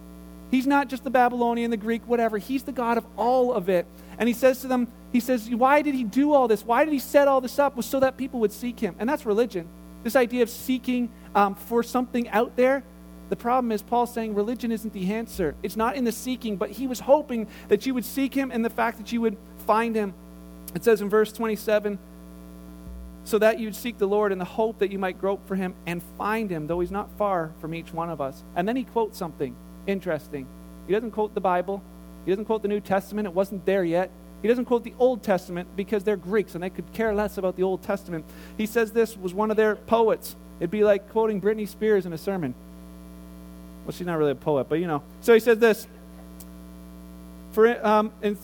He's 0.51 0.67
not 0.67 0.87
just 0.87 1.03
the 1.03 1.09
Babylonian, 1.09 1.71
the 1.71 1.77
Greek, 1.77 2.07
whatever. 2.07 2.37
He's 2.37 2.61
the 2.61 2.71
God 2.71 2.99
of 2.99 3.05
all 3.17 3.51
of 3.51 3.69
it. 3.69 3.87
And 4.19 4.27
he 4.27 4.35
says 4.35 4.61
to 4.61 4.67
them, 4.67 4.87
He 5.11 5.19
says, 5.19 5.49
Why 5.49 5.81
did 5.81 5.95
he 5.95 6.03
do 6.03 6.33
all 6.33 6.47
this? 6.47 6.63
Why 6.63 6.85
did 6.85 6.93
he 6.93 6.99
set 6.99 7.27
all 7.27 7.41
this 7.41 7.57
up? 7.57 7.75
Was 7.75 7.87
so 7.87 7.99
that 8.01 8.17
people 8.17 8.39
would 8.41 8.51
seek 8.51 8.79
him. 8.79 8.95
And 8.99 9.09
that's 9.09 9.25
religion. 9.25 9.67
This 10.03 10.15
idea 10.15 10.43
of 10.43 10.49
seeking 10.49 11.09
um, 11.33 11.55
for 11.55 11.83
something 11.83 12.29
out 12.29 12.55
there. 12.55 12.83
The 13.29 13.35
problem 13.35 13.71
is, 13.71 13.81
Paul's 13.81 14.13
saying 14.13 14.35
religion 14.35 14.71
isn't 14.71 14.93
the 14.93 15.11
answer. 15.13 15.55
It's 15.63 15.75
not 15.75 15.95
in 15.95 16.03
the 16.03 16.11
seeking, 16.11 16.57
but 16.57 16.69
he 16.69 16.87
was 16.87 16.99
hoping 16.99 17.47
that 17.69 17.85
you 17.85 17.93
would 17.93 18.05
seek 18.05 18.33
him 18.33 18.51
and 18.51 18.63
the 18.63 18.69
fact 18.69 18.97
that 18.97 19.11
you 19.11 19.21
would 19.21 19.37
find 19.65 19.95
him. 19.95 20.13
It 20.75 20.83
says 20.83 21.01
in 21.01 21.09
verse 21.09 21.31
27 21.31 21.97
so 23.25 23.39
that 23.39 23.59
you'd 23.59 23.75
seek 23.75 23.97
the 23.97 24.07
Lord 24.07 24.31
in 24.31 24.37
the 24.37 24.45
hope 24.45 24.79
that 24.79 24.91
you 24.91 24.99
might 24.99 25.19
grope 25.19 25.47
for 25.47 25.55
him 25.55 25.73
and 25.85 26.01
find 26.17 26.49
him, 26.49 26.67
though 26.67 26.79
he's 26.81 26.91
not 26.91 27.09
far 27.17 27.53
from 27.59 27.73
each 27.73 27.93
one 27.93 28.09
of 28.09 28.19
us. 28.19 28.43
And 28.55 28.67
then 28.67 28.75
he 28.75 28.83
quotes 28.83 29.17
something 29.17 29.55
interesting. 29.87 30.45
He 30.87 30.93
doesn't 30.93 31.11
quote 31.11 31.33
the 31.33 31.41
Bible, 31.41 31.81
he 32.25 32.31
doesn't 32.31 32.45
quote 32.45 32.61
the 32.61 32.67
New 32.67 32.81
Testament, 32.81 33.27
it 33.27 33.33
wasn't 33.33 33.65
there 33.65 33.83
yet. 33.83 34.11
He 34.43 34.49
doesn't 34.49 34.65
quote 34.65 34.83
the 34.83 34.93
Old 34.99 35.23
Testament 35.23 35.69
because 35.77 36.03
they're 36.03 36.17
Greeks 36.17 36.53
and 36.53 36.61
they 36.61 36.69
could 36.69 36.91
care 36.93 37.15
less 37.15 37.37
about 37.37 37.55
the 37.55 37.63
Old 37.63 37.81
Testament. 37.81 38.25
He 38.57 38.65
says 38.65 38.91
this 38.91 39.17
was 39.17 39.33
one 39.33 39.49
of 39.49 39.57
their 39.57 39.77
poets. 39.77 40.35
It'd 40.59 40.69
be 40.69 40.83
like 40.83 41.09
quoting 41.11 41.39
Britney 41.41 41.65
Spears 41.65 42.05
in 42.05 42.11
a 42.11 42.17
sermon. 42.17 42.53
Well, 43.85 43.93
she's 43.93 44.05
not 44.05 44.17
really 44.17 44.31
a 44.31 44.35
poet, 44.35 44.67
but 44.67 44.75
you 44.75 44.87
know. 44.87 45.01
So 45.21 45.33
he 45.33 45.39
says 45.39 45.59
this 45.59 45.87
For, 47.53 47.85
um, 47.85 48.11
in, 48.21 48.37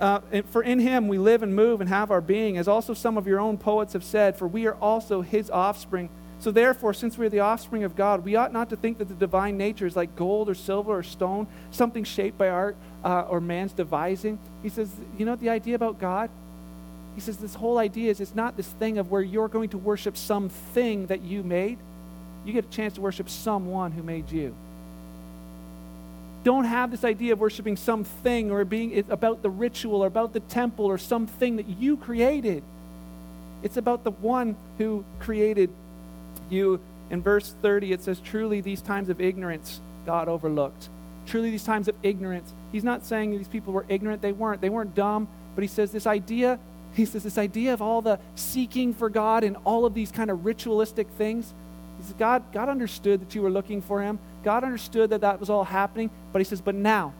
uh, 0.00 0.20
for 0.52 0.62
in 0.62 0.78
him 0.78 1.08
we 1.08 1.18
live 1.18 1.42
and 1.42 1.56
move 1.56 1.80
and 1.80 1.90
have 1.90 2.12
our 2.12 2.20
being, 2.20 2.56
as 2.56 2.68
also 2.68 2.94
some 2.94 3.18
of 3.18 3.26
your 3.26 3.40
own 3.40 3.58
poets 3.58 3.94
have 3.94 4.04
said, 4.04 4.38
for 4.38 4.46
we 4.46 4.66
are 4.66 4.74
also 4.74 5.22
his 5.22 5.50
offspring. 5.50 6.08
So, 6.42 6.50
therefore, 6.50 6.92
since 6.92 7.16
we 7.16 7.24
are 7.24 7.28
the 7.28 7.38
offspring 7.38 7.84
of 7.84 7.94
God, 7.94 8.24
we 8.24 8.34
ought 8.34 8.52
not 8.52 8.68
to 8.70 8.76
think 8.76 8.98
that 8.98 9.06
the 9.06 9.14
divine 9.14 9.56
nature 9.56 9.86
is 9.86 9.94
like 9.94 10.16
gold 10.16 10.48
or 10.48 10.56
silver 10.56 10.90
or 10.90 11.04
stone, 11.04 11.46
something 11.70 12.02
shaped 12.02 12.36
by 12.36 12.48
art 12.48 12.74
uh, 13.04 13.20
or 13.28 13.40
man's 13.40 13.70
devising. 13.70 14.40
He 14.60 14.68
says, 14.68 14.90
you 15.16 15.24
know 15.24 15.36
the 15.36 15.50
idea 15.50 15.76
about 15.76 16.00
God? 16.00 16.30
He 17.14 17.20
says, 17.20 17.36
this 17.36 17.54
whole 17.54 17.78
idea 17.78 18.10
is 18.10 18.20
it's 18.20 18.34
not 18.34 18.56
this 18.56 18.66
thing 18.66 18.98
of 18.98 19.08
where 19.08 19.22
you're 19.22 19.46
going 19.46 19.68
to 19.68 19.78
worship 19.78 20.16
something 20.16 21.06
that 21.06 21.22
you 21.22 21.44
made. 21.44 21.78
You 22.44 22.52
get 22.52 22.64
a 22.64 22.70
chance 22.70 22.94
to 22.94 23.00
worship 23.00 23.30
someone 23.30 23.92
who 23.92 24.02
made 24.02 24.32
you. 24.32 24.52
Don't 26.42 26.64
have 26.64 26.90
this 26.90 27.04
idea 27.04 27.34
of 27.34 27.38
worshiping 27.38 27.76
something 27.76 28.50
or 28.50 28.64
being 28.64 29.04
about 29.10 29.42
the 29.42 29.50
ritual 29.50 30.02
or 30.02 30.08
about 30.08 30.32
the 30.32 30.40
temple 30.40 30.86
or 30.86 30.98
something 30.98 31.54
that 31.54 31.68
you 31.68 31.96
created. 31.96 32.64
It's 33.62 33.76
about 33.76 34.02
the 34.02 34.10
one 34.10 34.56
who 34.78 35.04
created 35.20 35.70
you. 36.52 36.80
In 37.10 37.22
verse 37.22 37.54
30, 37.62 37.92
it 37.92 38.02
says, 38.02 38.20
Truly, 38.20 38.60
these 38.60 38.80
times 38.80 39.08
of 39.08 39.20
ignorance 39.20 39.80
God 40.06 40.28
overlooked. 40.28 40.88
Truly, 41.26 41.50
these 41.50 41.64
times 41.64 41.88
of 41.88 41.94
ignorance. 42.02 42.52
He's 42.72 42.84
not 42.84 43.04
saying 43.04 43.30
these 43.30 43.48
people 43.48 43.72
were 43.72 43.86
ignorant. 43.88 44.22
They 44.22 44.32
weren't. 44.32 44.60
They 44.60 44.70
weren't 44.70 44.94
dumb. 44.94 45.28
But 45.54 45.62
he 45.62 45.68
says 45.68 45.92
this 45.92 46.06
idea, 46.06 46.58
he 46.94 47.04
says 47.04 47.22
this 47.22 47.38
idea 47.38 47.74
of 47.74 47.82
all 47.82 48.02
the 48.02 48.18
seeking 48.34 48.94
for 48.94 49.08
God 49.08 49.44
and 49.44 49.56
all 49.64 49.84
of 49.84 49.94
these 49.94 50.10
kind 50.10 50.30
of 50.30 50.44
ritualistic 50.44 51.08
things. 51.18 51.52
He 51.98 52.04
says, 52.04 52.14
God, 52.18 52.42
God 52.52 52.68
understood 52.68 53.20
that 53.20 53.34
you 53.34 53.42
were 53.42 53.50
looking 53.50 53.82
for 53.82 54.02
him. 54.02 54.18
God 54.42 54.64
understood 54.64 55.10
that 55.10 55.20
that 55.20 55.38
was 55.38 55.50
all 55.50 55.64
happening. 55.64 56.10
But 56.32 56.40
he 56.40 56.44
says, 56.44 56.60
but 56.60 56.74
now, 56.74 57.12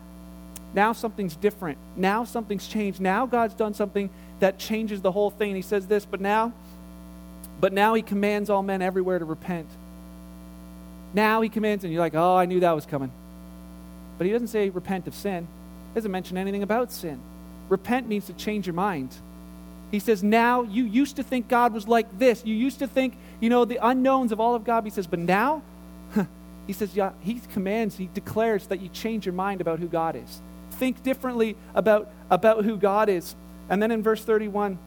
now 0.75 0.92
something's 0.92 1.37
different. 1.37 1.79
Now 1.97 2.25
something's 2.25 2.66
changed. 2.66 3.01
Now 3.01 3.27
God's 3.27 3.55
done 3.55 3.75
something 3.75 4.11
that 4.40 4.59
changes 4.59 5.01
the 5.01 5.12
whole 5.12 5.31
thing. 5.31 5.55
He 5.55 5.62
says 5.62 5.87
this, 5.87 6.05
but 6.05 6.21
now, 6.21 6.53
but 7.62 7.72
now 7.72 7.94
he 7.94 8.03
commands 8.03 8.51
all 8.51 8.64
men 8.64 8.83
everywhere 8.83 9.20
to 9.20 9.25
repent. 9.25 9.68
Now 11.14 11.42
he 11.42 11.48
commands, 11.48 11.85
and 11.85 11.92
you're 11.92 12.03
like, 12.03 12.16
oh, 12.16 12.37
I 12.37 12.44
knew 12.44 12.59
that 12.59 12.72
was 12.72 12.87
coming. 12.87 13.12
But 14.18 14.27
he 14.27 14.33
doesn't 14.33 14.48
say 14.48 14.68
repent 14.68 15.07
of 15.07 15.14
sin. 15.14 15.46
He 15.92 15.94
doesn't 15.94 16.11
mention 16.11 16.37
anything 16.37 16.64
about 16.64 16.90
sin. 16.90 17.20
Repent 17.68 18.09
means 18.09 18.27
to 18.27 18.33
change 18.33 18.66
your 18.66 18.75
mind. 18.75 19.14
He 19.92 20.01
says, 20.01 20.25
now 20.25 20.62
you 20.62 20.83
used 20.83 21.14
to 21.16 21.22
think 21.22 21.46
God 21.46 21.72
was 21.72 21.87
like 21.87 22.18
this. 22.18 22.44
You 22.44 22.57
used 22.57 22.81
to 22.81 22.88
think, 22.88 23.14
you 23.38 23.48
know, 23.48 23.64
the 23.64 23.79
unknowns 23.81 24.33
of 24.33 24.40
all 24.40 24.57
of 24.57 24.64
God. 24.64 24.83
He 24.83 24.90
says, 24.90 25.07
but 25.07 25.20
now, 25.20 25.62
he 26.66 26.72
says, 26.72 26.96
yeah, 26.96 27.12
he 27.20 27.40
commands, 27.53 27.96
he 27.96 28.11
declares 28.12 28.66
that 28.66 28.81
you 28.81 28.88
change 28.88 29.25
your 29.25 29.35
mind 29.35 29.61
about 29.61 29.79
who 29.79 29.87
God 29.87 30.16
is. 30.16 30.40
Think 30.72 31.05
differently 31.05 31.55
about, 31.77 32.11
about 32.29 32.64
who 32.64 32.77
God 32.77 33.09
is. 33.09 33.37
And 33.70 33.81
then 33.81 33.92
in 33.92 34.03
verse 34.03 34.25
31, 34.25 34.79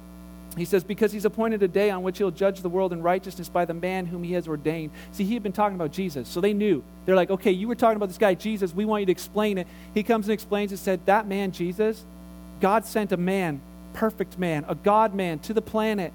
he 0.57 0.65
says, 0.65 0.83
Because 0.83 1.11
he's 1.11 1.25
appointed 1.25 1.61
a 1.63 1.67
day 1.67 1.89
on 1.89 2.03
which 2.03 2.17
he'll 2.17 2.31
judge 2.31 2.61
the 2.61 2.69
world 2.69 2.93
in 2.93 3.01
righteousness 3.01 3.49
by 3.49 3.65
the 3.65 3.73
man 3.73 4.05
whom 4.05 4.23
he 4.23 4.33
has 4.33 4.47
ordained. 4.47 4.91
See, 5.11 5.23
he 5.23 5.33
had 5.33 5.43
been 5.43 5.51
talking 5.51 5.75
about 5.75 5.91
Jesus, 5.91 6.27
so 6.27 6.41
they 6.41 6.53
knew. 6.53 6.83
They're 7.05 7.15
like, 7.15 7.29
Okay, 7.29 7.51
you 7.51 7.67
were 7.67 7.75
talking 7.75 7.97
about 7.97 8.09
this 8.09 8.17
guy, 8.17 8.33
Jesus. 8.33 8.73
We 8.73 8.85
want 8.85 9.01
you 9.01 9.05
to 9.07 9.11
explain 9.11 9.57
it. 9.57 9.67
He 9.93 10.03
comes 10.03 10.27
and 10.27 10.33
explains 10.33 10.71
and 10.71 10.79
said, 10.79 11.05
That 11.05 11.27
man, 11.27 11.51
Jesus, 11.51 12.03
God 12.61 12.85
sent 12.85 13.11
a 13.11 13.17
man, 13.17 13.61
perfect 13.93 14.39
man, 14.39 14.65
a 14.67 14.75
God 14.75 15.13
man 15.13 15.39
to 15.39 15.53
the 15.53 15.61
planet. 15.61 16.13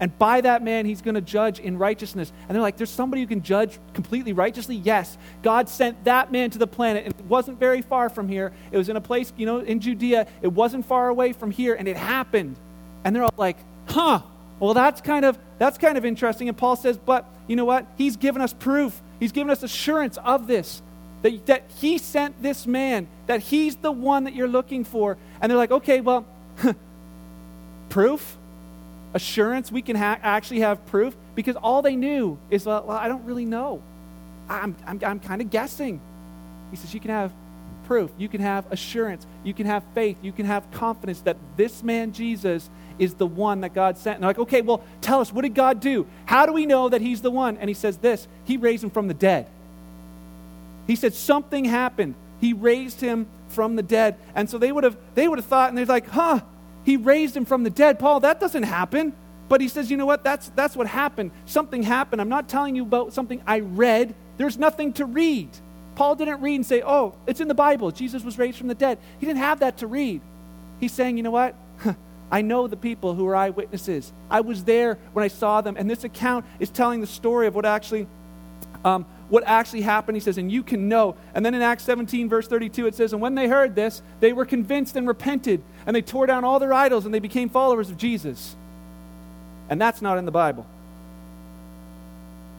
And 0.00 0.16
by 0.18 0.40
that 0.40 0.62
man, 0.62 0.86
he's 0.86 1.02
going 1.02 1.14
to 1.14 1.20
judge 1.20 1.60
in 1.60 1.78
righteousness. 1.78 2.32
And 2.48 2.54
they're 2.54 2.62
like, 2.62 2.76
There's 2.76 2.90
somebody 2.90 3.22
who 3.22 3.28
can 3.28 3.42
judge 3.42 3.78
completely 3.92 4.32
righteously? 4.32 4.76
Yes. 4.76 5.18
God 5.42 5.68
sent 5.68 6.04
that 6.04 6.30
man 6.30 6.50
to 6.50 6.58
the 6.58 6.66
planet. 6.66 7.06
And 7.06 7.14
it 7.14 7.24
wasn't 7.24 7.58
very 7.58 7.82
far 7.82 8.08
from 8.08 8.28
here. 8.28 8.52
It 8.70 8.78
was 8.78 8.88
in 8.88 8.96
a 8.96 9.00
place, 9.00 9.32
you 9.36 9.46
know, 9.46 9.58
in 9.58 9.80
Judea. 9.80 10.28
It 10.42 10.48
wasn't 10.48 10.86
far 10.86 11.08
away 11.08 11.32
from 11.32 11.50
here. 11.50 11.74
And 11.74 11.88
it 11.88 11.96
happened. 11.96 12.56
And 13.04 13.14
they're 13.14 13.22
all 13.22 13.34
like, 13.36 13.58
huh, 13.88 14.20
well, 14.58 14.74
that's 14.74 15.00
kind 15.00 15.24
of, 15.24 15.38
that's 15.58 15.78
kind 15.78 15.98
of 15.98 16.04
interesting. 16.04 16.48
And 16.48 16.56
Paul 16.56 16.76
says, 16.76 16.96
but 16.96 17.26
you 17.46 17.56
know 17.56 17.64
what? 17.64 17.86
He's 17.96 18.16
given 18.16 18.40
us 18.40 18.52
proof. 18.52 19.00
He's 19.20 19.32
given 19.32 19.50
us 19.50 19.62
assurance 19.62 20.16
of 20.18 20.46
this. 20.46 20.82
That, 21.22 21.46
that 21.46 21.64
he 21.78 21.98
sent 21.98 22.42
this 22.42 22.66
man, 22.66 23.06
that 23.26 23.40
he's 23.40 23.76
the 23.76 23.92
one 23.92 24.24
that 24.24 24.34
you're 24.34 24.48
looking 24.48 24.84
for. 24.84 25.16
And 25.40 25.50
they're 25.50 25.56
like, 25.56 25.70
okay, 25.70 26.00
well, 26.00 26.26
proof? 27.88 28.36
Assurance? 29.14 29.70
We 29.70 29.82
can 29.82 29.96
ha- 29.96 30.18
actually 30.22 30.60
have 30.60 30.84
proof? 30.86 31.14
Because 31.34 31.56
all 31.56 31.82
they 31.82 31.96
knew 31.96 32.38
is, 32.50 32.66
well, 32.66 32.90
I 32.90 33.08
don't 33.08 33.24
really 33.24 33.44
know. 33.44 33.82
I'm, 34.48 34.76
I'm, 34.86 35.00
I'm 35.04 35.20
kind 35.20 35.40
of 35.40 35.50
guessing. 35.50 36.00
He 36.70 36.76
says, 36.76 36.92
you 36.92 37.00
can 37.00 37.10
have 37.10 37.32
proof. 37.86 38.10
You 38.18 38.28
can 38.28 38.40
have 38.40 38.70
assurance. 38.72 39.26
You 39.44 39.54
can 39.54 39.66
have 39.66 39.82
faith. 39.94 40.16
You 40.22 40.32
can 40.32 40.46
have 40.46 40.70
confidence 40.72 41.20
that 41.22 41.36
this 41.56 41.82
man, 41.82 42.12
Jesus, 42.12 42.68
is 42.98 43.14
the 43.14 43.26
one 43.26 43.60
that 43.62 43.74
God 43.74 43.98
sent. 43.98 44.16
And 44.16 44.22
they're 44.22 44.30
like, 44.30 44.38
okay, 44.38 44.60
well, 44.60 44.82
tell 45.00 45.20
us, 45.20 45.32
what 45.32 45.42
did 45.42 45.54
God 45.54 45.80
do? 45.80 46.06
How 46.26 46.46
do 46.46 46.52
we 46.52 46.66
know 46.66 46.88
that 46.88 47.00
he's 47.00 47.20
the 47.20 47.30
one? 47.30 47.56
And 47.56 47.68
he 47.68 47.74
says 47.74 47.98
this 47.98 48.28
He 48.44 48.56
raised 48.56 48.84
him 48.84 48.90
from 48.90 49.08
the 49.08 49.14
dead. 49.14 49.46
He 50.86 50.96
said 50.96 51.14
something 51.14 51.64
happened. 51.64 52.14
He 52.40 52.52
raised 52.52 53.00
him 53.00 53.26
from 53.48 53.76
the 53.76 53.82
dead. 53.82 54.16
And 54.34 54.50
so 54.50 54.58
they 54.58 54.72
would 54.72 54.84
have 54.84 54.96
they 55.14 55.28
would 55.28 55.38
have 55.38 55.46
thought, 55.46 55.68
and 55.68 55.78
they're 55.78 55.86
like, 55.86 56.08
huh, 56.08 56.40
he 56.84 56.96
raised 56.96 57.36
him 57.36 57.44
from 57.44 57.64
the 57.64 57.70
dead. 57.70 57.98
Paul, 57.98 58.20
that 58.20 58.40
doesn't 58.40 58.64
happen. 58.64 59.12
But 59.48 59.60
he 59.60 59.68
says, 59.68 59.90
you 59.90 59.96
know 59.96 60.06
what? 60.06 60.24
That's 60.24 60.50
that's 60.50 60.76
what 60.76 60.86
happened. 60.86 61.30
Something 61.46 61.82
happened. 61.82 62.20
I'm 62.20 62.28
not 62.28 62.48
telling 62.48 62.76
you 62.76 62.82
about 62.82 63.12
something 63.12 63.42
I 63.46 63.60
read. 63.60 64.14
There's 64.36 64.58
nothing 64.58 64.92
to 64.94 65.04
read. 65.04 65.48
Paul 65.94 66.16
didn't 66.16 66.40
read 66.40 66.56
and 66.56 66.66
say, 66.66 66.82
oh, 66.84 67.14
it's 67.26 67.40
in 67.40 67.48
the 67.48 67.54
Bible. 67.54 67.90
Jesus 67.90 68.24
was 68.24 68.38
raised 68.38 68.58
from 68.58 68.68
the 68.68 68.74
dead. 68.74 68.98
He 69.20 69.26
didn't 69.26 69.38
have 69.38 69.60
that 69.60 69.78
to 69.78 69.86
read. 69.86 70.20
He's 70.80 70.92
saying, 70.92 71.16
you 71.16 71.22
know 71.22 71.30
what? 71.30 71.54
I 72.30 72.42
know 72.42 72.66
the 72.66 72.76
people 72.76 73.14
who 73.14 73.26
are 73.26 73.36
eyewitnesses. 73.36 74.12
I 74.30 74.40
was 74.40 74.64
there 74.64 74.98
when 75.12 75.24
I 75.24 75.28
saw 75.28 75.60
them, 75.60 75.76
and 75.76 75.88
this 75.88 76.04
account 76.04 76.44
is 76.58 76.70
telling 76.70 77.00
the 77.00 77.06
story 77.06 77.46
of 77.46 77.54
what 77.54 77.64
actually, 77.64 78.06
um, 78.84 79.06
what 79.28 79.44
actually 79.46 79.82
happened. 79.82 80.16
He 80.16 80.20
says, 80.20 80.38
and 80.38 80.50
you 80.50 80.62
can 80.62 80.88
know. 80.88 81.16
And 81.34 81.44
then 81.44 81.54
in 81.54 81.62
Acts 81.62 81.84
17, 81.84 82.28
verse 82.28 82.48
32, 82.48 82.86
it 82.86 82.94
says, 82.94 83.12
and 83.12 83.22
when 83.22 83.34
they 83.34 83.48
heard 83.48 83.74
this, 83.74 84.02
they 84.20 84.32
were 84.32 84.44
convinced 84.44 84.96
and 84.96 85.06
repented, 85.06 85.62
and 85.86 85.94
they 85.94 86.02
tore 86.02 86.26
down 86.26 86.44
all 86.44 86.58
their 86.58 86.72
idols, 86.72 87.04
and 87.04 87.14
they 87.14 87.20
became 87.20 87.48
followers 87.48 87.90
of 87.90 87.96
Jesus. 87.96 88.56
And 89.68 89.80
that's 89.80 90.02
not 90.02 90.18
in 90.18 90.24
the 90.24 90.32
Bible. 90.32 90.66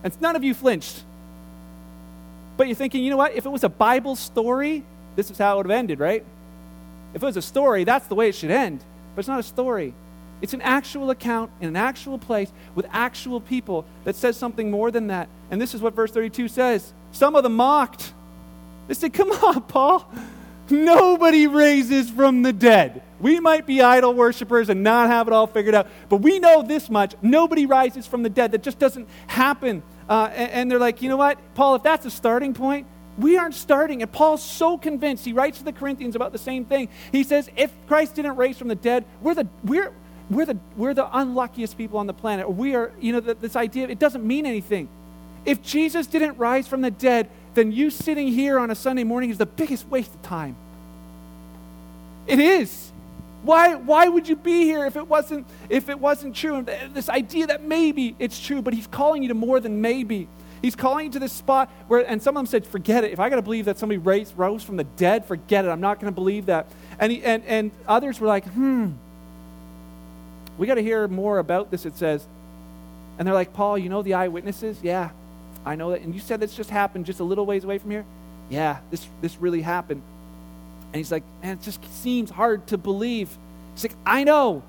And 0.04 0.22
none 0.22 0.36
of 0.36 0.44
you 0.44 0.54
flinched. 0.54 1.04
But 2.58 2.68
you're 2.68 2.76
thinking, 2.76 3.04
you 3.04 3.10
know 3.10 3.18
what? 3.18 3.34
If 3.34 3.46
it 3.46 3.50
was 3.50 3.64
a 3.64 3.70
Bible 3.70 4.16
story, 4.16 4.84
this 5.16 5.30
is 5.30 5.38
how 5.38 5.56
it 5.56 5.58
would 5.58 5.66
have 5.66 5.78
ended, 5.78 6.00
right? 6.00 6.24
If 7.14 7.24
it 7.24 7.26
was 7.26 7.38
a 7.38 7.42
story, 7.42 7.84
that's 7.84 8.08
the 8.08 8.16
way 8.16 8.30
it 8.30 8.36
should 8.36 8.52
end. 8.52 8.84
But 9.16 9.20
it's 9.20 9.28
not 9.28 9.40
a 9.40 9.44
story. 9.44 9.94
It's 10.42 10.54
an 10.54 10.62
actual 10.62 11.10
account 11.10 11.52
in 11.62 11.70
an 11.70 11.76
actual 11.76 12.18
place 12.18 12.52
with 12.76 12.86
actual 12.92 13.40
people 13.40 13.86
that 14.04 14.16
says 14.16 14.36
something 14.38 14.70
more 14.70 14.92
than 14.92 15.08
that. 15.08 15.30
And 15.50 15.62
this 15.62 15.74
is 15.74 15.82
what 15.82 15.94
verse 15.94 16.12
32 16.12 16.50
says. 16.50 16.94
Some 17.12 17.36
of 17.36 17.44
them 17.44 17.56
mocked. 17.56 18.14
They 18.88 18.94
said, 18.94 19.14
Come 19.14 19.32
on, 19.32 19.62
Paul. 19.64 20.12
Nobody 20.70 21.48
raises 21.48 22.10
from 22.10 22.42
the 22.42 22.52
dead. 22.52 23.04
We 23.20 23.40
might 23.40 23.66
be 23.66 23.82
idol 23.82 24.14
worshippers 24.14 24.70
and 24.70 24.84
not 24.84 25.08
have 25.08 25.28
it 25.28 25.34
all 25.34 25.48
figured 25.48 25.76
out, 25.76 25.88
but 26.10 26.18
we 26.18 26.40
know 26.40 26.64
this 26.64 26.90
much. 26.90 27.16
Nobody 27.22 27.66
rises 27.66 28.06
from 28.08 28.24
the 28.24 28.30
dead. 28.30 28.52
That 28.52 28.64
just 28.64 28.80
doesn't 28.80 29.08
happen. 29.28 29.84
Uh, 30.10 30.30
and, 30.34 30.52
and 30.52 30.72
they're 30.72 30.80
like, 30.80 31.02
you 31.02 31.10
know 31.10 31.18
what, 31.18 31.38
Paul, 31.56 31.76
if 31.76 31.84
that's 31.84 32.06
a 32.06 32.12
starting 32.12 32.54
point, 32.54 32.88
we 33.18 33.38
aren't 33.38 33.56
starting. 33.56 34.02
And 34.02 34.12
Paul's 34.12 34.44
so 34.44 34.78
convinced. 34.78 35.26
He 35.26 35.34
writes 35.34 35.60
to 35.60 35.64
the 35.64 35.74
Corinthians 35.74 36.16
about 36.16 36.32
the 36.32 36.38
same 36.38 36.66
thing. 36.66 36.90
He 37.12 37.24
says, 37.24 37.50
if 37.56 37.72
Christ 37.88 38.16
didn't 38.16 38.36
raise 38.36 38.58
from 38.58 38.68
the 38.68 38.76
dead, 38.76 39.06
we're 39.22 39.36
the, 39.36 39.48
we're, 39.64 39.92
we're 40.30 40.46
the, 40.46 40.58
we're 40.76 40.94
the 40.94 41.08
unluckiest 41.18 41.78
people 41.78 42.00
on 42.00 42.08
the 42.08 42.14
planet. 42.14 42.50
We 42.50 42.76
are, 42.76 42.92
you 43.00 43.14
know, 43.14 43.20
the, 43.20 43.36
this 43.36 43.56
idea, 43.56 43.88
it 43.88 44.00
doesn't 44.00 44.26
mean 44.26 44.46
anything. 44.46 44.90
If 45.46 45.62
Jesus 45.62 46.08
didn't 46.08 46.38
rise 46.38 46.68
from 46.68 46.82
the 46.82 46.92
dead, 46.92 47.30
then 47.54 47.72
you 47.72 47.90
sitting 47.90 48.28
here 48.28 48.60
on 48.60 48.72
a 48.72 48.76
Sunday 48.76 49.04
morning 49.04 49.30
is 49.30 49.38
the 49.38 49.46
biggest 49.46 49.88
waste 49.88 50.14
of 50.14 50.22
time. 50.22 50.56
It 52.28 52.40
is. 52.40 52.92
Why, 53.44 53.76
why 53.76 54.08
would 54.08 54.28
you 54.28 54.36
be 54.36 54.64
here 54.64 54.88
if 54.88 54.96
it 54.96 55.08
wasn't 55.08 55.46
if 55.70 55.88
it 55.88 56.00
wasn't 56.00 56.36
true? 56.36 56.66
This 56.94 57.10
idea 57.10 57.46
that 57.48 57.62
maybe 57.62 58.16
it's 58.18 58.40
true, 58.44 58.64
but 58.64 58.74
he's 58.74 58.88
calling 58.88 59.22
you 59.22 59.28
to 59.28 59.36
more 59.36 59.60
than 59.60 59.82
maybe. 59.82 60.28
He's 60.66 60.76
calling 60.76 61.06
you 61.06 61.12
to 61.12 61.20
this 61.20 61.32
spot 61.32 61.70
where, 61.88 62.00
and 62.00 62.20
some 62.20 62.36
of 62.36 62.40
them 62.40 62.48
said, 62.48 62.66
forget 62.66 63.04
it. 63.04 63.12
If 63.12 63.20
I 63.20 63.30
got 63.30 63.36
to 63.36 63.44
believe 63.44 63.66
that 63.66 63.78
somebody 63.78 64.00
raised, 64.00 64.36
rose 64.36 64.64
from 64.64 64.78
the 64.78 64.84
dead, 64.84 65.24
forget 65.26 65.64
it. 65.64 65.68
I'm 65.68 65.80
not 65.80 66.00
going 66.00 66.12
to 66.12 66.16
believe 66.16 66.48
that. 66.48 66.66
And, 66.98 67.12
he, 67.12 67.24
and, 67.24 67.44
and 67.46 67.70
others 67.88 68.20
were 68.20 68.26
like, 68.26 68.48
hmm, 68.48 68.94
we 70.58 70.66
got 70.66 70.74
to 70.74 70.82
hear 70.82 71.08
more 71.08 71.38
about 71.38 71.70
this, 71.70 71.86
it 71.86 71.96
says. 71.98 72.26
And 73.20 73.28
they're 73.28 73.36
like, 73.36 73.54
Paul, 73.54 73.78
you 73.78 73.90
know 73.90 74.02
the 74.02 74.16
eyewitnesses? 74.16 74.80
Yeah, 74.82 75.12
I 75.64 75.76
know 75.76 75.92
that. 75.92 76.02
And 76.02 76.16
you 76.16 76.20
said 76.20 76.40
this 76.40 76.56
just 76.56 76.72
happened 76.72 77.06
just 77.06 77.20
a 77.20 77.24
little 77.24 77.46
ways 77.46 77.64
away 77.64 77.78
from 77.78 77.92
here? 77.92 78.06
Yeah, 78.50 78.80
this, 78.90 79.08
this 79.22 79.40
really 79.40 79.62
happened. 79.62 80.02
And 80.88 80.96
he's 80.96 81.12
like, 81.12 81.24
man, 81.44 81.58
it 81.58 81.62
just 81.62 81.80
seems 82.02 82.32
hard 82.32 82.66
to 82.70 82.80
believe. 82.80 83.30
He's 83.76 83.84
like, 83.84 83.96
I 84.04 84.24
know. 84.24 84.64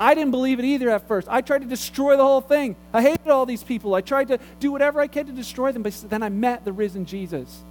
I 0.00 0.14
didn't 0.14 0.32
believe 0.32 0.58
it 0.58 0.64
either 0.64 0.90
at 0.90 1.06
first. 1.06 1.28
I 1.30 1.40
tried 1.40 1.62
to 1.62 1.68
destroy 1.68 2.16
the 2.16 2.24
whole 2.24 2.40
thing. 2.40 2.76
I 2.92 3.02
hated 3.02 3.28
all 3.28 3.46
these 3.46 3.62
people. 3.62 3.94
I 3.94 4.00
tried 4.00 4.28
to 4.28 4.38
do 4.58 4.72
whatever 4.72 5.00
I 5.00 5.06
could 5.06 5.26
to 5.26 5.32
destroy 5.32 5.72
them, 5.72 5.82
but 5.82 5.92
then 6.08 6.22
I 6.22 6.28
met 6.28 6.64
the 6.64 6.72
risen 6.72 7.06
Jesus. 7.06 7.62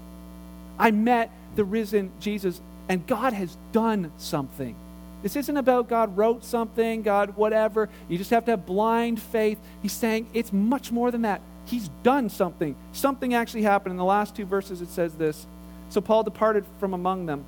I 0.80 0.92
met 0.92 1.32
the 1.56 1.64
risen 1.64 2.12
Jesus, 2.20 2.62
and 2.88 3.06
God 3.06 3.34
has 3.34 3.58
done 3.72 4.12
something. 4.18 4.76
This 5.24 5.36
isn't 5.36 5.58
about 5.58 5.88
God 5.88 6.18
wrote 6.18 6.44
something, 6.44 7.04
God, 7.04 7.36
whatever. 7.36 7.90
You 8.10 8.18
just 8.18 8.32
have 8.32 8.46
to 8.46 8.52
have 8.52 8.66
blind 8.66 9.22
faith. 9.22 9.60
He's 9.82 9.94
saying 9.94 10.28
it's 10.34 10.52
much 10.52 10.92
more 10.92 11.12
than 11.12 11.24
that. 11.24 11.42
He's 11.66 11.90
done 12.02 12.30
something. 12.30 12.76
Something 12.94 13.34
actually 13.34 13.62
happened. 13.62 13.92
In 13.92 13.98
the 13.98 14.04
last 14.04 14.36
two 14.36 14.46
verses, 14.46 14.82
it 14.82 14.90
says 14.90 15.14
this 15.14 15.46
So 15.90 16.02
Paul 16.02 16.24
departed 16.24 16.66
from 16.80 16.94
among 16.94 17.28
them, 17.28 17.46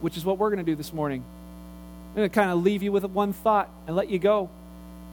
which 0.00 0.16
is 0.16 0.24
what 0.24 0.38
we're 0.38 0.50
going 0.50 0.64
to 0.64 0.70
do 0.70 0.76
this 0.76 0.92
morning. 0.92 1.24
I'm 2.16 2.20
going 2.20 2.30
to 2.30 2.34
kind 2.34 2.50
of 2.50 2.62
leave 2.62 2.82
you 2.82 2.92
with 2.92 3.04
one 3.04 3.34
thought 3.34 3.68
and 3.86 3.94
let 3.94 4.08
you 4.08 4.18
go. 4.18 4.48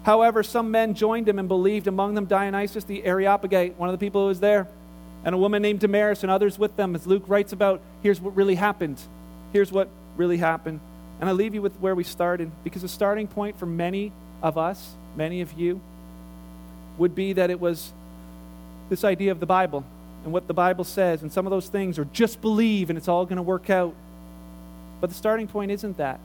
However, 0.03 0.41
some 0.41 0.71
men 0.71 0.93
joined 0.93 1.27
him 1.27 1.37
and 1.37 1.49
believed, 1.49 1.87
among 1.87 2.13
them 2.13 2.25
Dionysius 2.25 2.85
the 2.85 3.03
Areopagite, 3.03 3.77
one 3.77 3.89
of 3.89 3.93
the 3.93 3.97
people 3.97 4.21
who 4.21 4.27
was 4.27 4.39
there, 4.39 4.69
and 5.25 5.35
a 5.35 5.37
woman 5.37 5.61
named 5.61 5.81
Damaris 5.81 6.23
and 6.23 6.31
others 6.31 6.57
with 6.57 6.77
them, 6.77 6.95
as 6.95 7.05
Luke 7.05 7.23
writes 7.27 7.51
about. 7.51 7.81
Here's 8.01 8.21
what 8.21 8.33
really 8.37 8.55
happened. 8.55 9.01
Here's 9.51 9.69
what 9.69 9.89
really 10.15 10.37
happened. 10.37 10.79
And 11.19 11.29
I 11.29 11.33
leave 11.33 11.53
you 11.53 11.61
with 11.61 11.75
where 11.81 11.93
we 11.93 12.05
started, 12.05 12.49
because 12.63 12.83
the 12.83 12.87
starting 12.87 13.27
point 13.27 13.59
for 13.59 13.65
many 13.65 14.13
of 14.41 14.57
us, 14.57 14.93
many 15.17 15.41
of 15.41 15.51
you, 15.53 15.81
would 16.97 17.15
be 17.15 17.33
that 17.33 17.49
it 17.49 17.59
was 17.59 17.91
this 18.87 19.03
idea 19.03 19.33
of 19.33 19.41
the 19.41 19.45
Bible 19.45 19.83
and 20.23 20.31
what 20.31 20.47
the 20.47 20.53
Bible 20.53 20.85
says, 20.85 21.21
and 21.21 21.33
some 21.33 21.45
of 21.45 21.51
those 21.51 21.67
things 21.67 21.99
are 21.99 22.05
just 22.05 22.39
believe 22.39 22.89
and 22.89 22.97
it's 22.97 23.09
all 23.09 23.25
going 23.25 23.35
to 23.35 23.43
work 23.43 23.69
out. 23.69 23.93
But 25.01 25.09
the 25.09 25.15
starting 25.15 25.49
point 25.49 25.69
isn't 25.69 25.97
that. 25.97 26.21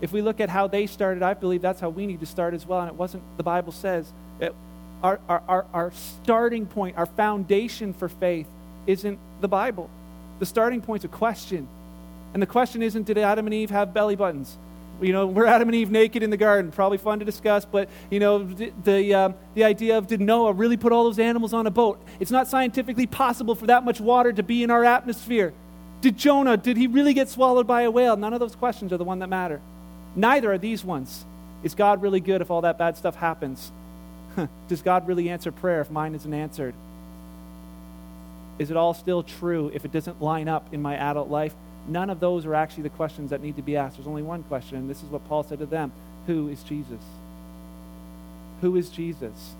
If 0.00 0.12
we 0.12 0.22
look 0.22 0.40
at 0.40 0.48
how 0.48 0.66
they 0.66 0.86
started, 0.86 1.22
I 1.22 1.34
believe 1.34 1.62
that's 1.62 1.80
how 1.80 1.90
we 1.90 2.06
need 2.06 2.20
to 2.20 2.26
start 2.26 2.54
as 2.54 2.66
well. 2.66 2.80
And 2.80 2.88
it 2.88 2.94
wasn't, 2.94 3.22
the 3.36 3.42
Bible 3.42 3.72
says, 3.72 4.10
it, 4.40 4.54
our, 5.02 5.20
our, 5.28 5.42
our, 5.48 5.66
our 5.72 5.92
starting 5.92 6.66
point, 6.66 6.96
our 6.96 7.06
foundation 7.06 7.92
for 7.92 8.08
faith 8.08 8.46
isn't 8.86 9.18
the 9.40 9.48
Bible. 9.48 9.90
The 10.38 10.46
starting 10.46 10.80
point's 10.80 11.04
a 11.04 11.08
question. 11.08 11.68
And 12.32 12.42
the 12.42 12.46
question 12.46 12.82
isn't, 12.82 13.04
did 13.04 13.18
Adam 13.18 13.46
and 13.46 13.54
Eve 13.54 13.70
have 13.70 13.92
belly 13.92 14.16
buttons? 14.16 14.56
You 15.02 15.12
know, 15.12 15.26
we're 15.26 15.46
Adam 15.46 15.68
and 15.68 15.74
Eve 15.74 15.90
naked 15.90 16.22
in 16.22 16.30
the 16.30 16.36
garden. 16.36 16.70
Probably 16.70 16.98
fun 16.98 17.20
to 17.20 17.24
discuss, 17.24 17.64
but, 17.64 17.88
you 18.10 18.20
know, 18.20 18.44
the, 18.44 18.72
the, 18.84 19.14
um, 19.14 19.34
the 19.54 19.64
idea 19.64 19.96
of 19.96 20.06
did 20.06 20.20
Noah 20.20 20.52
really 20.52 20.76
put 20.76 20.92
all 20.92 21.04
those 21.04 21.18
animals 21.18 21.54
on 21.54 21.66
a 21.66 21.70
boat? 21.70 22.02
It's 22.20 22.30
not 22.30 22.48
scientifically 22.48 23.06
possible 23.06 23.54
for 23.54 23.66
that 23.66 23.84
much 23.84 24.00
water 24.00 24.32
to 24.32 24.42
be 24.42 24.62
in 24.62 24.70
our 24.70 24.84
atmosphere. 24.84 25.54
Did 26.02 26.18
Jonah, 26.18 26.56
did 26.56 26.76
he 26.76 26.86
really 26.86 27.14
get 27.14 27.28
swallowed 27.28 27.66
by 27.66 27.82
a 27.82 27.90
whale? 27.90 28.16
None 28.16 28.32
of 28.32 28.40
those 28.40 28.54
questions 28.54 28.92
are 28.92 28.98
the 28.98 29.04
one 29.04 29.18
that 29.20 29.28
matter. 29.28 29.60
Neither 30.16 30.52
are 30.52 30.58
these 30.58 30.84
ones. 30.84 31.24
Is 31.62 31.74
God 31.74 32.02
really 32.02 32.20
good 32.20 32.40
if 32.40 32.50
all 32.50 32.62
that 32.62 32.78
bad 32.78 32.96
stuff 32.96 33.16
happens? 33.16 33.70
Does 34.68 34.82
God 34.82 35.06
really 35.06 35.28
answer 35.28 35.52
prayer 35.52 35.80
if 35.80 35.90
mine 35.90 36.14
isn't 36.14 36.32
answered? 36.32 36.74
Is 38.58 38.70
it 38.70 38.76
all 38.76 38.94
still 38.94 39.22
true 39.22 39.70
if 39.72 39.84
it 39.84 39.92
doesn't 39.92 40.20
line 40.20 40.48
up 40.48 40.72
in 40.72 40.82
my 40.82 40.96
adult 40.96 41.30
life? 41.30 41.54
None 41.88 42.10
of 42.10 42.20
those 42.20 42.44
are 42.46 42.54
actually 42.54 42.84
the 42.84 42.90
questions 42.90 43.30
that 43.30 43.42
need 43.42 43.56
to 43.56 43.62
be 43.62 43.76
asked. 43.76 43.96
There's 43.96 44.06
only 44.06 44.22
one 44.22 44.42
question, 44.44 44.78
and 44.78 44.90
this 44.90 45.02
is 45.02 45.08
what 45.08 45.26
Paul 45.28 45.42
said 45.42 45.58
to 45.60 45.66
them 45.66 45.92
Who 46.26 46.48
is 46.48 46.62
Jesus? 46.62 47.00
Who 48.60 48.76
is 48.76 48.90
Jesus? 48.90 49.54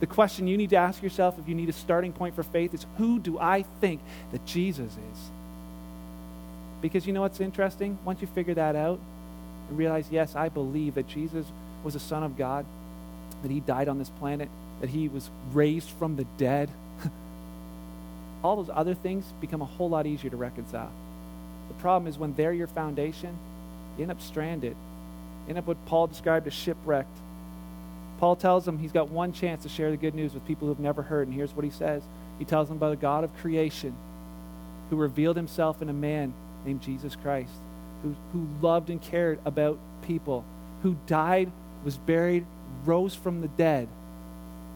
The 0.00 0.06
question 0.06 0.46
you 0.46 0.56
need 0.56 0.70
to 0.70 0.76
ask 0.76 1.02
yourself 1.02 1.38
if 1.38 1.46
you 1.46 1.54
need 1.54 1.68
a 1.68 1.74
starting 1.74 2.12
point 2.12 2.34
for 2.34 2.42
faith 2.42 2.72
is 2.72 2.86
Who 2.96 3.18
do 3.18 3.38
I 3.38 3.62
think 3.80 4.00
that 4.32 4.44
Jesus 4.46 4.92
is? 4.92 5.30
Because 6.80 7.06
you 7.06 7.12
know 7.12 7.20
what's 7.20 7.40
interesting? 7.40 7.98
Once 8.04 8.22
you 8.22 8.26
figure 8.28 8.54
that 8.54 8.74
out 8.74 8.98
and 9.70 9.78
realize, 9.78 10.06
yes, 10.10 10.36
I 10.36 10.48
believe 10.48 10.94
that 10.96 11.08
Jesus 11.08 11.46
was 11.82 11.94
a 11.94 12.00
Son 12.00 12.22
of 12.22 12.36
God, 12.36 12.66
that 13.42 13.50
He 13.50 13.60
died 13.60 13.88
on 13.88 13.98
this 13.98 14.10
planet, 14.10 14.50
that 14.80 14.90
He 14.90 15.08
was 15.08 15.30
raised 15.52 15.88
from 15.90 16.16
the 16.16 16.24
dead, 16.36 16.68
all 18.44 18.56
those 18.56 18.70
other 18.74 18.94
things 18.94 19.24
become 19.40 19.62
a 19.62 19.66
whole 19.66 19.88
lot 19.88 20.06
easier 20.06 20.30
to 20.30 20.36
reconcile. 20.36 20.92
The 21.68 21.74
problem 21.74 22.08
is 22.08 22.18
when 22.18 22.34
they're 22.34 22.52
your 22.52 22.66
foundation, 22.66 23.38
you 23.96 24.02
end 24.02 24.10
up 24.10 24.20
stranded. 24.20 24.76
You 25.46 25.50
end 25.50 25.58
up 25.58 25.66
what 25.66 25.84
Paul 25.86 26.08
described 26.08 26.46
as 26.46 26.52
shipwrecked. 26.52 27.16
Paul 28.18 28.36
tells 28.36 28.64
them 28.64 28.78
he's 28.78 28.92
got 28.92 29.08
one 29.08 29.32
chance 29.32 29.62
to 29.62 29.68
share 29.68 29.90
the 29.90 29.96
good 29.96 30.14
news 30.14 30.34
with 30.34 30.46
people 30.46 30.66
who 30.66 30.74
have 30.74 30.80
never 30.80 31.02
heard, 31.02 31.26
and 31.26 31.34
here's 31.34 31.54
what 31.54 31.64
he 31.64 31.70
says. 31.70 32.02
He 32.38 32.44
tells 32.44 32.68
them 32.68 32.76
about 32.76 32.90
the 32.90 32.96
God 32.96 33.24
of 33.24 33.34
creation 33.36 33.94
who 34.90 34.96
revealed 34.96 35.36
himself 35.36 35.80
in 35.80 35.88
a 35.88 35.94
man 35.94 36.34
named 36.66 36.82
Jesus 36.82 37.16
Christ, 37.16 37.52
who, 38.02 38.14
who 38.32 38.46
loved 38.60 38.90
and 38.90 39.00
cared 39.00 39.38
about 39.44 39.78
people, 40.02 40.44
who 40.82 40.96
died, 41.06 41.50
was 41.84 41.96
buried, 41.96 42.46
rose 42.84 43.14
from 43.14 43.40
the 43.40 43.48
dead. 43.48 43.88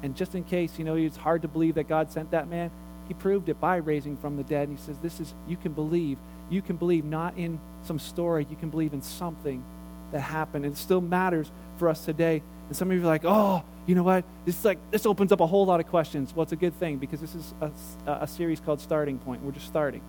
And 0.02 0.16
just 0.16 0.34
in 0.34 0.44
case, 0.44 0.78
you 0.78 0.84
know, 0.84 0.96
it's 0.96 1.16
hard 1.16 1.42
to 1.42 1.48
believe 1.48 1.76
that 1.76 1.88
God 1.88 2.10
sent 2.10 2.30
that 2.32 2.48
man, 2.48 2.70
he 3.08 3.14
proved 3.14 3.48
it 3.48 3.60
by 3.60 3.76
raising 3.76 4.16
from 4.16 4.36
the 4.36 4.42
dead. 4.42 4.68
And 4.68 4.78
he 4.78 4.84
says, 4.84 4.96
This 4.98 5.20
is, 5.20 5.34
you 5.46 5.56
can 5.56 5.72
believe 5.72 6.18
you 6.50 6.62
can 6.62 6.76
believe 6.76 7.04
not 7.04 7.36
in 7.36 7.58
some 7.84 7.98
story, 7.98 8.46
you 8.48 8.56
can 8.56 8.70
believe 8.70 8.92
in 8.92 9.02
something 9.02 9.64
that 10.12 10.20
happened. 10.20 10.64
And 10.64 10.74
it 10.74 10.78
still 10.78 11.00
matters 11.00 11.50
for 11.78 11.88
us 11.88 12.04
today. 12.04 12.42
And 12.68 12.76
some 12.76 12.90
of 12.90 12.96
you 12.96 13.02
are 13.02 13.06
like, 13.06 13.24
oh, 13.24 13.62
you 13.86 13.94
know 13.94 14.02
what? 14.02 14.24
This 14.44 14.58
is 14.58 14.64
like 14.64 14.78
this 14.90 15.04
opens 15.06 15.32
up 15.32 15.40
a 15.40 15.46
whole 15.46 15.66
lot 15.66 15.80
of 15.80 15.86
questions. 15.86 16.34
Well, 16.34 16.44
it's 16.44 16.52
a 16.52 16.56
good 16.56 16.78
thing 16.78 16.96
because 16.96 17.20
this 17.20 17.34
is 17.34 17.54
a, 17.60 17.70
a 18.06 18.26
series 18.26 18.60
called 18.60 18.80
Starting 18.80 19.18
Point. 19.18 19.42
We're 19.42 19.52
just 19.52 19.66
starting. 19.66 20.00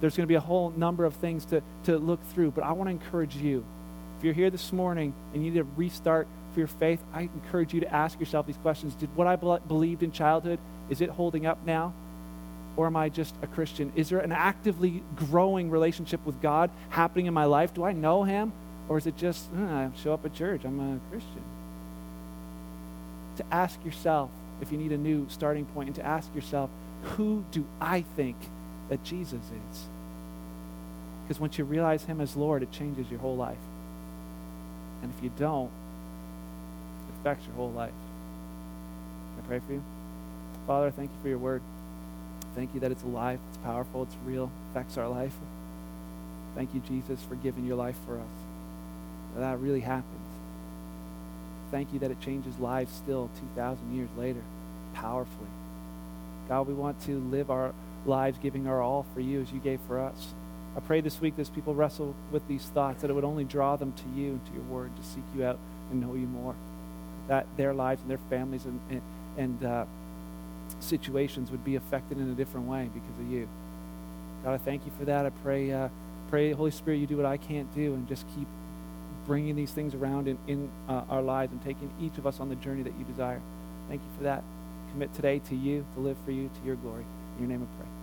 There's 0.00 0.16
going 0.16 0.26
to 0.26 0.28
be 0.28 0.36
a 0.36 0.40
whole 0.40 0.70
number 0.70 1.04
of 1.04 1.14
things 1.14 1.44
to, 1.46 1.62
to 1.84 1.98
look 1.98 2.24
through, 2.32 2.52
but 2.52 2.64
I 2.64 2.72
want 2.72 2.88
to 2.88 2.92
encourage 2.92 3.36
you. 3.36 3.64
If 4.18 4.24
you're 4.24 4.34
here 4.34 4.50
this 4.50 4.72
morning 4.72 5.14
and 5.32 5.44
you 5.44 5.50
need 5.50 5.58
to 5.58 5.66
restart 5.76 6.26
for 6.52 6.60
your 6.60 6.68
faith, 6.68 7.00
I 7.12 7.22
encourage 7.22 7.74
you 7.74 7.80
to 7.80 7.92
ask 7.92 8.18
yourself 8.18 8.46
these 8.46 8.56
questions. 8.56 8.94
Did 8.94 9.14
what 9.16 9.26
I 9.26 9.36
believed 9.36 10.02
in 10.02 10.12
childhood, 10.12 10.58
is 10.88 11.00
it 11.00 11.10
holding 11.10 11.46
up 11.46 11.58
now? 11.64 11.92
or 12.78 12.86
am 12.86 12.96
I 12.96 13.08
just 13.08 13.34
a 13.42 13.48
Christian? 13.48 13.92
Is 13.96 14.08
there 14.08 14.20
an 14.20 14.30
actively 14.30 15.02
growing 15.16 15.68
relationship 15.68 16.24
with 16.24 16.40
God 16.40 16.70
happening 16.90 17.26
in 17.26 17.34
my 17.34 17.44
life? 17.44 17.74
Do 17.74 17.82
I 17.82 17.92
know 17.92 18.22
Him? 18.22 18.52
Or 18.88 18.96
is 18.98 19.06
it 19.08 19.16
just, 19.16 19.50
uh, 19.52 19.60
I 19.60 19.90
show 20.00 20.14
up 20.14 20.24
at 20.24 20.32
church, 20.32 20.64
I'm 20.64 20.78
a 20.78 21.00
Christian? 21.10 21.42
To 23.38 23.44
ask 23.50 23.84
yourself, 23.84 24.30
if 24.60 24.70
you 24.70 24.78
need 24.78 24.92
a 24.92 24.96
new 24.96 25.26
starting 25.28 25.64
point, 25.66 25.88
and 25.88 25.96
to 25.96 26.06
ask 26.06 26.32
yourself, 26.36 26.70
who 27.02 27.44
do 27.50 27.66
I 27.80 28.02
think 28.14 28.36
that 28.88 29.04
Jesus 29.04 29.40
is? 29.40 29.86
Because 31.22 31.40
once 31.40 31.58
you 31.58 31.64
realize 31.64 32.04
Him 32.04 32.20
as 32.20 32.36
Lord, 32.36 32.62
it 32.62 32.72
changes 32.72 33.10
your 33.10 33.20
whole 33.20 33.36
life. 33.36 33.58
And 35.02 35.12
if 35.16 35.22
you 35.22 35.30
don't, 35.38 35.66
it 35.66 37.20
affects 37.20 37.46
your 37.46 37.54
whole 37.54 37.70
life. 37.70 37.92
Can 39.34 39.44
I 39.44 39.46
pray 39.46 39.58
for 39.66 39.72
you? 39.72 39.82
Father, 40.66 40.90
thank 40.90 41.10
you 41.10 41.16
for 41.22 41.28
your 41.28 41.38
word. 41.38 41.62
Thank 42.54 42.74
you 42.74 42.80
that 42.80 42.90
it's 42.90 43.02
alive, 43.02 43.38
it's 43.50 43.58
powerful, 43.58 44.02
it's 44.02 44.16
real, 44.24 44.50
affects 44.70 44.98
our 44.98 45.08
life. 45.08 45.34
Thank 46.54 46.74
you, 46.74 46.80
Jesus, 46.80 47.22
for 47.22 47.36
giving 47.36 47.66
your 47.66 47.76
life 47.76 47.96
for 48.04 48.16
us. 48.16 48.26
That, 49.34 49.40
that 49.40 49.58
really 49.60 49.80
happens. 49.80 50.26
Thank 51.70 51.92
you 51.92 51.98
that 52.00 52.10
it 52.10 52.20
changes 52.20 52.58
lives 52.58 52.92
still 52.92 53.30
2,000 53.54 53.94
years 53.94 54.08
later, 54.16 54.42
powerfully. 54.94 55.48
God, 56.48 56.66
we 56.66 56.74
want 56.74 57.00
to 57.02 57.18
live 57.18 57.50
our 57.50 57.74
lives 58.06 58.38
giving 58.38 58.66
our 58.66 58.82
all 58.82 59.04
for 59.14 59.20
you 59.20 59.40
as 59.40 59.52
you 59.52 59.58
gave 59.60 59.80
for 59.86 59.98
us. 60.00 60.34
I 60.76 60.80
pray 60.80 61.00
this 61.00 61.20
week 61.20 61.34
as 61.38 61.50
people 61.50 61.74
wrestle 61.74 62.14
with 62.30 62.46
these 62.46 62.64
thoughts 62.66 63.02
that 63.02 63.10
it 63.10 63.14
would 63.14 63.24
only 63.24 63.44
draw 63.44 63.76
them 63.76 63.92
to 63.92 64.20
you 64.20 64.30
and 64.30 64.46
to 64.46 64.52
your 64.52 64.62
word 64.62 64.94
to 64.96 65.02
seek 65.02 65.24
you 65.34 65.44
out 65.44 65.58
and 65.90 66.00
know 66.00 66.14
you 66.14 66.26
more. 66.26 66.54
That 67.26 67.46
their 67.56 67.74
lives 67.74 68.00
and 68.00 68.10
their 68.10 68.20
families 68.30 68.64
and, 68.64 68.80
and, 68.90 69.02
and 69.36 69.64
uh, 69.64 69.84
situations 70.80 71.50
would 71.50 71.64
be 71.64 71.76
affected 71.76 72.18
in 72.18 72.30
a 72.30 72.34
different 72.34 72.68
way 72.68 72.90
because 72.92 73.18
of 73.18 73.30
you. 73.30 73.48
God, 74.44 74.54
I 74.54 74.58
thank 74.58 74.86
you 74.86 74.92
for 74.98 75.04
that. 75.06 75.26
I 75.26 75.30
pray, 75.30 75.72
uh, 75.72 75.88
pray, 76.30 76.52
Holy 76.52 76.70
Spirit, 76.70 76.98
you 76.98 77.06
do 77.06 77.16
what 77.16 77.26
I 77.26 77.36
can't 77.36 77.72
do 77.74 77.94
and 77.94 78.06
just 78.08 78.24
keep 78.36 78.46
bringing 79.26 79.56
these 79.56 79.72
things 79.72 79.94
around 79.94 80.28
in, 80.28 80.38
in 80.46 80.70
uh, 80.88 81.02
our 81.10 81.22
lives 81.22 81.52
and 81.52 81.62
taking 81.62 81.90
each 82.00 82.16
of 82.18 82.26
us 82.26 82.40
on 82.40 82.48
the 82.48 82.56
journey 82.56 82.82
that 82.82 82.96
you 82.98 83.04
desire. 83.04 83.40
Thank 83.88 84.00
you 84.00 84.08
for 84.16 84.22
that. 84.24 84.42
Commit 84.92 85.12
today 85.12 85.40
to 85.40 85.56
you, 85.56 85.84
to 85.94 86.00
live 86.00 86.16
for 86.24 86.30
you, 86.30 86.48
to 86.48 86.66
your 86.66 86.76
glory. 86.76 87.04
In 87.38 87.44
your 87.44 87.58
name 87.58 87.62
I 87.62 87.76
pray. 87.82 87.88
Amen. 87.88 87.97